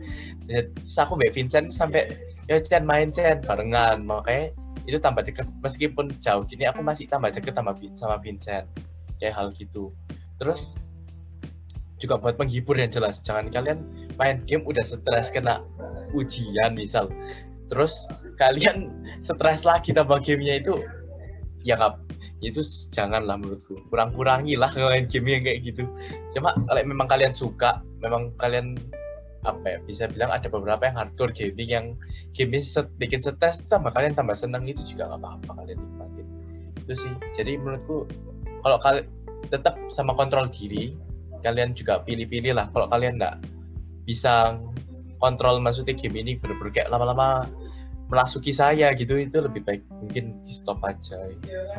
Terus 0.47 0.97
aku 0.99 1.17
mbak 1.17 1.33
Vincent 1.35 1.73
sampai 1.73 2.13
ya 2.51 2.61
Chen 2.63 2.85
main 2.85 3.11
Chen 3.11 3.43
barengan. 3.43 4.05
Makanya 4.05 4.53
itu 4.87 4.99
tambah 5.03 5.27
deket 5.27 5.49
meskipun 5.65 6.15
jauh 6.23 6.47
gini 6.47 6.69
aku 6.69 6.85
masih 6.85 7.11
tambah 7.11 7.33
deket 7.35 7.55
sama 7.57 7.75
sama 7.97 8.17
Vincent. 8.21 8.67
Kayak 9.17 9.35
hal 9.35 9.49
gitu. 9.57 9.91
Terus 10.37 10.77
juga 11.97 12.21
buat 12.21 12.37
menghibur 12.37 12.77
yang 12.77 12.93
jelas. 12.93 13.25
Jangan 13.25 13.49
kalian 13.49 13.81
main 14.17 14.41
game 14.45 14.65
udah 14.65 14.85
stres 14.85 15.33
kena 15.33 15.63
ujian 16.13 16.77
misal. 16.77 17.13
Terus 17.69 18.07
kalian 18.41 18.93
stres 19.25 19.65
lagi 19.65 19.93
tambah 19.93 20.23
gamenya 20.23 20.63
itu 20.63 20.75
ya 21.67 21.77
nggak 21.77 21.99
itu 22.45 22.61
janganlah 22.93 23.41
menurutku. 23.41 23.81
Kurang-kurangi 23.89 24.61
lah 24.61 24.69
main 24.77 25.09
game 25.09 25.29
yang 25.29 25.43
kayak 25.45 25.61
gitu. 25.65 25.85
Cuma 26.37 26.53
kalau 26.69 26.83
memang 26.85 27.09
kalian 27.09 27.33
suka 27.33 27.81
memang 28.05 28.33
kalian 28.37 28.77
apa 29.47 29.79
ya 29.79 29.79
bisa 29.87 30.11
bilang 30.11 30.35
ada 30.35 30.51
beberapa 30.51 30.91
yang 30.91 30.99
hardcore 30.99 31.31
gaming 31.31 31.71
yang 31.71 31.87
game 32.35 32.59
set, 32.59 32.91
bikin 32.99 33.23
stres 33.23 33.63
tambah 33.71 33.95
kalian 33.95 34.13
tambah 34.19 34.35
seneng 34.35 34.67
itu 34.67 34.83
juga 34.83 35.07
nggak 35.15 35.21
apa-apa 35.23 35.51
kalian 35.65 35.79
nikmatin. 35.81 36.27
Itu 36.85 36.95
sih. 36.95 37.13
Jadi 37.35 37.53
menurutku 37.57 38.07
kalau 38.67 38.79
kalian 38.83 39.07
tetap 39.49 39.79
sama 39.89 40.13
kontrol 40.19 40.51
diri 40.51 40.93
kalian 41.47 41.73
juga 41.79 42.03
pilih-pilih 42.03 42.59
lah. 42.59 42.67
Kalau 42.75 42.91
kalian 42.91 43.23
nggak 43.23 43.56
bisa 44.07 44.57
kontrol 45.19 45.59
maksudnya 45.59 45.93
game 45.99 46.23
ini 46.23 46.33
bener-bener 46.39 46.73
kayak 46.73 46.89
lama-lama 46.95 47.51
melasuki 48.07 48.55
saya 48.55 48.95
gitu 48.95 49.19
itu 49.19 49.35
lebih 49.43 49.67
baik 49.67 49.83
mungkin 49.91 50.39
di 50.47 50.53
stop 50.55 50.79
aja. 50.87 51.19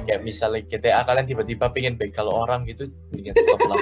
Kayak 0.03 0.27
misalnya 0.27 0.61
GTA 0.67 1.07
kalian 1.07 1.23
tiba-tiba 1.23 1.71
pengen 1.71 1.95
kalau 2.11 2.43
orang 2.43 2.67
gitu 2.67 2.91
mendingan 3.11 3.35
stop 3.47 3.61
lah. 3.63 3.79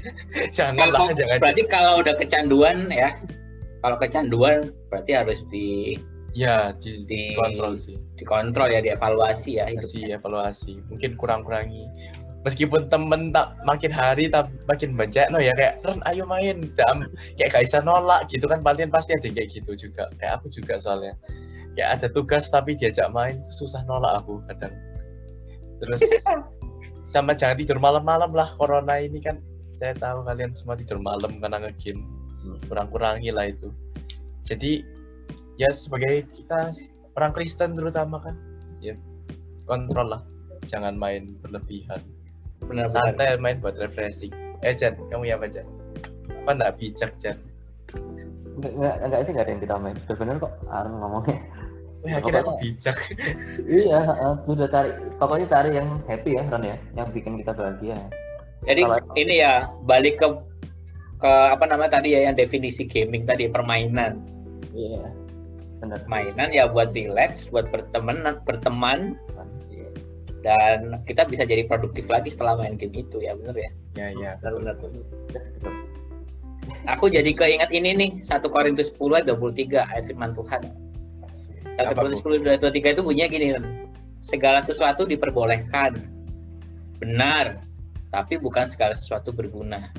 Jangan 0.56 0.88
lah 0.88 1.12
jangan. 1.12 1.36
berarti 1.36 1.62
kalau 1.68 2.00
udah 2.00 2.16
kecanduan 2.16 2.88
ya 2.88 3.12
kalau 3.84 3.96
kecanduan 4.00 4.72
berarti 4.88 5.12
harus 5.12 5.44
di 5.52 6.00
ya 6.32 6.72
di, 6.80 7.04
di 7.04 7.36
kontrol 7.36 7.76
sih. 7.76 8.00
dikontrol 8.16 8.72
ya 8.72 8.80
dievaluasi 8.80 9.60
ya 9.60 9.68
sih 9.84 10.08
evaluasi. 10.08 10.80
Mungkin 10.88 11.20
kurang-kurangi 11.20 11.92
meskipun 12.42 12.90
temen 12.90 13.30
tak 13.30 13.54
makin 13.62 13.92
hari 13.94 14.26
tak 14.26 14.50
makin 14.66 14.98
banyak 14.98 15.30
no 15.30 15.38
ya 15.38 15.54
kayak 15.54 15.78
Ren 15.86 16.02
ayo 16.10 16.26
main 16.26 16.66
kayak 17.38 17.50
gak 17.54 17.62
bisa 17.62 17.78
nolak 17.82 18.26
gitu 18.26 18.50
kan 18.50 18.62
kalian 18.66 18.90
pasti 18.90 19.14
ada 19.14 19.30
kayak 19.30 19.48
gitu 19.50 19.72
juga 19.78 20.10
kayak 20.18 20.42
aku 20.42 20.50
juga 20.50 20.78
soalnya. 20.82 21.14
Ya 21.78 21.96
ada 21.96 22.10
tugas 22.10 22.52
tapi 22.52 22.76
diajak 22.76 23.08
main 23.14 23.40
susah 23.56 23.80
nolak 23.88 24.22
aku 24.22 24.42
kadang. 24.50 24.74
Terus 25.80 26.02
sama 27.12 27.32
jangan 27.32 27.56
tidur 27.56 27.78
malam-malam 27.80 28.34
lah 28.34 28.50
corona 28.58 28.98
ini 29.00 29.22
kan. 29.22 29.38
Saya 29.72 29.96
tahu 29.96 30.22
kalian 30.28 30.52
semua 30.52 30.76
tidur 30.76 31.00
malam 31.00 31.40
karena 31.40 31.64
ngegame. 31.64 32.04
Kurang-kurangi 32.68 33.30
lah 33.32 33.48
itu. 33.48 33.72
Jadi 34.44 34.84
ya 35.56 35.70
sebagai 35.72 36.26
kita 36.34 36.74
orang 37.16 37.32
Kristen 37.32 37.76
terutama 37.76 38.20
kan 38.20 38.36
ya 38.82 38.96
kontrol 39.68 40.16
lah 40.16 40.22
jangan 40.66 40.96
main 40.96 41.36
berlebihan 41.44 42.02
benar, 42.66 42.86
santai 42.90 43.36
main 43.38 43.58
buat 43.58 43.76
refreshing 43.78 44.32
eh 44.62 44.74
Jan 44.74 44.94
kamu 45.10 45.30
ya 45.30 45.34
apa 45.38 45.46
Jan 45.50 45.66
apa 46.44 46.50
nggak 46.54 46.72
bijak 46.78 47.12
Jan 47.18 47.38
Enggak, 48.52 48.94
enggak 49.00 49.20
sih 49.24 49.32
enggak 49.32 49.46
ada 49.48 49.52
yang 49.56 49.62
kita 49.64 49.76
main. 49.80 49.96
Benar 50.04 50.36
kok 50.36 50.52
Aaron 50.68 50.94
ngomongnya. 51.00 51.38
Wah, 52.02 52.18
akhirnya 52.18 52.40
aku 52.42 52.52
bijak. 52.60 52.96
iya, 53.80 54.00
uh, 54.02 54.34
sudah 54.44 54.66
cari 54.68 54.90
pokoknya 55.16 55.46
cari 55.48 55.70
yang 55.78 55.88
happy 56.10 56.34
ya 56.34 56.42
Ron 56.50 56.64
ya, 56.66 56.76
yang 56.98 57.08
bikin 57.14 57.38
kita 57.40 57.54
bahagia. 57.54 57.96
Jadi 58.66 58.82
Kalau, 58.84 58.98
ini 59.18 59.34
ya 59.40 59.70
balik 59.86 60.20
ke 60.20 60.28
ke 61.22 61.30
apa 61.30 61.64
namanya 61.64 62.02
tadi 62.02 62.18
ya 62.18 62.26
yang 62.26 62.34
definisi 62.34 62.84
gaming 62.84 63.24
tadi 63.24 63.46
permainan. 63.46 64.18
Iya. 64.74 65.14
Benar. 65.82 66.02
Mainan 66.06 66.50
ya 66.54 66.70
buat 66.70 66.94
relax, 66.94 67.50
buat 67.50 67.70
berteman, 67.70 68.22
berteman. 68.46 69.18
Dan 70.42 70.98
kita 71.06 71.26
bisa 71.30 71.46
jadi 71.46 71.64
produktif 71.70 72.10
lagi 72.10 72.30
setelah 72.30 72.58
main 72.58 72.74
game 72.74 72.94
itu 72.98 73.22
ya, 73.22 73.38
benar 73.38 73.54
ya? 73.54 73.70
Ya, 73.94 74.06
ya. 74.18 74.30
Benar, 74.42 74.74
benar. 74.78 75.06
Aku 76.90 77.06
jadi 77.06 77.30
keinget 77.30 77.70
ini 77.70 77.94
nih, 77.94 78.10
1 78.26 78.42
Korintus 78.50 78.90
10 78.98 79.22
ayat 79.22 79.26
23 79.30 79.86
ayat 79.86 80.04
firman 80.10 80.34
Tuhan 80.34 80.82
satu 81.72 81.96
Korintus 81.96 82.20
sepuluh 82.20 82.36
dua 82.40 82.72
tiga 82.72 82.92
itu 82.92 83.00
bunyinya 83.00 83.28
gini 83.32 83.46
kan. 83.56 83.64
Segala 84.22 84.60
sesuatu 84.60 85.08
diperbolehkan. 85.08 85.96
Benar, 87.00 87.64
tapi 88.14 88.38
bukan 88.38 88.68
segala 88.70 88.94
sesuatu 88.94 89.34
berguna. 89.34 89.90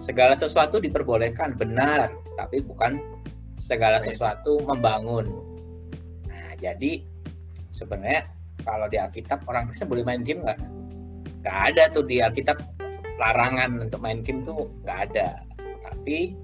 Segala 0.00 0.32
sesuatu 0.32 0.80
diperbolehkan, 0.80 1.58
benar, 1.60 2.14
tapi 2.40 2.64
bukan 2.64 3.02
segala 3.60 4.00
sesuatu 4.00 4.62
membangun. 4.64 5.28
Nah, 6.24 6.56
jadi 6.56 7.04
sebenarnya 7.76 8.24
kalau 8.62 8.86
di 8.88 8.98
Alkitab 8.98 9.44
orang 9.50 9.68
Kristen 9.70 9.90
boleh 9.90 10.06
main 10.06 10.22
game 10.22 10.42
nggak? 10.42 10.60
Nggak 11.42 11.58
ada 11.72 11.82
tuh 11.90 12.04
di 12.06 12.22
Alkitab 12.22 12.58
larangan 13.18 13.86
untuk 13.86 14.00
main 14.02 14.22
game 14.22 14.42
tuh 14.46 14.70
nggak 14.86 14.98
ada. 15.10 15.42
Tapi 15.90 16.34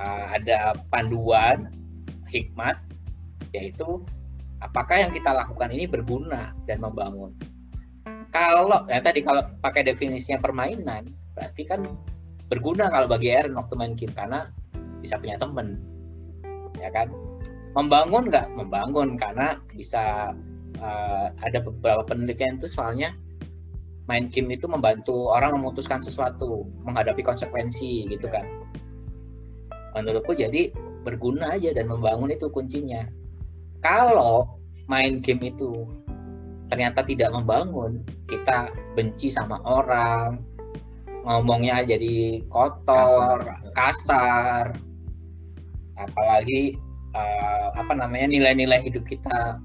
uh, 0.00 0.26
ada 0.34 0.74
panduan 0.90 1.70
hikmat 2.28 2.80
yaitu 3.54 4.02
apakah 4.58 5.06
yang 5.06 5.12
kita 5.14 5.30
lakukan 5.30 5.70
ini 5.70 5.86
berguna 5.86 6.56
dan 6.66 6.82
membangun. 6.82 7.30
Kalau 8.34 8.66
ya 8.90 8.98
tadi 8.98 9.22
kalau 9.22 9.46
pakai 9.62 9.86
definisinya 9.86 10.42
permainan, 10.42 11.06
berarti 11.38 11.62
kan 11.62 11.86
berguna 12.50 12.90
kalau 12.90 13.06
bagi 13.06 13.30
Aaron 13.30 13.54
waktu 13.54 13.74
main 13.78 13.94
game 13.94 14.10
karena 14.10 14.50
bisa 14.98 15.14
punya 15.22 15.38
temen, 15.38 15.78
ya 16.82 16.90
kan? 16.90 17.14
Membangun 17.78 18.26
nggak? 18.26 18.50
Membangun 18.58 19.14
karena 19.14 19.54
bisa 19.70 20.34
uh, 20.84 21.32
ada 21.40 21.64
beberapa 21.64 22.04
penelitian 22.04 22.60
itu 22.60 22.68
soalnya 22.68 23.16
main 24.04 24.28
game 24.28 24.52
itu 24.52 24.68
membantu 24.68 25.32
orang 25.32 25.56
memutuskan 25.56 26.04
sesuatu, 26.04 26.68
menghadapi 26.84 27.24
konsekuensi 27.24 28.04
gitu 28.12 28.28
kan. 28.28 28.44
Menurutku 29.96 30.36
jadi 30.36 30.68
berguna 31.00 31.56
aja 31.56 31.72
dan 31.72 31.88
membangun 31.88 32.28
itu 32.36 32.52
kuncinya. 32.52 33.08
Kalau 33.80 34.60
main 34.92 35.24
game 35.24 35.48
itu 35.48 35.88
ternyata 36.68 37.00
tidak 37.00 37.32
membangun, 37.32 38.04
kita 38.28 38.68
benci 38.92 39.32
sama 39.32 39.56
orang, 39.64 40.36
ngomongnya 41.24 41.80
jadi 41.88 42.44
kotor, 42.52 43.40
kasar, 43.72 43.72
kasar 43.72 44.64
apalagi 45.94 46.74
uh, 47.14 47.70
apa 47.78 47.92
namanya 47.94 48.26
nilai-nilai 48.34 48.82
hidup 48.82 49.06
kita 49.06 49.58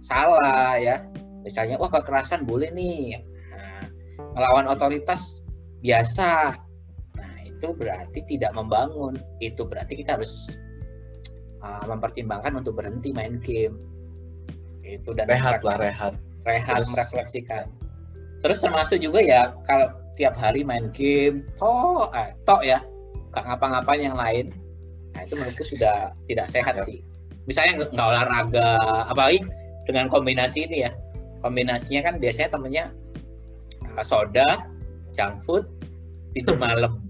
salah 0.00 0.78
ya. 0.78 1.04
Misalnya, 1.46 1.80
wah 1.80 1.88
kekerasan 1.88 2.44
boleh 2.44 2.68
nih, 2.74 3.18
melawan 4.38 4.70
otoritas 4.70 5.42
biasa. 5.82 6.54
Nah, 7.18 7.36
itu 7.42 7.74
berarti 7.74 8.22
tidak 8.30 8.54
membangun. 8.54 9.18
Itu 9.42 9.66
berarti 9.66 9.98
kita 9.98 10.14
harus 10.14 10.54
uh, 11.62 11.82
mempertimbangkan 11.90 12.54
untuk 12.62 12.78
berhenti 12.78 13.10
main 13.10 13.42
game. 13.42 13.74
Itu 14.86 15.12
dan 15.12 15.26
rehat 15.26 15.66
lah, 15.66 15.76
rehat. 15.82 16.14
Rehat 16.46 16.86
Terus. 16.86 16.90
merefleksikan. 16.94 17.66
Terus 18.38 18.62
termasuk 18.62 19.02
juga 19.02 19.18
ya 19.18 19.50
kalau 19.66 19.90
tiap 20.14 20.38
hari 20.38 20.62
main 20.62 20.94
game, 20.94 21.42
toh, 21.58 22.06
eh, 22.14 22.30
toh 22.46 22.62
ya, 22.62 22.78
gak 23.34 23.42
ngapa-ngapain 23.42 24.06
yang 24.06 24.14
lain. 24.14 24.46
Nah, 25.14 25.26
itu 25.26 25.34
menurutku 25.34 25.66
sudah 25.66 26.14
tidak 26.30 26.46
sehat 26.46 26.78
ya. 26.78 26.86
sih. 26.86 27.02
Misalnya 27.50 27.90
nggak 27.90 28.06
olahraga, 28.06 28.70
apalagi 29.10 29.42
dengan 29.88 30.12
kombinasi 30.12 30.68
ini 30.68 30.84
ya. 30.84 30.92
Kombinasinya 31.40 32.04
kan 32.04 32.14
biasanya 32.20 32.52
temennya 32.52 32.84
soda, 34.04 34.68
junk 35.16 35.40
food, 35.42 35.64
tidur 36.36 36.60
malam. 36.60 37.00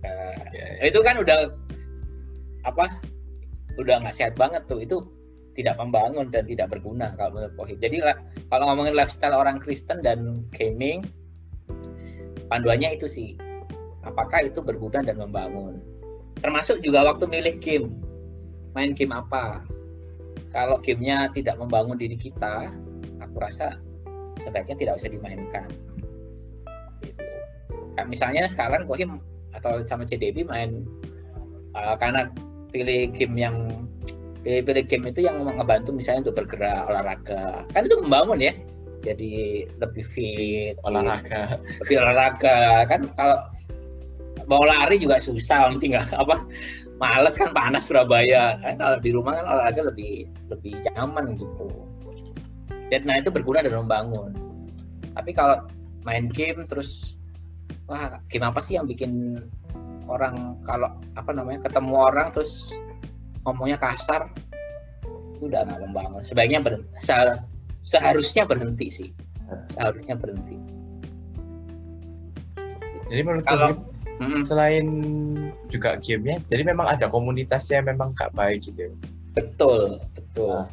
Nah, 0.00 0.34
yeah, 0.56 0.80
yeah. 0.80 0.88
Itu 0.88 1.04
kan 1.04 1.20
udah 1.20 1.52
apa? 2.64 2.88
Udah 3.76 4.00
nggak 4.00 4.16
sehat 4.16 4.34
banget 4.40 4.64
tuh. 4.64 4.80
Itu 4.80 5.04
tidak 5.52 5.76
membangun 5.76 6.32
dan 6.32 6.48
tidak 6.48 6.72
berguna 6.72 7.12
kalau 7.16 7.36
menurut 7.36 7.54
Pohit. 7.56 7.78
Jadi 7.80 8.00
kalau 8.48 8.64
ngomongin 8.72 8.96
lifestyle 8.96 9.36
orang 9.36 9.60
Kristen 9.60 10.00
dan 10.00 10.44
gaming, 10.56 11.04
panduannya 12.48 12.96
itu 12.96 13.04
sih. 13.04 13.36
Apakah 14.06 14.46
itu 14.46 14.62
berguna 14.62 15.02
dan 15.02 15.18
membangun? 15.18 15.82
Termasuk 16.38 16.78
juga 16.84 17.02
waktu 17.02 17.26
milih 17.26 17.58
game. 17.58 17.90
Main 18.76 18.92
game 18.94 19.16
apa? 19.16 19.64
Kalau 20.56 20.80
gamenya 20.80 21.28
tidak 21.36 21.60
membangun 21.60 22.00
diri 22.00 22.16
kita, 22.16 22.72
aku 23.20 23.36
rasa 23.36 23.76
sebaiknya 24.40 24.76
tidak 24.80 24.94
usah 24.96 25.12
dimainkan. 25.12 25.68
Gitu. 27.04 27.24
Nah, 28.00 28.04
misalnya 28.08 28.48
sekarang 28.48 28.88
Kohim 28.88 29.20
atau 29.52 29.84
sama 29.84 30.08
CDB 30.08 30.48
main 30.48 30.88
uh, 31.76 31.96
karena 32.00 32.32
pilih 32.72 33.12
game 33.12 33.36
yang 33.36 33.56
pilih, 34.44 34.64
pilih 34.64 34.84
game 34.84 35.04
itu 35.08 35.20
yang 35.24 35.40
ngebantu 35.44 35.96
misalnya 35.96 36.28
untuk 36.28 36.44
bergerak 36.44 36.84
olahraga 36.92 37.64
kan 37.72 37.88
itu 37.88 37.96
membangun 38.04 38.38
ya 38.38 38.52
jadi 39.00 39.64
lebih 39.80 40.04
fit 40.04 40.76
olahraga 40.84 41.56
lebih 41.84 41.96
olahraga 42.04 42.84
kan 42.84 43.08
kalau 43.16 43.38
mau 44.44 44.62
lari 44.62 45.00
juga 45.00 45.16
susah 45.18 45.72
tinggal 45.80 46.04
apa 46.12 46.36
males 46.96 47.36
kan 47.36 47.52
panas 47.52 47.88
Surabaya. 47.88 48.56
Kan 48.60 48.80
kalau 48.80 48.98
di 49.00 49.10
rumah 49.12 49.36
kan 49.40 49.46
olahraga 49.46 49.82
lebih 49.88 50.28
lebih 50.48 50.76
nyaman 50.92 51.36
gitu. 51.36 51.68
Nah 53.04 53.16
itu 53.20 53.28
berguna 53.28 53.64
dan 53.64 53.76
membangun. 53.76 54.32
Tapi 55.16 55.30
kalau 55.32 55.64
main 56.06 56.30
game 56.30 56.64
terus 56.68 57.18
wah 57.90 58.18
game 58.30 58.46
apa 58.46 58.62
sih 58.62 58.78
yang 58.78 58.86
bikin 58.86 59.42
orang 60.06 60.54
kalau 60.62 60.94
apa 61.18 61.30
namanya 61.34 61.66
ketemu 61.66 61.94
orang 61.98 62.30
terus 62.30 62.72
ngomongnya 63.44 63.78
kasar? 63.78 64.30
Itu 65.36 65.52
udah 65.52 65.68
nggak 65.68 65.80
membangun. 65.82 66.22
Sebaiknya 66.24 66.64
ber, 66.64 66.80
se, 67.02 67.14
seharusnya 67.84 68.48
berhenti 68.48 68.88
sih. 68.88 69.08
Seharusnya 69.76 70.18
berhenti. 70.18 70.58
Jadi 73.06 73.20
menurut 73.22 73.46
kalau 73.46 73.86
mm, 74.22 74.40
selain 74.46 74.86
juga 75.72 75.98
gamenya 76.00 76.40
jadi 76.48 76.62
memang 76.62 76.86
ada 76.88 77.06
komunitasnya 77.10 77.82
memang 77.84 78.16
gak 78.16 78.32
baik 78.36 78.64
gitu 78.64 78.92
betul 79.36 80.00
betul. 80.16 80.64
Nah. 80.64 80.68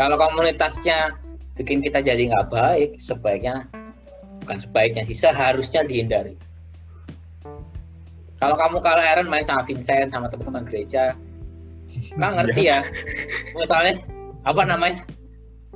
kalau 0.00 0.16
komunitasnya 0.16 1.12
bikin 1.58 1.82
kita 1.82 2.00
jadi 2.00 2.30
nggak 2.30 2.48
baik 2.54 2.90
sebaiknya 3.02 3.66
bukan 4.48 4.64
sebaiknya 4.64 5.04
sih 5.04 5.28
seharusnya 5.28 5.84
dihindari. 5.84 6.32
Kalau 8.38 8.54
kamu 8.54 8.80
kalau 8.80 9.02
Aaron 9.02 9.28
main 9.28 9.44
sama 9.44 9.66
Vincent 9.66 10.14
sama 10.14 10.30
teman-teman 10.30 10.64
gereja 10.64 11.12
kan 12.16 12.32
ngerti 12.38 12.72
ya? 12.72 12.80
Misalnya 13.52 14.00
apa 14.48 14.62
namanya? 14.64 15.04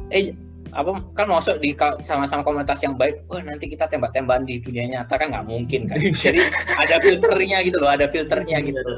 Eh 0.09 0.33
apa 0.73 1.05
kan 1.13 1.29
masuk 1.29 1.61
di 1.61 1.77
sama-sama 2.01 2.41
komunitas 2.41 2.81
yang 2.81 2.97
baik 2.97 3.21
wah 3.29 3.45
nanti 3.45 3.69
kita 3.69 3.85
tembak-tembakan 3.93 4.49
di 4.49 4.57
dunia 4.57 4.89
nyata 4.89 5.21
kan 5.21 5.29
nggak 5.29 5.45
mungkin 5.45 5.85
kan? 5.85 6.01
Jadi 6.25 6.41
ada 6.81 6.97
filternya 7.05 7.61
gitu 7.61 7.77
loh 7.77 7.93
ada 7.93 8.09
filternya 8.09 8.59
gitu. 8.65 8.81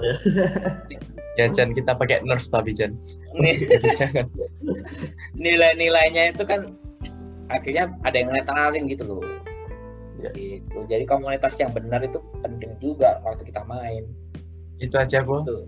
Ya 1.35 1.51
Jan 1.51 1.75
kita 1.75 1.99
pakai 1.99 2.23
nerf 2.23 2.47
tapi 2.47 2.71
Jan. 2.71 2.95
Jangan. 3.99 4.31
Nilai-nilainya 5.35 6.31
itu 6.31 6.47
kan 6.47 6.79
akhirnya 7.51 7.91
ada 8.07 8.15
yang 8.15 8.31
netralin 8.31 8.87
gitu 8.87 9.03
loh. 9.03 9.19
Ya. 10.23 10.31
gitu. 10.39 10.87
Jadi 10.87 11.03
komunitas 11.11 11.59
yang 11.59 11.75
benar 11.75 12.07
itu 12.07 12.23
penting 12.39 12.79
juga 12.79 13.19
waktu 13.27 13.51
kita 13.51 13.67
main. 13.67 14.07
Itu 14.79 14.95
aja 14.95 15.27
bos. 15.27 15.43
Gitu. 15.43 15.67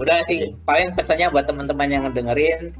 udah 0.00 0.24
sih 0.24 0.56
paling 0.64 0.96
pesannya 0.96 1.28
buat 1.28 1.44
teman-teman 1.44 1.92
yang 1.92 2.04
dengerin 2.16 2.72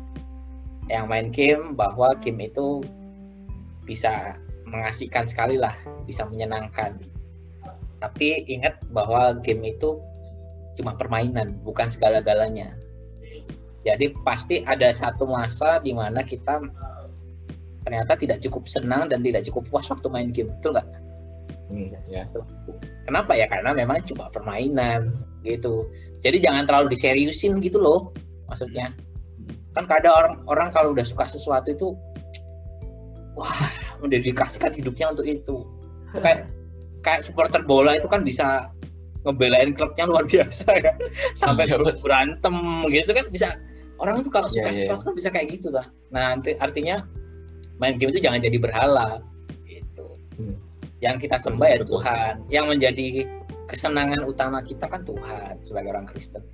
yang 0.90 1.06
main 1.06 1.30
game 1.30 1.78
bahwa 1.78 2.14
game 2.18 2.50
itu 2.50 2.82
bisa 3.86 4.38
mengasihkan 4.66 5.26
sekali 5.28 5.58
lah 5.58 5.74
bisa 6.06 6.26
menyenangkan 6.26 6.98
tapi 8.02 8.42
ingat 8.50 8.82
bahwa 8.90 9.38
game 9.46 9.62
itu 9.78 10.02
cuma 10.74 10.98
permainan, 10.98 11.54
bukan 11.62 11.86
segala-galanya. 11.86 12.74
Jadi 13.86 14.10
pasti 14.26 14.66
ada 14.66 14.90
satu 14.90 15.22
masa 15.26 15.78
di 15.78 15.94
mana 15.94 16.26
kita 16.26 16.58
ternyata 17.86 18.14
tidak 18.18 18.42
cukup 18.42 18.66
senang 18.66 19.06
dan 19.10 19.22
tidak 19.22 19.46
cukup 19.46 19.62
puas 19.70 19.86
waktu 19.90 20.06
main 20.10 20.30
game, 20.34 20.50
betul 20.58 20.74
nggak? 20.74 20.88
Hmm, 21.70 21.94
ya. 22.10 22.26
Kenapa 23.06 23.38
ya? 23.38 23.46
Karena 23.46 23.70
memang 23.70 24.02
cuma 24.06 24.30
permainan 24.30 25.14
gitu. 25.46 25.86
Jadi 26.22 26.42
jangan 26.42 26.66
terlalu 26.66 26.94
diseriusin 26.94 27.58
gitu 27.62 27.78
loh, 27.78 28.10
maksudnya. 28.50 28.90
Kan 29.72 29.84
kadang 29.88 30.12
orang 30.12 30.34
orang 30.48 30.68
kalau 30.70 30.92
udah 30.92 31.04
suka 31.04 31.24
sesuatu 31.24 31.72
itu, 31.72 31.88
wah, 33.36 33.72
mendedikasikan 34.04 34.72
hidupnya 34.76 35.12
untuk 35.12 35.24
itu. 35.24 35.64
Kayak 36.12 36.52
kayak 37.00 37.20
supporter 37.24 37.64
bola 37.64 37.96
itu 37.96 38.06
kan 38.06 38.22
bisa 38.22 38.68
ngebelain 39.24 39.72
klubnya 39.72 40.04
luar 40.04 40.24
biasa 40.32 40.66
ya. 40.76 40.92
Sampai 41.32 41.70
iya, 41.70 41.78
berantem 41.78 42.54
gitu 42.92 43.10
kan 43.16 43.26
bisa. 43.32 43.48
Orang 44.02 44.18
itu 44.18 44.34
kalau 44.34 44.50
suka 44.50 44.74
yeah, 44.74 44.98
yeah. 44.98 44.98
kan 44.98 45.14
bisa 45.14 45.30
kayak 45.30 45.54
gitu 45.54 45.70
lah 45.70 45.86
nah 46.10 46.34
artinya 46.58 47.06
main 47.78 48.02
game 48.02 48.10
itu 48.10 48.18
jangan 48.18 48.42
jadi 48.42 48.58
berhala 48.58 49.22
gitu. 49.70 50.18
Hmm. 50.36 50.58
yang 50.98 51.16
kita 51.22 51.38
sembah 51.38 51.68
ya 51.70 51.78
Tuhan. 51.86 52.34
Yang 52.50 52.66
menjadi 52.76 53.06
kesenangan 53.70 54.26
utama 54.26 54.60
kita 54.60 54.84
kan 54.90 55.06
Tuhan 55.06 55.62
sebagai 55.64 55.96
orang 55.96 56.06
Kristen 56.10 56.44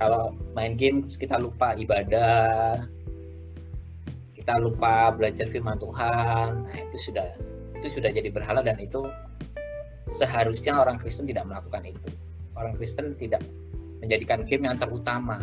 kalau 0.00 0.32
main 0.56 0.74
game 0.80 1.04
kita 1.06 1.36
lupa 1.36 1.76
ibadah 1.76 2.80
kita 4.32 4.56
lupa 4.56 5.12
belajar 5.12 5.44
firman 5.46 5.76
Tuhan 5.76 6.64
nah 6.64 6.76
itu 6.88 7.12
sudah 7.12 7.28
itu 7.80 8.00
sudah 8.00 8.12
jadi 8.12 8.32
berhala 8.32 8.64
dan 8.64 8.80
itu 8.80 9.04
seharusnya 10.10 10.76
orang 10.76 10.98
Kristen 10.98 11.24
tidak 11.24 11.46
melakukan 11.46 11.86
itu. 11.86 12.08
Orang 12.58 12.74
Kristen 12.76 13.14
tidak 13.16 13.40
menjadikan 14.04 14.44
game 14.44 14.66
yang 14.66 14.76
terutama 14.76 15.40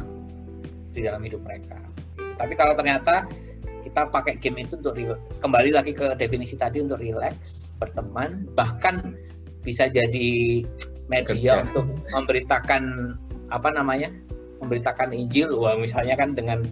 di 0.92 1.02
dalam 1.02 1.24
hidup 1.24 1.42
mereka. 1.42 1.82
Tapi 2.38 2.54
kalau 2.54 2.78
ternyata 2.78 3.26
kita 3.82 4.12
pakai 4.14 4.38
game 4.38 4.62
itu 4.68 4.78
untuk 4.78 4.94
kembali 5.42 5.72
lagi 5.74 5.96
ke 5.96 6.14
definisi 6.20 6.60
tadi 6.60 6.84
untuk 6.84 7.00
relax, 7.00 7.72
berteman, 7.82 8.46
bahkan 8.54 9.16
bisa 9.64 9.90
jadi 9.90 10.62
media 11.08 11.64
Kerja. 11.64 11.66
untuk 11.66 11.88
memberitakan 12.12 13.16
apa 13.48 13.70
namanya 13.72 14.12
memberitakan 14.62 15.14
Injil 15.14 15.54
wah 15.58 15.78
misalnya 15.78 16.18
kan 16.18 16.34
dengan 16.38 16.66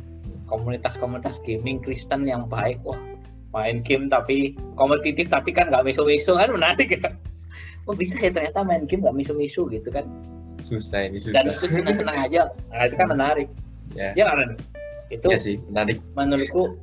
komunitas-komunitas 0.46 1.42
gaming 1.42 1.82
Kristen 1.82 2.30
yang 2.30 2.46
baik 2.46 2.78
wah 2.86 3.00
main 3.56 3.80
game 3.82 4.12
tapi 4.12 4.54
kompetitif 4.76 5.32
tapi 5.32 5.56
kan 5.56 5.72
nggak 5.72 5.88
misu-misu 5.88 6.36
kan 6.36 6.52
menarik 6.52 7.00
ya. 7.00 7.16
Oh 7.86 7.94
bisa 7.94 8.18
ya 8.18 8.34
ternyata 8.34 8.66
main 8.66 8.90
game 8.90 9.06
gak 9.06 9.14
misu-misu 9.14 9.70
gitu 9.70 9.90
kan. 9.94 10.10
Susah 10.66 11.06
ini 11.06 11.22
susah. 11.22 11.38
Dan 11.38 11.54
itu 11.54 11.70
senang-senang 11.70 12.18
aja. 12.18 12.50
Nah 12.74 12.90
itu 12.90 12.96
kan 12.98 13.08
menarik. 13.14 13.48
Ya, 13.94 14.12
ya 14.18 14.26
kan 14.34 14.58
itu 15.14 15.30
ya 15.30 15.38
sih 15.38 15.62
menarik. 15.70 16.02
menurutku 16.18 16.82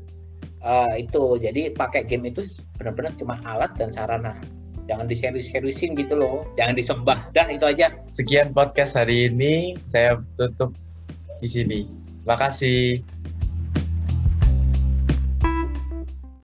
uh, 0.62 0.94
itu. 0.94 1.42
Jadi 1.42 1.74
pakai 1.74 2.07
game 2.07 2.30
itu 2.30 2.46
benar-benar 2.78 3.18
cuma 3.18 3.34
alat 3.42 3.74
dan 3.74 3.90
sarana. 3.90 4.38
Jangan 4.86 5.11
diserius-seriusin 5.11 5.98
gitu 5.98 6.14
loh. 6.14 6.46
Jangan 6.55 6.78
disembah. 6.78 7.18
Dah 7.34 7.50
itu 7.50 7.66
aja. 7.66 7.90
Sekian 8.14 8.55
podcast 8.55 8.94
hari 8.94 9.26
ini. 9.26 9.74
Saya 9.82 10.22
tutup 10.38 10.70
di 11.43 11.49
sini. 11.51 11.80
Makasih 12.22 13.03